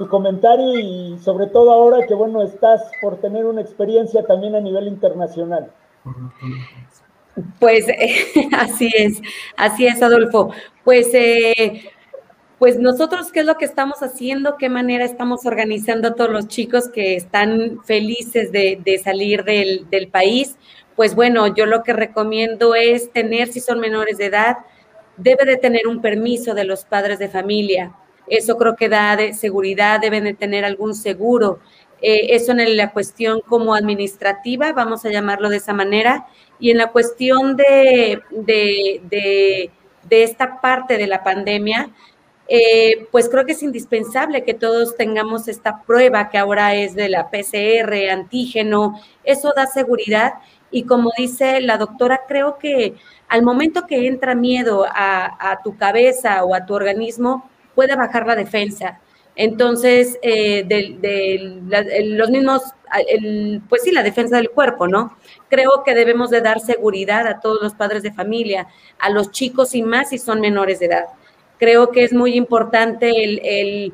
tu 0.00 0.08
comentario 0.08 0.78
y 0.78 1.18
sobre 1.18 1.46
todo 1.46 1.70
ahora 1.72 2.06
que, 2.06 2.14
bueno, 2.14 2.42
estás 2.42 2.80
por 3.02 3.20
tener 3.20 3.44
una 3.44 3.60
experiencia 3.60 4.24
también 4.24 4.54
a 4.54 4.60
nivel 4.60 4.88
internacional. 4.88 5.70
Pues 7.58 7.84
así 8.58 8.90
es, 8.96 9.20
así 9.58 9.86
es, 9.86 10.02
Adolfo. 10.02 10.52
Pues, 10.84 11.12
eh, 11.12 11.82
pues 12.58 12.78
nosotros, 12.78 13.30
¿qué 13.30 13.40
es 13.40 13.46
lo 13.46 13.58
que 13.58 13.66
estamos 13.66 14.02
haciendo? 14.02 14.56
¿Qué 14.56 14.70
manera 14.70 15.04
estamos 15.04 15.44
organizando 15.44 16.08
a 16.08 16.14
todos 16.14 16.30
los 16.30 16.48
chicos 16.48 16.88
que 16.88 17.14
están 17.14 17.80
felices 17.84 18.52
de, 18.52 19.00
salir 19.04 19.44
del 19.44 20.08
país? 20.10 20.56
Pues 20.96 21.14
bueno, 21.14 21.54
yo 21.54 21.66
lo 21.66 21.82
que 21.82 21.92
recomiendo 21.92 22.74
es 22.74 23.12
tener, 23.12 23.48
si 23.48 23.60
son 23.60 23.80
menores 23.80 24.16
de 24.16 24.24
edad, 24.24 24.56
debe 25.18 25.44
de 25.44 25.58
tener 25.58 25.86
un 25.86 26.00
permiso 26.00 26.54
de 26.54 26.64
los 26.64 26.86
padres 26.86 27.18
de 27.18 27.28
familia. 27.28 27.92
Eso 28.30 28.56
creo 28.56 28.76
que 28.76 28.88
da 28.88 29.16
de 29.16 29.34
seguridad, 29.34 30.00
deben 30.00 30.24
de 30.24 30.32
tener 30.32 30.64
algún 30.64 30.94
seguro. 30.94 31.58
Eh, 32.00 32.34
eso 32.34 32.52
en 32.52 32.76
la 32.76 32.92
cuestión 32.92 33.40
como 33.46 33.74
administrativa, 33.74 34.72
vamos 34.72 35.04
a 35.04 35.10
llamarlo 35.10 35.50
de 35.50 35.58
esa 35.58 35.74
manera, 35.74 36.26
y 36.58 36.70
en 36.70 36.78
la 36.78 36.92
cuestión 36.92 37.56
de, 37.56 38.22
de, 38.30 39.70
esta 40.10 40.60
parte 40.60 40.96
de 40.96 41.06
la 41.06 41.22
pandemia, 41.22 41.90
eh, 42.48 43.06
pues 43.12 43.28
creo 43.28 43.46
que 43.46 43.52
es 43.52 43.62
indispensable 43.62 44.44
que 44.44 44.54
todos 44.54 44.96
tengamos 44.96 45.46
esta 45.48 45.82
prueba 45.82 46.30
que 46.30 46.38
ahora 46.38 46.74
es 46.74 46.94
de 46.94 47.08
la 47.08 47.30
PCR, 47.30 48.10
antígeno, 48.10 49.00
eso 49.24 49.52
da 49.54 49.66
seguridad. 49.66 50.34
Y 50.70 50.84
como 50.84 51.10
dice 51.16 51.60
la 51.60 51.78
doctora, 51.78 52.22
creo 52.28 52.58
que 52.58 52.94
al 53.28 53.42
momento 53.42 53.86
que 53.86 54.06
entra 54.06 54.34
miedo 54.34 54.86
a, 54.88 55.60
tu 55.62 55.76
cabeza 55.76 56.44
o 56.44 56.54
a 56.54 56.66
tu 56.66 56.74
organismo, 56.74 57.49
puede 57.74 57.96
bajar 57.96 58.26
la 58.26 58.36
defensa. 58.36 59.00
Entonces, 59.36 60.18
eh, 60.22 60.64
de, 60.66 62.04
los 62.04 62.30
mismos, 62.30 62.62
pues 63.68 63.82
sí, 63.82 63.90
la 63.90 64.02
defensa 64.02 64.36
del 64.36 64.50
cuerpo, 64.50 64.86
¿no? 64.86 65.16
Creo 65.48 65.82
que 65.84 65.94
debemos 65.94 66.30
de 66.30 66.40
dar 66.40 66.60
seguridad 66.60 67.26
a 67.26 67.40
todos 67.40 67.62
los 67.62 67.74
padres 67.74 68.02
de 68.02 68.12
familia, 68.12 68.66
a 68.98 69.10
los 69.10 69.30
chicos 69.30 69.74
y 69.74 69.82
más 69.82 70.10
si 70.10 70.18
son 70.18 70.40
menores 70.40 70.80
de 70.80 70.86
edad. 70.86 71.04
Creo 71.58 71.90
que 71.90 72.04
es 72.04 72.12
muy 72.12 72.34
importante 72.34 73.24
el, 73.24 73.92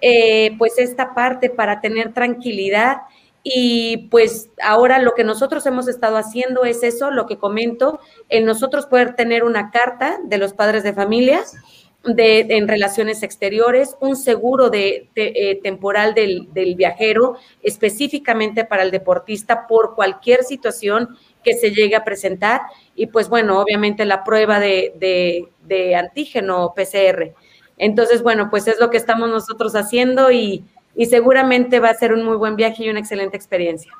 eh, 0.00 0.56
pues 0.58 0.78
esta 0.78 1.14
parte 1.14 1.50
para 1.50 1.80
tener 1.80 2.12
tranquilidad 2.12 3.02
y 3.42 4.08
pues 4.10 4.50
ahora 4.62 4.98
lo 4.98 5.14
que 5.14 5.24
nosotros 5.24 5.64
hemos 5.66 5.88
estado 5.88 6.16
haciendo 6.16 6.64
es 6.64 6.82
eso, 6.82 7.10
lo 7.10 7.26
que 7.26 7.38
comento, 7.38 8.00
en 8.28 8.44
nosotros 8.44 8.86
poder 8.86 9.14
tener 9.14 9.44
una 9.44 9.70
carta 9.70 10.18
de 10.24 10.38
los 10.38 10.52
padres 10.54 10.82
de 10.82 10.92
familia 10.92 11.44
de, 12.04 12.40
en 12.40 12.68
relaciones 12.68 13.22
exteriores, 13.22 13.96
un 14.00 14.16
seguro 14.16 14.70
de, 14.70 15.08
eh, 15.14 15.60
temporal 15.62 16.14
del, 16.14 16.48
viajero 16.76 17.36
específicamente 17.62 18.64
para 18.64 18.82
el 18.82 18.90
deportista 18.90 19.66
por 19.66 19.94
cualquier 19.94 20.44
situación 20.44 21.16
que 21.42 21.54
se 21.54 21.70
llegue 21.70 21.96
a 21.96 22.04
presentar 22.04 22.62
y 22.94 23.06
pues 23.06 23.28
bueno, 23.28 23.60
obviamente 23.60 24.04
la 24.04 24.24
prueba 24.24 24.60
de, 24.60 25.48
de 25.66 25.96
antígeno 25.96 26.72
PCR. 26.74 27.34
Entonces, 27.78 28.22
bueno, 28.22 28.48
pues 28.50 28.66
es 28.66 28.80
lo 28.80 28.90
que 28.90 28.96
estamos 28.96 29.28
nosotros 29.28 29.74
haciendo 29.76 30.30
y, 30.32 30.64
y 30.98 31.06
seguramente 31.06 31.78
va 31.78 31.90
a 31.90 31.94
ser 31.94 32.12
un 32.12 32.24
muy 32.24 32.36
buen 32.36 32.56
viaje 32.56 32.84
y 32.84 32.90
una 32.90 32.98
excelente 32.98 33.36
experiencia. 33.36 33.92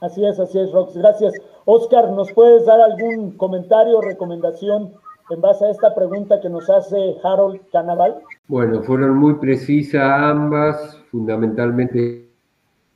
Así 0.00 0.24
es, 0.24 0.38
así 0.38 0.60
es, 0.60 0.70
Rox. 0.70 0.96
Gracias. 0.96 1.34
Oscar, 1.64 2.10
¿nos 2.10 2.30
puedes 2.32 2.64
dar 2.66 2.80
algún 2.80 3.32
comentario 3.32 3.98
o 3.98 4.00
recomendación 4.00 4.94
en 5.30 5.40
base 5.40 5.66
a 5.66 5.70
esta 5.70 5.94
pregunta 5.94 6.40
que 6.40 6.48
nos 6.48 6.68
hace 6.70 7.16
Harold 7.22 7.60
Canaval? 7.72 8.16
Bueno, 8.46 8.82
fueron 8.82 9.16
muy 9.16 9.34
precisas 9.34 10.02
ambas, 10.02 10.96
fundamentalmente 11.10 12.28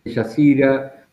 Yacira. 0.04 1.06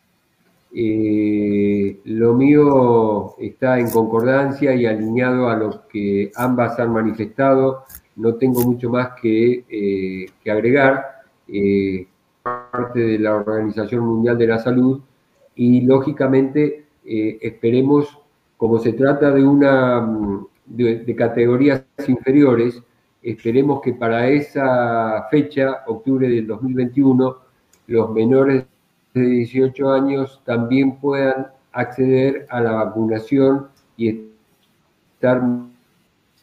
Eh, 0.72 2.00
lo 2.04 2.34
mío 2.34 3.34
está 3.38 3.78
en 3.78 3.90
concordancia 3.90 4.74
y 4.74 4.86
alineado 4.86 5.48
a 5.48 5.56
lo 5.56 5.88
que 5.88 6.30
ambas 6.36 6.78
han 6.78 6.92
manifestado. 6.92 7.84
No 8.16 8.34
tengo 8.34 8.62
mucho 8.62 8.88
más 8.90 9.10
que, 9.20 9.64
eh, 9.68 10.50
agregar 10.50 11.22
eh, 11.48 12.06
parte 12.42 13.00
de 13.00 13.18
la 13.18 13.34
Organización 13.34 14.06
Mundial 14.06 14.38
de 14.38 14.46
la 14.46 14.58
Salud 14.58 15.00
y 15.54 15.82
lógicamente 15.82 16.86
eh, 17.04 17.38
esperemos, 17.40 18.18
como 18.56 18.78
se 18.78 18.92
trata 18.92 19.30
de 19.30 19.44
una 19.44 20.40
de, 20.70 21.14
categorías 21.16 21.84
inferiores, 22.06 22.82
esperemos 23.22 23.80
que 23.82 23.92
para 23.92 24.28
esa 24.28 25.26
fecha, 25.30 25.82
octubre 25.86 26.28
del 26.28 26.46
2021, 26.46 27.36
los 27.88 28.10
menores 28.10 28.64
de 29.14 29.20
18 29.20 29.90
años 29.90 30.40
también 30.44 30.96
puedan 30.96 31.48
acceder 31.72 32.46
a 32.50 32.60
la 32.60 32.72
vacunación 32.72 33.68
y 33.96 34.28
estar 35.14 35.42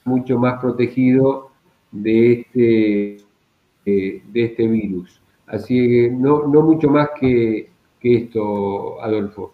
mucho 0.06 0.38
más 0.38 0.60
protegidos 0.62 1.46
de 1.92 2.42
este 2.42 3.28
de 3.86 4.44
este 4.44 4.68
virus. 4.68 5.22
Así 5.48 5.76
que 5.76 6.12
no, 6.12 6.46
no 6.46 6.62
mucho 6.62 6.90
más 6.90 7.10
que, 7.20 7.70
esto, 8.02 9.02
Adolfo. 9.02 9.54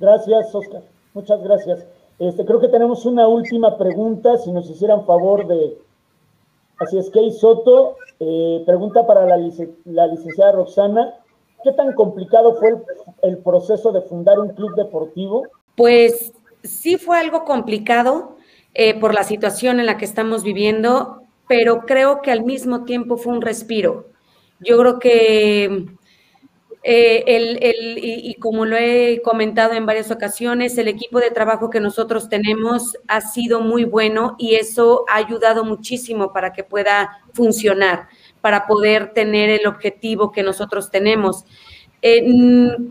Gracias, 0.00 0.54
Oscar. 0.54 0.82
Muchas 1.12 1.42
gracias. 1.42 1.86
Este, 2.18 2.44
creo 2.44 2.60
que 2.60 2.68
tenemos 2.68 3.04
una 3.06 3.26
última 3.26 3.76
pregunta, 3.76 4.36
si 4.38 4.52
nos 4.52 4.68
hicieran 4.68 5.04
favor 5.04 5.46
de... 5.46 5.78
Así 6.78 6.98
es, 6.98 7.10
Key 7.10 7.30
Soto, 7.32 7.96
eh, 8.20 8.62
pregunta 8.66 9.06
para 9.06 9.26
la, 9.26 9.36
licenciada 9.36 10.52
Roxana, 10.52 11.14
¿qué 11.62 11.72
tan 11.72 11.92
complicado 11.94 12.56
fue 12.56 12.74
el, 13.22 13.38
proceso 13.38 13.92
de 13.92 14.02
fundar 14.02 14.38
un 14.40 14.48
club 14.50 14.74
deportivo? 14.74 15.44
Pues 15.76 16.32
sí 16.62 16.96
fue 16.96 17.18
algo 17.18 17.44
complicado 17.44 18.36
eh, 18.74 18.98
por 18.98 19.14
la 19.14 19.22
situación 19.22 19.78
en 19.78 19.86
la 19.86 19.96
que 19.96 20.04
estamos 20.04 20.42
viviendo 20.42 21.24
pero 21.46 21.80
creo 21.80 22.22
que 22.22 22.30
al 22.30 22.44
mismo 22.44 22.84
tiempo 22.84 23.16
fue 23.16 23.32
un 23.32 23.42
respiro. 23.42 24.06
Yo 24.60 24.78
creo 24.78 24.98
que 24.98 25.86
eh, 26.86 27.24
el, 27.26 27.98
y, 28.02 28.34
como 28.34 28.66
lo 28.66 28.76
he 28.76 29.22
comentado 29.22 29.72
en 29.72 29.86
varias 29.86 30.10
ocasiones, 30.10 30.76
el 30.76 30.86
equipo 30.86 31.18
de 31.18 31.30
trabajo 31.30 31.70
que 31.70 31.80
nosotros 31.80 32.28
tenemos 32.28 32.98
ha 33.08 33.22
sido 33.22 33.60
muy 33.62 33.84
bueno 33.84 34.36
y 34.38 34.56
eso 34.56 35.06
ha 35.08 35.16
ayudado 35.16 35.64
muchísimo 35.64 36.34
para 36.34 36.52
que 36.52 36.62
pueda 36.62 37.24
funcionar, 37.32 38.08
para 38.42 38.66
poder 38.66 39.14
tener 39.14 39.48
el 39.48 39.66
objetivo 39.66 40.30
que 40.30 40.42
nosotros 40.42 40.90
tenemos. 40.90 41.46
Eh, 42.02 42.22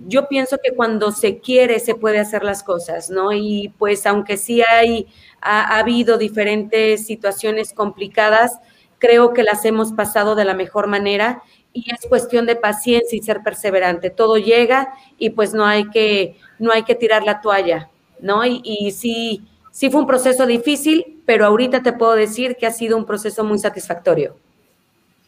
yo 0.07 0.27
pienso 0.27 0.57
que 0.57 0.75
cuando 0.75 1.11
se 1.11 1.39
quiere 1.39 1.79
se 1.79 1.93
puede 1.93 2.17
hacer 2.17 2.43
las 2.43 2.63
cosas, 2.63 3.11
¿no? 3.11 3.31
Y 3.31 3.75
pues 3.77 4.07
aunque 4.07 4.37
sí 4.37 4.63
hay, 4.63 5.05
ha, 5.39 5.77
habido 5.77 6.17
diferentes 6.17 7.05
situaciones 7.05 7.73
complicadas, 7.73 8.59
creo 8.97 9.33
que 9.33 9.43
las 9.43 9.65
hemos 9.65 9.93
pasado 9.93 10.33
de 10.33 10.45
la 10.45 10.55
mejor 10.55 10.87
manera 10.87 11.43
y 11.73 11.85
es 11.91 12.07
cuestión 12.07 12.45
de 12.45 12.55
paciencia 12.55 13.17
y 13.17 13.21
ser 13.21 13.41
perseverante. 13.43 14.09
Todo 14.09 14.37
llega 14.37 14.93
y 15.17 15.31
pues 15.31 15.53
no 15.53 15.65
hay 15.65 15.89
que, 15.89 16.37
no 16.59 16.71
hay 16.71 16.83
que 16.83 16.95
tirar 16.95 17.23
la 17.23 17.41
toalla, 17.41 17.89
¿no? 18.19 18.45
Y, 18.45 18.91
sí, 18.91 19.43
sí 19.71 19.89
fue 19.89 20.01
un 20.01 20.07
proceso 20.07 20.45
difícil, 20.45 21.21
pero 21.25 21.45
ahorita 21.45 21.81
te 21.81 21.93
puedo 21.93 22.13
decir 22.13 22.55
que 22.55 22.67
ha 22.67 22.71
sido 22.71 22.95
un 22.95 23.05
proceso 23.05 23.43
muy 23.43 23.57
satisfactorio. 23.57 24.35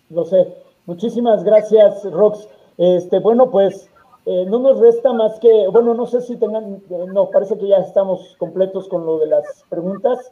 Lo 0.09 0.23
sé. 0.25 0.47
Muchísimas 0.85 1.43
gracias, 1.43 2.03
Rox. 2.11 2.47
Este, 2.77 3.19
bueno, 3.19 3.49
pues 3.49 3.89
eh, 4.27 4.45
no 4.47 4.59
nos 4.59 4.79
resta 4.79 5.13
más 5.13 5.39
que, 5.39 5.67
bueno, 5.71 5.95
no 5.95 6.05
sé 6.05 6.21
si 6.21 6.35
tengan, 6.35 6.81
eh, 6.89 7.05
no, 7.11 7.29
parece 7.31 7.57
que 7.57 7.67
ya 7.67 7.77
estamos 7.77 8.35
completos 8.37 8.87
con 8.87 9.05
lo 9.05 9.17
de 9.17 9.27
las 9.27 9.63
preguntas. 9.69 10.31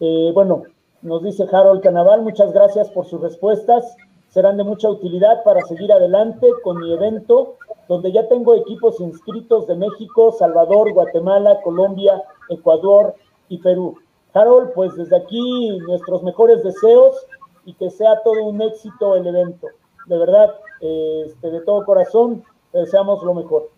Eh, 0.00 0.30
bueno, 0.34 0.64
nos 1.00 1.22
dice 1.22 1.46
Harold 1.50 1.82
Canaval, 1.82 2.22
muchas 2.22 2.52
gracias 2.52 2.90
por 2.90 3.06
sus 3.06 3.20
respuestas. 3.20 3.96
Serán 4.34 4.56
de 4.56 4.64
mucha 4.64 4.90
utilidad 4.90 5.44
para 5.44 5.60
seguir 5.60 5.92
adelante 5.92 6.48
con 6.64 6.80
mi 6.80 6.92
evento, 6.92 7.54
donde 7.86 8.10
ya 8.10 8.26
tengo 8.26 8.56
equipos 8.56 8.98
inscritos 8.98 9.68
de 9.68 9.76
México, 9.76 10.32
Salvador, 10.32 10.92
Guatemala, 10.92 11.60
Colombia, 11.62 12.20
Ecuador 12.48 13.14
y 13.48 13.58
Perú. 13.58 13.96
Harold, 14.32 14.72
pues 14.74 14.96
desde 14.96 15.14
aquí 15.14 15.78
nuestros 15.86 16.24
mejores 16.24 16.64
deseos 16.64 17.14
y 17.64 17.74
que 17.74 17.90
sea 17.90 18.22
todo 18.24 18.42
un 18.42 18.60
éxito 18.60 19.14
el 19.14 19.24
evento. 19.28 19.68
De 20.06 20.18
verdad, 20.18 20.52
este, 20.80 21.52
de 21.52 21.60
todo 21.60 21.84
corazón, 21.84 22.42
deseamos 22.72 23.22
lo 23.22 23.34
mejor. 23.34 23.70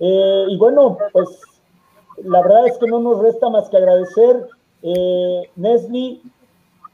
Eh, 0.00 0.46
y 0.48 0.56
bueno, 0.56 0.96
pues 1.12 1.42
la 2.22 2.40
verdad 2.40 2.68
es 2.68 2.78
que 2.78 2.86
no 2.86 3.00
nos 3.00 3.18
resta 3.18 3.50
más 3.50 3.68
que 3.68 3.76
agradecer. 3.76 4.48
Eh, 4.80 5.50
Nesli, 5.56 6.22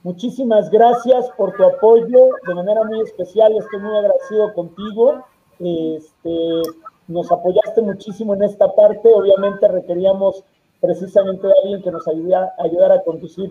muchísimas 0.02 0.70
gracias 0.70 1.30
por 1.36 1.56
tu 1.56 1.64
apoyo 1.64 2.30
de 2.46 2.54
manera 2.54 2.84
muy 2.84 3.00
especial. 3.00 3.56
Estoy 3.56 3.80
muy 3.80 3.96
agradecido 3.96 4.52
contigo. 4.54 5.24
Este, 5.58 6.62
nos 7.08 7.30
apoyaste 7.30 7.82
muchísimo 7.82 8.34
en 8.34 8.44
esta 8.44 8.74
parte. 8.74 9.12
Obviamente 9.12 9.66
requeríamos 9.68 10.44
precisamente 10.80 11.46
de 11.46 11.52
alguien 11.62 11.82
que 11.82 11.90
nos 11.90 12.06
ayudara, 12.08 12.94
a 12.94 13.02
conducir 13.02 13.50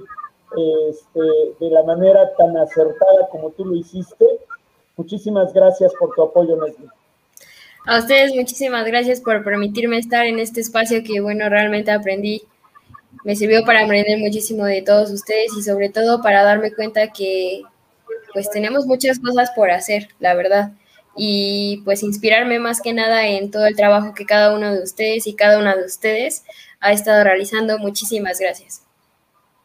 este, 0.90 1.20
de 1.60 1.70
la 1.70 1.84
manera 1.84 2.34
tan 2.38 2.58
acertada 2.58 3.28
como 3.32 3.52
tú 3.52 3.66
lo 3.66 3.76
hiciste. 3.76 4.26
Muchísimas 4.98 5.54
gracias 5.54 5.94
por 6.00 6.14
tu 6.16 6.24
apoyo, 6.24 6.56
Nesli. 6.56 6.88
A 7.86 8.00
ustedes 8.00 8.36
muchísimas 8.36 8.86
gracias 8.86 9.22
por 9.22 9.44
permitirme 9.44 9.98
estar 9.98 10.26
en 10.26 10.40
este 10.40 10.62
espacio 10.62 11.02
que, 11.04 11.22
bueno, 11.22 11.48
realmente 11.50 11.92
aprendí. 11.92 12.44
Me 13.24 13.36
sirvió 13.36 13.66
para 13.66 13.84
aprender 13.84 14.18
muchísimo 14.20 14.66
de 14.66 14.82
todos 14.82 15.12
ustedes 15.12 15.52
y 15.58 15.64
sobre 15.64 15.90
todo 15.90 16.22
para 16.22 16.44
darme 16.44 16.74
cuenta 16.74 17.12
que 17.12 17.64
pues 18.34 18.50
tenemos 18.50 18.86
muchas 18.86 19.20
cosas 19.20 19.52
por 19.56 19.72
hacer, 19.72 20.10
la 20.20 20.36
verdad. 20.36 20.72
Y 21.16 21.82
pues 21.84 22.04
inspirarme 22.04 22.60
más 22.60 22.82
que 22.82 22.94
nada 22.94 23.28
en 23.28 23.52
todo 23.52 23.66
el 23.66 23.76
trabajo 23.76 24.14
que 24.14 24.26
cada 24.26 24.56
uno 24.56 24.74
de 24.74 24.84
ustedes 24.84 25.28
y 25.28 25.36
cada 25.36 25.60
una 25.60 25.76
de 25.76 25.86
ustedes 25.86 26.44
ha 26.80 26.92
estado 26.92 27.24
realizando. 27.24 27.78
Muchísimas 27.80 28.40
gracias. 28.40 28.84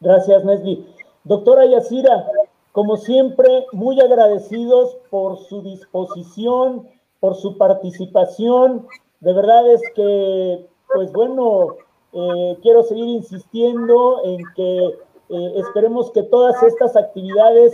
Gracias, 0.01 0.43
Nesli. 0.43 0.85
Doctora 1.23 1.65
Yacira, 1.65 2.25
como 2.71 2.97
siempre, 2.97 3.65
muy 3.71 3.99
agradecidos 4.01 4.97
por 5.09 5.39
su 5.47 5.61
disposición, 5.61 6.89
por 7.19 7.35
su 7.35 7.57
participación. 7.57 8.85
De 9.21 9.33
verdad 9.33 9.71
es 9.71 9.81
que, 9.95 10.67
pues 10.93 11.11
bueno, 11.13 11.77
eh, 12.15 12.57
quiero 12.61 12.81
seguir 12.83 13.05
insistiendo 13.07 14.21
en 14.23 14.37
que 14.55 14.85
eh, 15.29 15.53
esperemos 15.57 16.11
que 16.11 16.23
todas 16.23 16.61
estas 16.63 16.95
actividades 16.95 17.73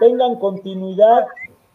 tengan 0.00 0.36
continuidad, 0.38 1.26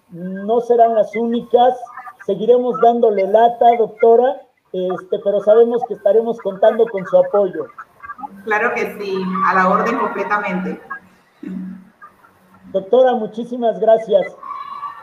no 0.09 0.61
serán 0.61 0.95
las 0.95 1.13
únicas, 1.15 1.77
seguiremos 2.25 2.79
dándole 2.81 3.27
lata, 3.27 3.65
doctora, 3.77 4.41
este, 4.71 5.19
pero 5.23 5.41
sabemos 5.41 5.81
que 5.87 5.95
estaremos 5.95 6.39
contando 6.39 6.85
con 6.87 7.05
su 7.05 7.17
apoyo. 7.17 7.65
Claro 8.45 8.73
que 8.73 8.97
sí, 8.99 9.21
a 9.45 9.53
la 9.55 9.69
orden 9.69 9.97
completamente. 9.97 10.79
Doctora, 12.71 13.13
muchísimas 13.15 13.79
gracias. 13.79 14.35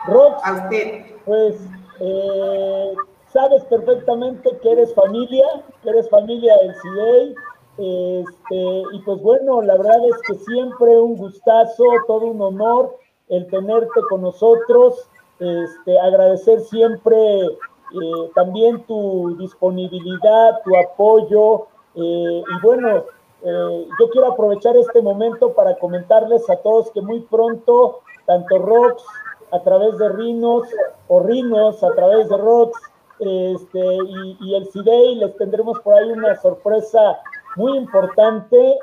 Rox, 0.07 0.43
A 0.43 0.53
usted. 0.53 1.05
pues 1.25 1.55
eh, 1.99 2.93
sabes 3.35 3.65
perfectamente 3.65 4.57
que 4.61 4.71
eres 4.71 4.93
familia, 4.93 5.45
que 5.83 5.89
eres 5.89 6.09
familia 6.09 6.57
del 6.57 6.73
CIDEI, 6.81 7.35
este, 7.77 8.83
y 8.93 8.99
pues 8.99 9.21
bueno, 9.21 9.61
la 9.61 9.75
verdad 9.75 10.07
es 10.07 10.15
que 10.25 10.35
siempre 10.35 10.97
un 10.97 11.17
gustazo, 11.17 11.83
todo 12.07 12.27
un 12.27 12.41
honor 12.41 12.95
el 13.27 13.45
tenerte 13.47 13.99
con 14.09 14.21
nosotros, 14.21 15.09
este, 15.39 15.99
agradecer 15.99 16.61
siempre 16.61 17.41
eh, 17.41 18.31
también 18.35 18.81
tu 18.85 19.35
disponibilidad, 19.37 20.61
tu 20.63 20.73
apoyo, 20.77 21.67
eh, 21.95 22.41
y 22.41 22.61
bueno, 22.63 23.03
eh, 23.43 23.87
yo 23.99 24.09
quiero 24.11 24.31
aprovechar 24.31 24.77
este 24.77 25.01
momento 25.01 25.53
para 25.53 25.75
comentarles 25.77 26.49
a 26.49 26.55
todos 26.55 26.89
que 26.91 27.01
muy 27.01 27.19
pronto, 27.19 27.99
tanto 28.25 28.59
Rox 28.59 29.03
a 29.51 29.59
través 29.59 29.97
de 29.97 30.07
Rinos 30.07 30.69
o 31.09 31.19
Rinos 31.19 31.83
a 31.83 31.91
través 31.91 32.29
de 32.29 32.37
Rox 32.37 32.94
este, 33.19 33.79
y, 33.79 34.55
el 34.55 34.67
CIDEI 34.71 35.15
les 35.15 35.37
tendremos 35.37 35.79
por 35.79 35.93
ahí 35.93 36.11
una 36.11 36.35
sorpresa 36.35 37.19
muy 37.55 37.77
importante. 37.77 38.77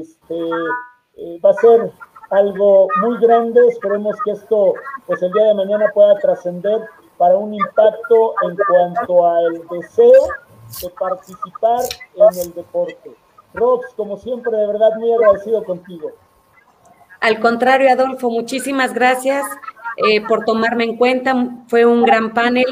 Este, 0.00 0.38
eh, 1.16 1.40
va 1.44 1.50
a 1.50 1.54
ser 1.54 1.92
algo 2.30 2.88
muy 3.00 3.18
grande. 3.18 3.66
Esperemos 3.68 4.16
que 4.24 4.32
esto, 4.32 4.74
pues 5.06 5.22
el 5.22 5.32
día 5.32 5.44
de 5.44 5.54
mañana 5.54 5.86
pueda 5.94 6.18
trascender 6.18 6.80
para 7.18 7.36
un 7.36 7.54
impacto 7.54 8.34
en 8.42 8.56
cuanto 8.68 9.26
al 9.26 9.62
deseo 9.68 10.28
de 10.82 10.90
participar 10.98 11.80
en 12.14 12.40
el 12.40 12.54
deporte. 12.54 13.16
Rox, 13.54 13.86
como 13.96 14.18
siempre, 14.18 14.56
de 14.56 14.66
verdad 14.66 14.90
muy 14.98 15.12
agradecido 15.12 15.64
contigo. 15.64 16.10
Al 17.20 17.40
contrario, 17.40 17.90
Adolfo, 17.90 18.30
muchísimas 18.30 18.92
gracias 18.92 19.46
eh, 19.96 20.20
por 20.26 20.44
tomarme 20.44 20.84
en 20.84 20.96
cuenta. 20.96 21.34
Fue 21.68 21.86
un 21.86 22.02
gran 22.02 22.34
panel. 22.34 22.66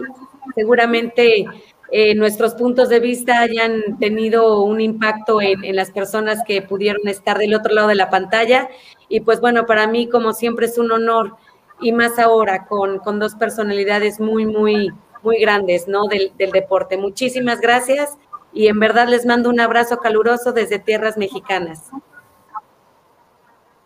Seguramente 0.55 1.47
eh, 1.91 2.15
nuestros 2.15 2.55
puntos 2.55 2.89
de 2.89 3.01
vista 3.01 3.41
hayan 3.41 3.99
tenido 3.99 4.63
un 4.63 4.81
impacto 4.81 5.41
en, 5.41 5.77
las 5.77 5.91
personas 5.91 6.43
que 6.47 6.63
pudieron 6.63 7.07
estar 7.07 7.39
del 7.39 7.55
otro 7.55 7.75
lado 7.75 7.89
de 7.89 7.95
la 7.95 8.11
pantalla. 8.11 8.69
Y 9.09 9.21
pues 9.21 9.41
bueno, 9.41 9.67
para 9.67 9.87
mí, 9.87 10.09
como 10.09 10.33
siempre, 10.33 10.67
es 10.67 10.79
un 10.79 10.91
honor 10.93 11.37
y 11.81 11.93
más 11.93 12.19
ahora 12.19 12.67
con, 12.67 12.99
con 12.99 13.19
dos 13.19 13.35
personalidades 13.35 14.21
muy, 14.21 14.47
muy, 14.47 14.93
muy 15.23 15.39
grandes, 15.41 15.89
¿no? 15.89 16.07
Del, 16.07 16.33
del 16.37 16.51
deporte. 16.51 16.97
Muchísimas 16.97 17.61
gracias 17.61 18.17
y 18.53 18.69
en 18.69 18.79
verdad 18.79 19.09
les 19.09 19.27
mando 19.27 19.51
un 19.51 19.61
abrazo 19.61 19.99
caluroso 19.99 20.53
desde 20.53 20.79
tierras 20.79 21.17
mexicanas. 21.17 21.91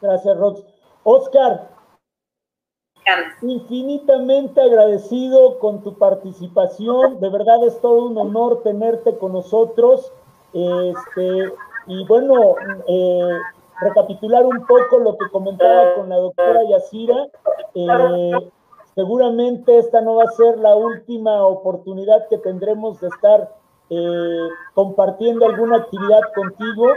Gracias, 0.01 0.39
Rox. 0.39 0.63
Oscar, 1.03 1.71
infinitamente 3.43 4.61
agradecido 4.61 5.59
con 5.59 5.83
tu 5.83 5.95
participación. 5.95 7.21
De 7.21 7.29
verdad 7.29 7.65
es 7.65 7.81
todo 7.81 8.07
un 8.07 8.19
honor 8.19 8.63
tenerte 8.63 9.17
con 9.17 9.33
nosotros. 9.33 10.13
Este, 10.53 11.53
y 11.87 12.05
bueno, 12.07 12.57
eh, 12.87 13.39
recapitular 13.81 14.45
un 14.45 14.67
poco 14.67 14.99
lo 14.99 15.17
que 15.17 15.29
comentaba 15.31 15.95
con 15.95 16.09
la 16.09 16.17
doctora 16.17 16.61
Yacira. 16.69 17.27
Eh, 17.75 18.51
seguramente 18.95 19.79
esta 19.79 20.01
no 20.01 20.17
va 20.17 20.25
a 20.25 20.33
ser 20.33 20.59
la 20.59 20.75
última 20.75 21.45
oportunidad 21.47 22.29
que 22.29 22.39
tendremos 22.39 23.01
de 23.01 23.09
estar 23.09 23.55
eh, 23.91 24.49
compartiendo 24.75 25.47
alguna 25.47 25.77
actividad 25.79 26.21
contigo. 26.35 26.89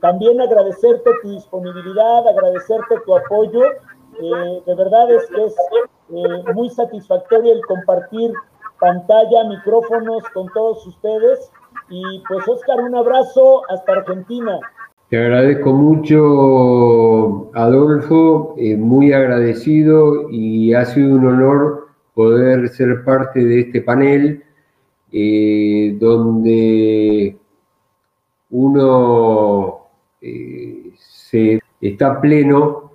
También 0.00 0.40
agradecerte 0.40 1.10
tu 1.20 1.28
disponibilidad, 1.28 2.26
agradecerte 2.26 2.94
tu 3.04 3.14
apoyo. 3.14 3.60
Eh, 4.20 4.62
de 4.66 4.74
verdad 4.74 5.10
es 5.10 5.26
que 5.26 5.44
es 5.44 5.54
eh, 6.10 6.52
muy 6.54 6.70
satisfactorio 6.70 7.52
el 7.52 7.60
compartir 7.66 8.32
pantalla, 8.80 9.44
micrófonos 9.48 10.22
con 10.32 10.48
todos 10.48 10.86
ustedes. 10.86 11.50
Y 11.88 12.22
pues 12.28 12.46
Oscar, 12.48 12.80
un 12.80 12.94
abrazo 12.94 13.62
hasta 13.70 13.92
Argentina. 13.92 14.58
Te 15.08 15.18
agradezco 15.18 15.72
mucho, 15.72 17.50
Adolfo, 17.54 18.54
eh, 18.58 18.76
muy 18.76 19.12
agradecido 19.12 20.28
y 20.30 20.74
ha 20.74 20.84
sido 20.84 21.14
un 21.14 21.26
honor 21.26 21.86
poder 22.14 22.68
ser 22.70 23.04
parte 23.04 23.44
de 23.44 23.60
este 23.60 23.82
panel 23.82 24.42
donde 25.98 27.38
uno 28.50 29.86
se 30.98 31.60
está 31.80 32.20
pleno 32.20 32.85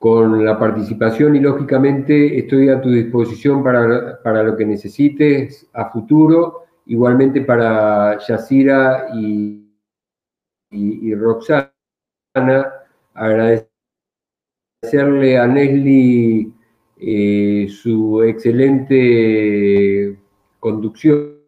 con 0.00 0.44
la 0.46 0.58
participación 0.58 1.36
y 1.36 1.40
lógicamente 1.40 2.38
estoy 2.38 2.70
a 2.70 2.80
tu 2.80 2.90
disposición 2.90 3.62
para, 3.62 4.18
para 4.22 4.42
lo 4.42 4.56
que 4.56 4.64
necesites 4.64 5.68
a 5.74 5.90
futuro, 5.90 6.64
igualmente 6.86 7.42
para 7.42 8.18
Yacira 8.26 9.08
y, 9.14 9.70
y, 10.70 11.14
Roxana, 11.14 11.70
agradecerle 13.12 13.68
a 15.38 15.46
Nesli 15.46 16.50
eh, 16.96 17.68
su 17.68 18.22
excelente 18.22 20.18
conducción 20.60 21.42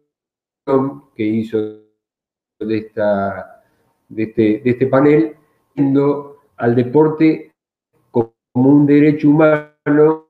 que 1.15 1.23
hizo 1.23 1.57
de, 2.59 2.77
esta, 2.77 3.63
de, 4.09 4.23
este, 4.23 4.61
de 4.63 4.69
este 4.69 4.85
panel, 4.85 5.35
al 6.57 6.75
deporte 6.75 7.52
como 8.53 8.69
un 8.69 8.85
derecho 8.85 9.29
humano 9.29 10.29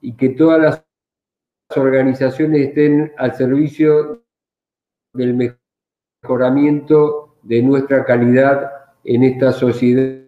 y 0.00 0.12
que 0.16 0.30
todas 0.30 0.60
las 0.60 0.84
organizaciones 1.76 2.68
estén 2.68 3.12
al 3.18 3.34
servicio 3.34 4.22
del 5.12 5.58
mejoramiento 6.22 7.36
de 7.42 7.62
nuestra 7.62 8.04
calidad 8.04 8.70
en 9.04 9.24
esta 9.24 9.52
sociedad 9.52 10.24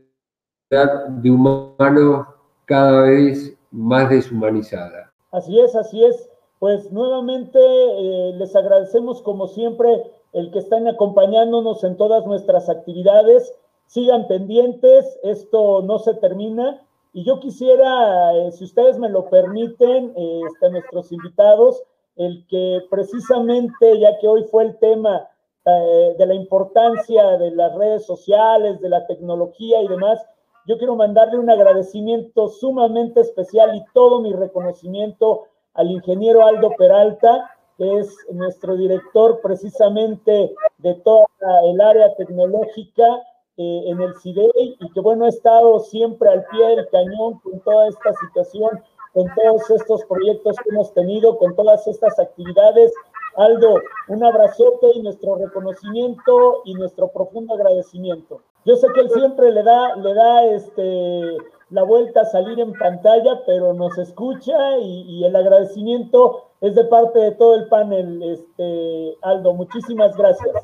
de 0.70 1.30
humanos 1.30 2.26
cada 2.66 3.02
vez 3.02 3.56
más 3.70 4.10
deshumanizada. 4.10 5.12
Así 5.32 5.58
es, 5.60 5.74
así 5.74 6.04
es. 6.04 6.28
Pues 6.58 6.90
nuevamente 6.92 7.58
eh, 7.58 8.32
les 8.34 8.54
agradecemos 8.54 9.22
como 9.22 9.46
siempre 9.46 9.88
el 10.32 10.50
que 10.50 10.58
están 10.58 10.86
acompañándonos 10.88 11.82
en 11.84 11.96
todas 11.96 12.26
nuestras 12.26 12.68
actividades. 12.68 13.52
Sigan 13.88 14.28
pendientes, 14.28 15.18
esto 15.22 15.80
no 15.80 15.98
se 15.98 16.12
termina. 16.14 16.82
Y 17.14 17.24
yo 17.24 17.40
quisiera, 17.40 18.34
eh, 18.36 18.52
si 18.52 18.64
ustedes 18.64 18.98
me 18.98 19.08
lo 19.08 19.30
permiten, 19.30 20.12
eh, 20.14 20.40
este, 20.46 20.70
nuestros 20.70 21.10
invitados, 21.10 21.82
el 22.16 22.46
que 22.48 22.82
precisamente, 22.90 23.98
ya 23.98 24.18
que 24.18 24.28
hoy 24.28 24.44
fue 24.44 24.64
el 24.64 24.78
tema 24.78 25.26
eh, 25.64 26.14
de 26.18 26.26
la 26.26 26.34
importancia 26.34 27.38
de 27.38 27.50
las 27.52 27.74
redes 27.76 28.04
sociales, 28.04 28.78
de 28.82 28.90
la 28.90 29.06
tecnología 29.06 29.80
y 29.80 29.88
demás, 29.88 30.22
yo 30.66 30.76
quiero 30.76 30.94
mandarle 30.94 31.38
un 31.38 31.48
agradecimiento 31.48 32.48
sumamente 32.48 33.22
especial 33.22 33.74
y 33.74 33.82
todo 33.94 34.20
mi 34.20 34.34
reconocimiento 34.34 35.46
al 35.72 35.90
ingeniero 35.90 36.46
Aldo 36.46 36.72
Peralta, 36.76 37.54
que 37.78 38.00
es 38.00 38.14
nuestro 38.32 38.76
director 38.76 39.40
precisamente 39.42 40.54
de 40.76 40.94
toda 40.96 41.26
el 41.64 41.80
área 41.80 42.14
tecnológica 42.16 43.22
eh, 43.58 43.82
en 43.86 44.00
el 44.00 44.14
CIDEI 44.14 44.76
y 44.78 44.90
que 44.92 45.00
bueno, 45.00 45.24
ha 45.24 45.28
estado 45.28 45.80
siempre 45.80 46.30
al 46.30 46.44
pie 46.44 46.64
del 46.76 46.88
cañón 46.90 47.40
con 47.40 47.58
toda 47.60 47.88
esta 47.88 48.14
situación, 48.14 48.70
con 49.12 49.26
todos 49.34 49.68
estos 49.70 50.04
proyectos 50.04 50.56
que 50.58 50.70
hemos 50.70 50.94
tenido, 50.94 51.36
con 51.38 51.56
todas 51.56 51.84
estas 51.88 52.18
actividades. 52.20 52.92
Aldo, 53.36 53.80
un 54.08 54.24
abrazote 54.24 54.92
y 54.94 55.02
nuestro 55.02 55.36
reconocimiento 55.36 56.62
y 56.66 56.74
nuestro 56.74 57.08
profundo 57.08 57.54
agradecimiento. 57.54 58.42
Yo 58.64 58.76
sé 58.76 58.86
que 58.94 59.00
él 59.00 59.10
siempre 59.10 59.50
le 59.50 59.64
da, 59.64 59.96
le 59.96 60.14
da 60.14 60.44
este 60.44 61.36
la 61.70 61.82
vuelta 61.82 62.20
a 62.20 62.26
salir 62.26 62.60
en 62.60 62.72
pantalla, 62.74 63.42
pero 63.44 63.74
nos 63.74 63.98
escucha 63.98 64.78
y, 64.78 65.02
y, 65.02 65.24
el 65.24 65.34
agradecimiento 65.34 66.44
es 66.60 66.74
de 66.76 66.84
parte 66.84 67.18
de 67.18 67.32
todo 67.32 67.56
el 67.56 67.66
panel, 67.66 68.22
este, 68.22 69.18
Aldo. 69.22 69.52
Muchísimas 69.52 70.16
gracias. 70.16 70.54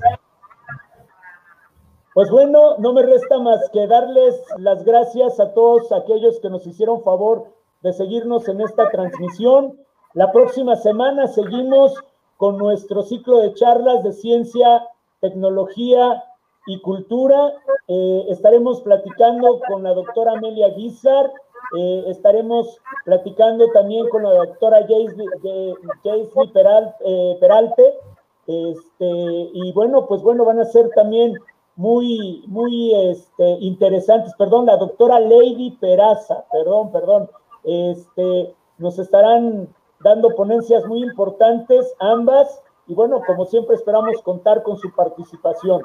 Pues 2.15 2.31
bueno, 2.31 2.77
no 2.79 2.93
me 2.93 3.03
resta 3.03 3.41
más 3.41 3.69
que 3.73 3.89
darles 3.89 4.41
las 4.59 4.85
gracias 4.85 5.41
a 5.41 5.53
todos 5.53 5.91
aquellos 5.91 6.39
que 6.39 6.49
nos 6.49 6.65
hicieron 6.65 7.03
favor 7.03 7.47
de 7.83 7.93
seguirnos 7.93 8.47
en 8.47 8.61
esta 8.61 8.89
transmisión. 8.89 9.81
La 10.13 10.31
próxima 10.31 10.77
semana 10.77 11.27
seguimos 11.27 11.93
con 12.37 12.57
nuestro 12.57 13.03
ciclo 13.03 13.39
de 13.39 13.53
charlas 13.55 14.05
de 14.05 14.13
ciencia, 14.13 14.87
tecnología 15.19 16.23
y 16.69 16.81
cultura. 16.83 17.53
Eh, 17.89 18.27
estaremos 18.29 18.81
platicando 18.83 19.59
con 19.69 19.83
la 19.83 19.93
doctora 19.93 20.35
Amelia 20.35 20.69
Guizar, 20.69 21.33
eh, 21.77 22.05
estaremos 22.07 22.79
platicando 23.05 23.73
también 23.73 24.09
con 24.09 24.23
la 24.23 24.35
doctora 24.35 24.87
Jaisley 24.87 25.27
eh, 25.43 27.37
Peralte. 27.41 27.99
Este, 28.47 29.51
y 29.53 29.73
bueno, 29.73 30.07
pues 30.07 30.23
bueno, 30.23 30.45
van 30.45 30.61
a 30.61 30.65
ser 30.65 30.91
también 30.91 31.35
muy, 31.77 32.45
muy 32.47 32.95
este, 33.11 33.45
interesantes. 33.61 34.33
Perdón, 34.39 34.67
la 34.67 34.77
doctora 34.77 35.19
Lady 35.21 35.73
Peraza, 35.81 36.45
perdón, 36.51 36.93
perdón. 36.93 37.31
Este, 37.65 38.55
nos 38.79 38.99
estarán 38.99 39.69
dando 40.01 40.35
ponencias 40.35 40.85
muy 40.87 41.03
importantes, 41.03 41.95
ambas, 41.99 42.63
y 42.87 42.95
bueno, 42.95 43.23
como 43.27 43.47
siempre 43.47 43.77
esperamos 43.77 44.21
contar 44.23 44.63
con 44.63 44.77
su 44.79 44.95
participación. 44.95 45.83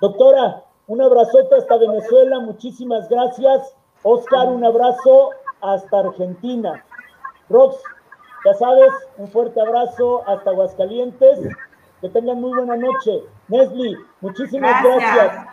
Doctora, 0.00 0.64
un 0.86 1.02
abrazote 1.02 1.54
hasta 1.56 1.76
Venezuela, 1.76 2.40
muchísimas 2.40 3.08
gracias. 3.08 3.76
Oscar, 4.02 4.48
un 4.48 4.64
abrazo 4.64 5.30
hasta 5.60 5.98
Argentina. 5.98 6.84
Rox, 7.50 7.76
ya 8.44 8.54
sabes, 8.54 8.90
un 9.18 9.28
fuerte 9.28 9.60
abrazo 9.60 10.22
hasta 10.26 10.50
Aguascalientes. 10.50 11.38
Que 12.00 12.08
tengan 12.08 12.40
muy 12.40 12.52
buena 12.54 12.76
noche. 12.76 13.22
Nesli, 13.50 13.96
muchísimas 14.20 14.82
gracias. 14.82 15.46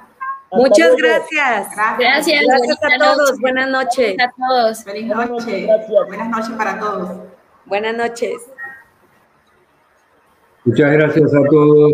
Muchas 0.51 0.95
gracias. 0.95 1.67
Gracias. 1.97 2.43
Gracias 2.47 2.77
a 2.83 2.97
todos. 2.99 3.39
Buenas 3.39 3.69
noches. 3.69 4.15
a 4.19 4.31
todos. 4.37 4.83
Feliz 4.83 5.07
noche. 5.07 5.67
Buenas 6.07 6.29
noches 6.29 6.51
para 6.51 6.79
todos. 6.79 7.17
Buenas 7.65 7.95
noches. 7.95 8.49
Muchas 10.63 10.91
gracias 10.91 11.33
a 11.33 11.43
todos. 11.49 11.93